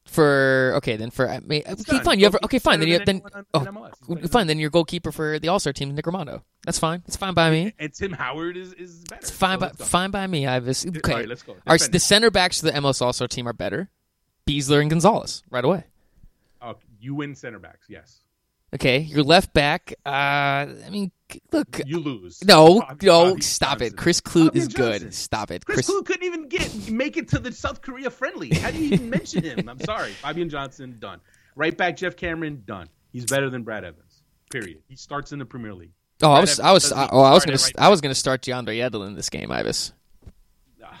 [0.06, 2.04] For okay, then for I mean, okay, done.
[2.04, 2.18] fine.
[2.20, 2.78] You have okay, fine.
[2.78, 3.92] Then you than then anyone oh, in MLS.
[3.98, 4.46] He's better than fine.
[4.46, 6.42] Then your goalkeeper for the All Star team, is Nick Rimando.
[6.64, 7.02] That's fine.
[7.08, 7.72] It's fine by me.
[7.78, 9.20] And Tim Howard is, is better.
[9.20, 10.46] It's fine So by fine by me.
[10.46, 10.86] Ives.
[10.86, 11.56] Okay, All right, let's go.
[11.66, 13.90] Our, Defend the center backs to the MLS All Star team are better.
[14.46, 15.84] Besler and Gonzalez right away.
[16.62, 17.86] Oh, you win center backs.
[17.88, 18.20] Yes.
[18.74, 19.94] Okay, your left back.
[20.04, 21.12] Uh, I mean,
[21.52, 21.80] look.
[21.86, 22.44] You lose.
[22.44, 23.86] No, Bobby- no, Bobby stop Johnson.
[23.86, 23.96] it.
[23.96, 25.14] Chris Klute Bobby is good.
[25.14, 25.90] Stop it, Chris, Chris.
[25.90, 28.50] Klute couldn't even get make it to the South Korea friendly.
[28.54, 29.68] How do you even mention him?
[29.68, 30.10] I'm sorry.
[30.22, 31.20] Fabian Johnson, done.
[31.54, 32.88] Right back, Geoff Cameron, done.
[33.12, 34.22] He's better than Brad Evans.
[34.50, 34.82] Period.
[34.88, 35.92] He starts in the Premier League.
[36.22, 38.14] Oh, I Brad was, I was, I, oh, I was gonna, right I was gonna
[38.14, 39.92] start DeAndre Yedlin in this game, Ives.
[40.84, 41.00] Ah,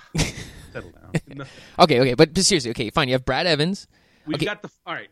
[0.72, 1.46] settle down.
[1.78, 3.08] Okay, okay, but, but seriously, okay, fine.
[3.08, 3.86] You have Brad Evans.
[4.26, 4.46] We've Okay.
[4.46, 5.08] got the all right.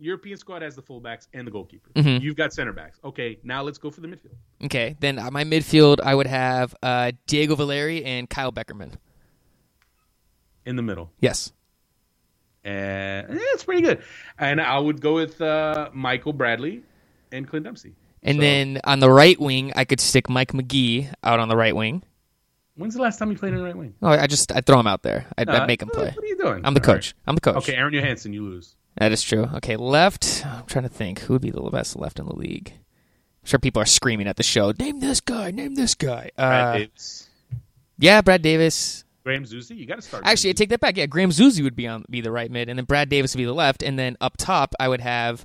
[0.00, 1.90] European squad has the fullbacks and the goalkeeper.
[1.96, 2.20] Mhm.
[2.20, 2.98] You've got center backs.
[3.04, 4.36] Okay, now let's go for the midfield.
[4.64, 8.92] Okay, then uh, my midfield, I would have uh, Diego Valeri and Kyle Beckerman.
[10.66, 11.10] In the middle.
[11.20, 11.52] Yes.
[12.64, 14.02] And eh, it's pretty good.
[14.38, 16.82] And I would go with uh, Michael Bradley
[17.32, 17.94] and Clint Dempsey.
[18.22, 21.56] And So, then on the right wing, I could stick Mike Magee out on the
[21.56, 22.02] right wing.
[22.74, 23.94] when's the last time you played in the right wing?
[24.02, 25.26] Oh, I just I throw him out there.
[25.38, 26.10] I, I Uh, make him play.
[26.14, 26.64] What are you doing?
[26.64, 26.96] I'm the All right.
[26.96, 27.14] coach.
[27.26, 27.56] I'm the coach.
[27.58, 28.74] Okay, Aron Johannsson, you lose.
[28.98, 29.48] That is true.
[29.56, 30.44] Okay, left.
[30.44, 32.72] I'm trying to think who would be the best left in the league.
[32.74, 34.72] I'm sure people are screaming at the show.
[34.78, 35.50] Name this guy.
[35.52, 36.30] Name this guy.
[36.36, 37.28] Brad Uh, Davis,
[37.98, 39.04] yeah, Brad Davis.
[39.24, 39.76] Graham Zusi.
[39.76, 40.24] You got to start.
[40.26, 40.96] Actually, I take that back.
[40.96, 43.38] Yeah, Graham Zusi would be on be the right mid, and then Brad Davis would
[43.38, 45.44] be the left, and then up top I would have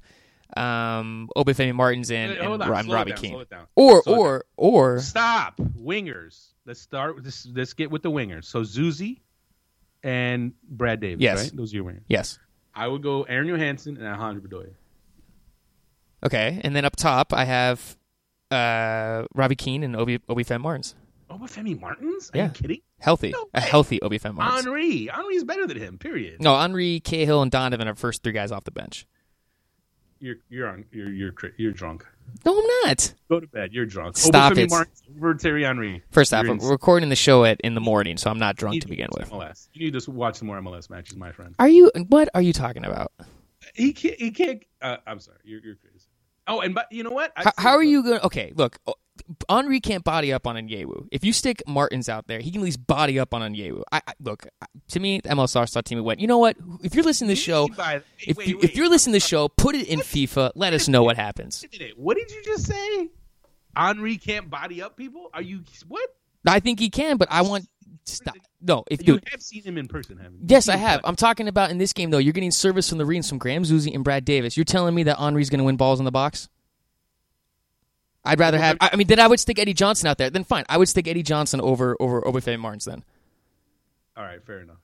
[0.56, 3.32] um, Obafemi Martins and, Wait, and hold on, slow it Robbie down, Keane.
[3.32, 3.66] slow it down.
[3.76, 6.48] Or Slow or or Stop wingers.
[6.66, 7.48] Let's start with this.
[7.54, 8.46] Let's get with the wingers.
[8.46, 9.20] So Zusi
[10.02, 11.22] and Brad Davis.
[11.22, 11.44] Yes.
[11.44, 11.56] right?
[11.58, 12.04] those are your wingers.
[12.08, 12.40] yes.
[12.76, 14.74] I would go Aron Johannsson and Alejandro Bedoya.
[16.26, 17.98] Okay, and then up top I have
[18.50, 20.96] uh, Robbie Keane and Obi Obafemi Martins.
[21.30, 22.30] Obafemi Martins?
[22.34, 22.46] Are Yeah.
[22.46, 22.82] you kidding?
[23.00, 24.66] Healthy, No a healthy Obafemi Martins.
[24.66, 25.08] Henri.
[25.08, 25.98] Henri is better than him.
[25.98, 26.42] Period.
[26.42, 29.06] No, Henri, Cahill, and Donovan are first three guys off the bench.
[30.24, 30.86] You're you're on.
[30.94, 32.06] You're you're you're drunk.
[32.46, 33.14] No, I'm not.
[33.28, 33.74] Go to bed.
[33.74, 34.16] You're drunk.
[34.16, 34.88] Stop Obafemi it.
[35.18, 36.02] Over Thierry Henry.
[36.12, 38.82] First off, You're we're recording the show at in the morning, so I'm not drunk
[38.82, 39.30] to begin with.
[39.30, 39.68] MLS.
[39.74, 41.54] You need to watch some more MLS matches, my friend.
[41.60, 41.92] Are you?
[42.08, 43.12] What are you talking about?
[43.74, 44.16] He can't.
[44.16, 44.64] He can't.
[44.82, 45.40] Uh, I'm sorry.
[45.44, 46.08] You're you're crazy.
[46.48, 47.34] Oh, and but you know what?
[47.36, 48.20] How, how are you going?
[48.20, 48.80] to Okay, look,
[49.48, 51.08] Henri can't body up on Onyewu.
[51.12, 53.84] If you stick Martins out there, he can at least body up on Onyewu.
[53.92, 54.48] I, I look
[54.90, 56.20] to me, the MLS Star Star team went.
[56.20, 56.58] You know what?
[56.84, 58.64] If you're listening to the show, By- if wait, you, wait.
[58.64, 60.52] if you're listening to the show, put it in FIFA.
[60.56, 61.64] Let us know what happens.
[61.64, 61.98] Wait a minute.
[62.00, 63.10] What did you just say?
[63.76, 65.30] Henri can't body up people?
[65.34, 66.08] Are you what?
[66.48, 67.68] I think he can, but I want
[68.06, 68.36] stop.
[68.62, 70.46] No, if You dude, have seen him in person, haven't you?
[70.48, 71.02] Yes, I have.
[71.04, 72.18] I'm talking about in this game though.
[72.18, 74.56] You're getting service from the Marines from Graham Zusi and Brad Davis.
[74.58, 76.50] You're telling me that Henri's going to win balls in the box?
[78.26, 78.78] I'd rather have.
[78.80, 80.30] I I mean, then I would stick Eddie Johnson out there.
[80.30, 82.86] Then fine, I would stick Eddie Johnson over over Obafemi Martins.
[82.86, 83.04] Then
[84.16, 84.78] All right, fair enough.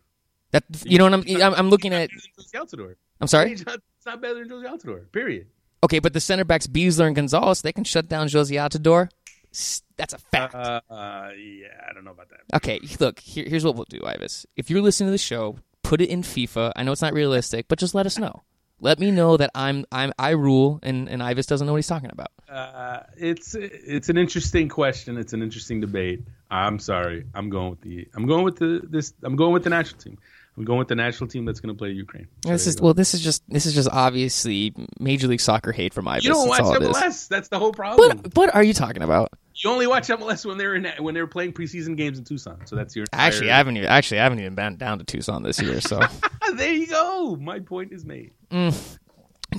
[0.52, 1.24] that you know what I'm.
[1.42, 2.10] I'm, I'm looking at.
[2.12, 2.96] not better than Jozy Altidore.
[3.22, 3.50] I'm sorry.
[3.50, 5.12] He's not, it's not better than Jozy Altidore.
[5.12, 5.48] Period.
[5.84, 9.10] Okay, but the center backs Besler and Gonzalez, they can shut down Jozy Altidore.
[9.54, 10.54] S- That's a fact.
[10.54, 12.42] Uh, uh, yeah, I don't know about that.
[12.58, 14.46] Okay, look, here, here's what we'll do, Ives.
[14.58, 16.74] If you're listening to the show, put it in FIFA.
[16.76, 18.44] I know it's not realistic, but just let us know.
[18.82, 21.88] Let me know that I'm I'm I rule and, and Ives doesn't know what he's
[21.88, 22.30] talking about.
[22.50, 25.18] Uh, it's it's an interesting question.
[25.18, 26.24] It's an interesting debate.
[26.50, 27.26] I'm sorry.
[27.34, 30.18] I'm going with the I'm going with the this I'm going with the national team.
[30.58, 32.28] I'm going with the national team that's going to play Ukraine.
[32.44, 32.86] So This is go.
[32.86, 36.26] well, this is just this is just obviously Major League Soccer hate from Ives.
[36.26, 36.90] you don't watch all it is.
[36.90, 37.28] MLS.
[37.30, 38.18] That's the whole problem.
[38.18, 39.32] What what are you talking about?
[39.64, 42.66] You only watch MLS when they're in when they're playing preseason games in Tucson.
[42.66, 45.44] So that's your Actually, I haven't even actually I haven't even been down to Tucson
[45.44, 45.82] this year.
[45.82, 46.00] So,
[46.56, 47.36] there you go.
[47.36, 48.32] My point is made.
[48.52, 48.98] Mm.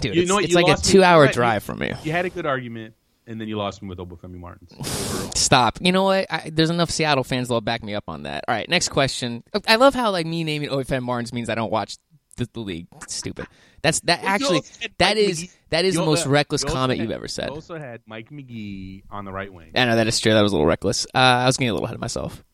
[0.00, 0.44] dude, You it's, know what?
[0.44, 1.92] it's like a two-hour you- drive from me.
[2.02, 2.94] You had a good argument,
[3.26, 4.72] and then you lost me with Obafemi Martins.
[5.38, 5.78] Stop.
[5.82, 6.26] You know what?
[6.30, 8.44] I, there's enough Seattle fans that'll back me up on that.
[8.48, 9.42] All right, next question.
[9.68, 11.96] I love how like me naming OFM Martins means I don't watch
[12.36, 12.86] the, the league.
[13.08, 13.46] Stupid.
[13.82, 14.62] That's that actually
[14.98, 17.48] that is that is the most reckless comment you've ever said.
[17.48, 19.72] You also had Mike Magee on the right wing.
[19.74, 20.32] I know that is true.
[20.32, 21.06] That was a little reckless.
[21.14, 22.44] Uh, I was getting a little ahead of myself.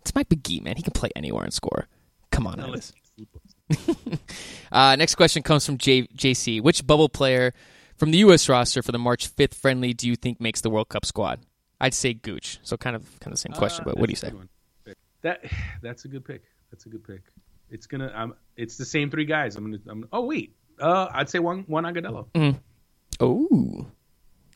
[0.00, 0.76] It's Mike McGee, man.
[0.76, 1.86] He can play anywhere and score.
[2.30, 2.92] Come on, Ives.
[4.72, 6.60] Uh, next question comes from J- JC.
[6.60, 7.54] Which bubble player
[7.96, 8.48] from the U.S.
[8.48, 11.40] roster for the March 5th friendly do you think makes the World Cup squad?
[11.80, 12.58] I'd say Gooch.
[12.62, 14.32] So kind of kind of the same question, Uh, but what do you say?
[15.22, 15.44] That
[15.82, 16.42] that's a good pick.
[16.70, 17.22] That's a good pick.
[17.74, 18.12] It's gonna.
[18.14, 19.56] Um, it's the same three guys.
[19.56, 19.82] I'm gonna.
[19.88, 20.54] I'm, oh wait.
[20.80, 22.26] Uh, I'd say one one Agudelo.
[23.20, 23.86] Oh, One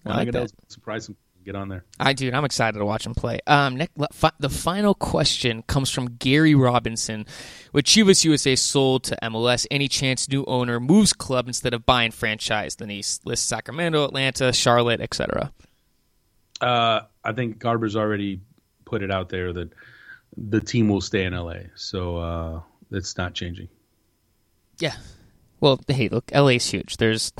[0.06, 0.44] I like that.
[0.44, 0.52] Agudelo.
[0.68, 1.16] Surprise him.
[1.44, 1.84] Get on there.
[1.98, 3.38] I dude, I'm excited to watch him play.
[3.46, 7.24] Um, next, fi- the final question comes from Gary Robinson.
[7.72, 12.10] With Chivas USA sold to MLS, any chance new owner moves club instead of buying
[12.10, 12.76] franchise?
[12.76, 15.50] Then he lists Sacramento, Atlanta, Charlotte, etc.
[16.60, 18.40] Uh, I think Garber's already
[18.84, 19.72] put it out there that
[20.36, 21.54] the team will stay in LA.
[21.76, 23.68] So uh, that's not changing.
[24.78, 24.94] Yeah,
[25.60, 26.98] Well, hey, look, LA's huge.
[26.98, 27.32] There's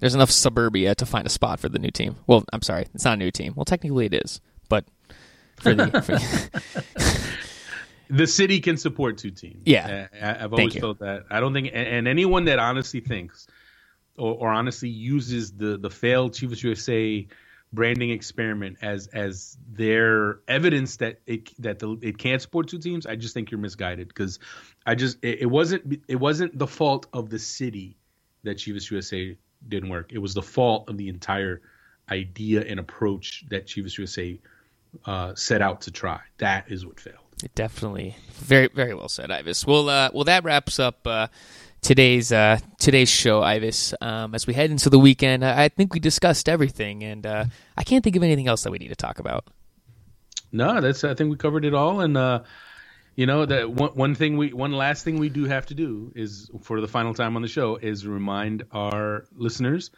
[0.00, 2.16] there's enough suburbia to find a spot for the new team.
[2.26, 3.54] Well, I'm sorry, it's not a new team.
[3.56, 4.84] Well, technically it is, but
[5.60, 6.18] for the for,
[8.14, 9.62] the city can support two teams.
[9.64, 10.08] Yeah.
[10.12, 11.24] I, have always felt that.
[11.30, 13.46] I don't think, and, and anyone that honestly thinks
[14.18, 17.26] or, or honestly uses the the failed Chivas USA
[17.72, 23.06] branding experiment as as their evidence that it that the, it can't support two teams,
[23.06, 24.38] I just think you're misguided because
[24.86, 27.96] I just it, it wasn't it wasn't the fault of the city
[28.44, 29.36] that Chivas USA
[29.68, 30.12] didn't work.
[30.12, 31.62] It was the fault of the entire
[32.10, 34.38] idea and approach that Chivas USA
[35.06, 36.20] uh, set out to try.
[36.38, 37.16] That is what failed.
[37.54, 39.66] definitely very very well said, Ives.
[39.66, 41.06] Well, uh, well that wraps up.
[41.06, 41.28] Uh,
[41.82, 43.94] today's uh, today's show, Ives.
[44.00, 47.44] Um, as we head into the weekend, I, I think we discussed everything, and uh,
[47.76, 49.44] I can't think of anything else that we need to talk about.
[50.50, 52.42] No, that's I think we covered it all, and uh,
[53.16, 56.12] you know that one one thing we one last thing we do have to do
[56.14, 59.90] is for the final time on the show is remind our listeners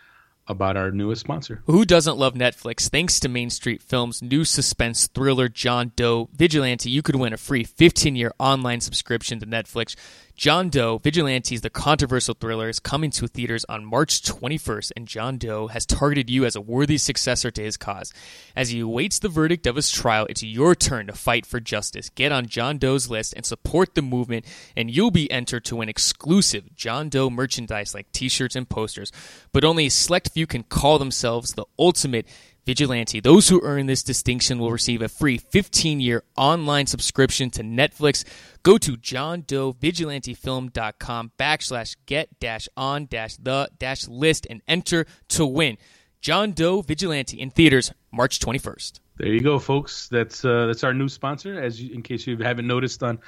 [0.47, 1.63] about our newest sponsor.
[1.67, 2.89] Who doesn't love Netflix?
[2.89, 7.39] Thanks to Main Street Films' new suspense thriller, John Doe Vigilante, you could win a
[7.39, 9.97] free 15 year online subscription to Netflix.
[10.37, 15.39] John Doe Vigilantes, the controversial thriller is coming to theaters on March 21st, and John
[15.39, 18.13] Doe has targeted you as a worthy successor to his cause.
[18.57, 22.11] As he awaits the verdict of his trial, it's your turn to fight for justice.
[22.11, 24.45] Get on John Doe's list and support the movement,
[24.77, 29.13] and you'll be entered to win exclusive John Doe merchandise like t shirts and posters.
[29.53, 32.27] But only a select few can call themselves the ultimate
[32.65, 33.21] Vigilante.
[33.21, 38.25] Those who earn this distinction will receive a free 15 year online subscription to Netflix.
[38.63, 45.07] Go to John Doe johndovigilantefilm.com backslash get dash on dash the dash list and enter
[45.29, 45.79] to win.
[46.21, 49.01] John Doe Vigilante in theaters March 21st.
[49.17, 50.09] There you go, folks.
[50.09, 51.61] That's uh, that's our new sponsor.
[51.61, 53.21] As you, in case you haven't noticed on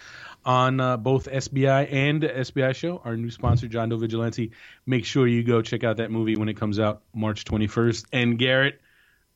[0.44, 4.50] on uh, both SBI and SBI show, our new sponsor, John Doe Vigilante.
[4.86, 8.06] Make sure you go check out that movie when it comes out March 21st.
[8.12, 8.80] And Garrett,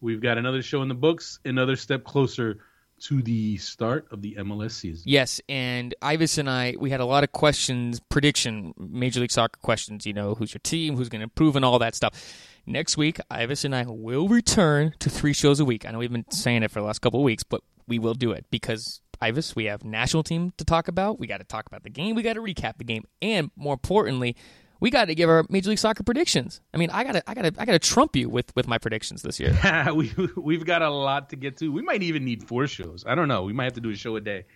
[0.01, 2.59] we've got another show in the books, another step closer
[3.01, 5.03] to the start of the MLS season.
[5.07, 9.59] Yes, and Ives and I, we had a lot of questions, prediction, Major League Soccer
[9.63, 10.07] questions.
[10.07, 12.47] You know, who's your team, who's going to improve, and all that stuff.
[12.67, 15.87] Next week, Ives and I will return to three shows a week.
[15.87, 18.15] I know we've been saying it for the last couple of weeks, but we will
[18.15, 21.19] do it because Ives, we have national team to talk about.
[21.19, 22.15] We got to talk about the game.
[22.15, 24.37] We got to recap the game, and more importantly,
[24.81, 26.61] we got to give our Major League Soccer predictions.
[26.75, 28.67] I mean, I got to, I got to, I got to trump you with with
[28.67, 29.57] my predictions this year.
[29.95, 31.71] we we've got a lot to get to.
[31.71, 33.05] We might even need four shows.
[33.07, 33.43] I don't know.
[33.43, 34.47] We might have to do a show a day.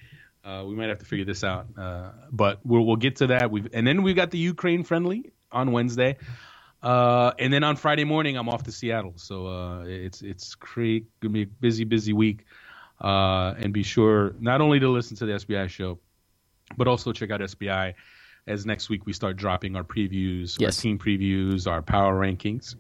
[0.45, 1.67] Uh, we might have to figure this out.
[1.77, 3.51] Uh, but we'll we'll get to that.
[3.51, 6.17] We've and then we've got the Ukraine friendly on Wednesday.
[6.83, 9.15] Uh, and then on Friday morning, I'm off to Seattle.
[9.17, 12.45] So uh, it's it's gonna be a busy, busy week.
[13.01, 15.99] Uh, and be sure not only to listen to the SBI show,
[16.77, 17.95] but also check out SBI
[18.47, 20.79] as next week we start dropping our previews, Yes.
[20.79, 22.75] our team previews, our power rankings,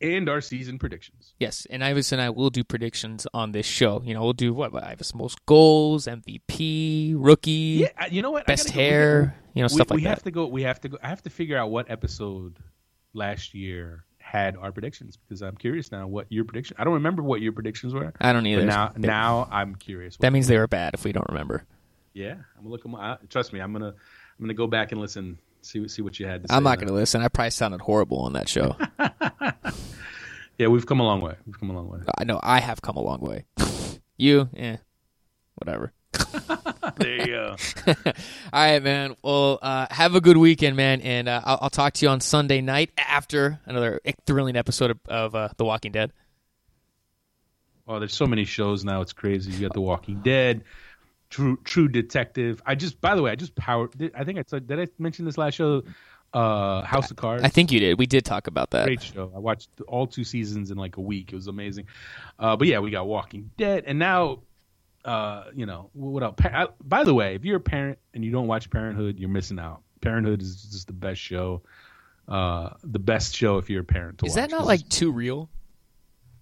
[0.00, 1.32] and our season predictions.
[1.38, 4.02] Yes, and Ives and I will do predictions on this show.
[4.04, 7.50] You know, we'll do what Ives most goals, MVP, rookie,
[7.82, 8.46] Yeah, uh, you know what?
[8.46, 10.08] Best hair, you know, we, stuff like we that.
[10.08, 10.46] We have to go.
[10.46, 10.98] We have to go.
[11.02, 12.58] I have to figure out what episode
[13.14, 16.76] last year had our predictions because I'm curious now what your prediction.
[16.80, 18.12] I don't remember what your predictions were.
[18.20, 18.62] I don't either.
[18.62, 20.16] But now, They- now I'm curious.
[20.18, 21.64] that means they were bad if we don't remember.
[22.12, 22.94] yeah, I'm gonna look them.
[22.96, 23.94] I, trust me, I'm gonna
[24.38, 25.38] I'm gonna go back and listen.
[25.62, 26.54] See see what you had to say.
[26.54, 27.22] I'm not going to listen.
[27.22, 28.76] I probably sounded horrible on that show.
[30.58, 31.34] Yeah, we've come a long way.
[31.44, 31.98] We've come a long way.
[32.16, 33.44] I know I have come a long way.
[34.16, 34.78] you, eh,
[35.56, 35.92] whatever.
[36.96, 37.56] there you go.
[37.86, 37.94] All
[38.54, 39.16] right, man.
[39.22, 42.20] Well, uh, have a good weekend, man, and uh, I'll, I'll talk to you on
[42.20, 46.10] Sunday night after another thrilling episode of, of uh, The Walking Dead.
[47.86, 49.02] Oh, there's so many shows now.
[49.02, 49.52] It's crazy.
[49.52, 50.64] You got The Walking Dead,
[51.30, 52.62] True True Detective.
[52.64, 53.96] I just, by the way, I just powered.
[53.96, 54.66] Did, I think I said.
[54.66, 55.82] Did I mention this last show?
[56.32, 57.42] Uh, House of Cards.
[57.44, 57.98] I think you did.
[57.98, 58.84] We did talk about that.
[58.86, 59.32] Great show.
[59.34, 61.32] I watched all two seasons in like a week.
[61.32, 61.86] It was amazing.
[62.38, 64.40] Uh, but yeah, we got Walking Dead, and now,
[65.04, 66.34] uh, you know, what else?
[66.36, 69.58] Pa- by the way, if you're a parent and you don't watch Parenthood, you're missing
[69.58, 69.82] out.
[70.02, 71.62] Parenthood is just the best show.
[72.28, 74.36] Uh, the best show if you're a parent to Is watch.
[74.36, 75.48] that not like too real?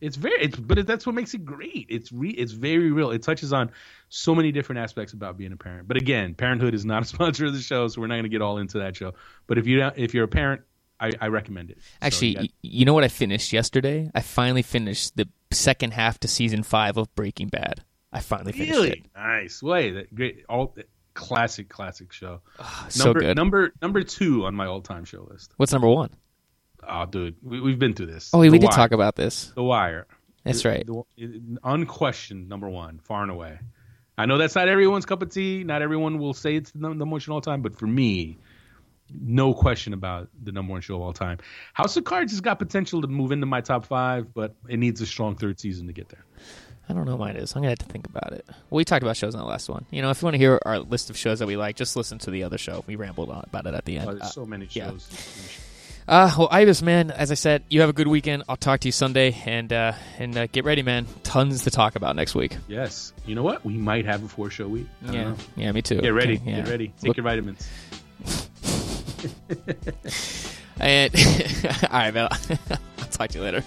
[0.05, 3.11] It's very it's but it, that's what makes it great it's re, it's very real
[3.11, 3.71] it touches on
[4.09, 7.47] so many different aspects about being a parent but again parenthood is not a sponsor
[7.47, 9.13] of the show so we're not going to get all into that show
[9.47, 10.61] but if you don't if you're a parent
[11.01, 14.11] i, I recommend it So Actually, you got- y- you know what I finished yesterday?
[14.15, 17.83] I finally finished the second half to season five of Breaking Bad.
[18.13, 19.07] I finally finished really it.
[19.17, 20.77] nice way that great all
[21.15, 23.37] classic classic show ah, So number good.
[23.37, 26.11] number number two on my all-time show list What's number one?
[26.89, 28.77] Oh dude we, we've been through this Oh, we, we did Wire.
[28.77, 29.53] talk about this.
[29.55, 30.07] the wire
[30.45, 30.87] That's The- right.
[30.87, 33.59] the- unquestioned number one, far and away.
[34.17, 35.65] I know that's not everyone's cup of tea.
[35.65, 38.39] Not everyone will say it's the, most all time, but for me,
[39.13, 41.39] no question about the number one show of all time.
[41.73, 45.01] House of Cards has got potential to move into my top five, but it needs
[45.01, 46.25] a strong third season to get there.
[46.89, 47.53] I don't know mine is.
[47.57, 48.47] I'm gonna have to think about it.
[48.71, 49.85] We talked about shows in the last one.
[49.91, 51.97] You know, if you want to hear our list of shows that we like, just
[51.97, 52.85] listen to the other show.
[52.87, 54.09] We rambled on about it at the end.
[54.11, 55.09] Oh, there's Uh, so many shows.
[55.11, 55.17] Uh,
[56.07, 58.45] well, Ives, man, as I said, you have a good weekend.
[58.49, 61.07] I'll talk to you Sunday, and uh, and uh, get ready, man.
[61.23, 62.57] Tons to talk about next week.
[62.69, 63.13] Yes.
[63.27, 63.65] You know what?
[63.65, 64.87] We might have a four show week.
[65.03, 65.37] Yeah, know.
[65.57, 66.01] yeah, me too.
[66.01, 66.37] Get ready.
[66.37, 66.57] Okay, yeah.
[66.57, 66.89] Get ready.
[66.89, 67.69] Take Look- your vitamins.
[70.81, 71.15] And
[71.83, 72.29] all right, man.
[72.71, 73.65] I'll talk to you later.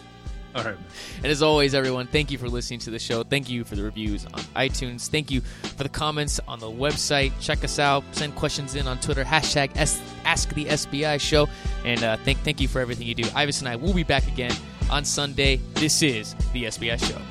[0.57, 0.77] All right.
[1.17, 3.21] And as always, everyone, thank you for listening to the show.
[3.23, 5.07] Thank you for the reviews on iTunes.
[5.07, 7.31] Thank you for the comments on the website.
[7.39, 8.03] Check us out.
[8.11, 9.23] Send questions in on Twitter.
[9.23, 11.47] Hashtag S- Ask the SBI Show.
[11.85, 13.29] And uh, thank, thank you for everything you do.
[13.35, 14.55] Ives and I will be back again
[14.89, 15.57] on Sunday.
[15.75, 17.21] This is the SBI Show.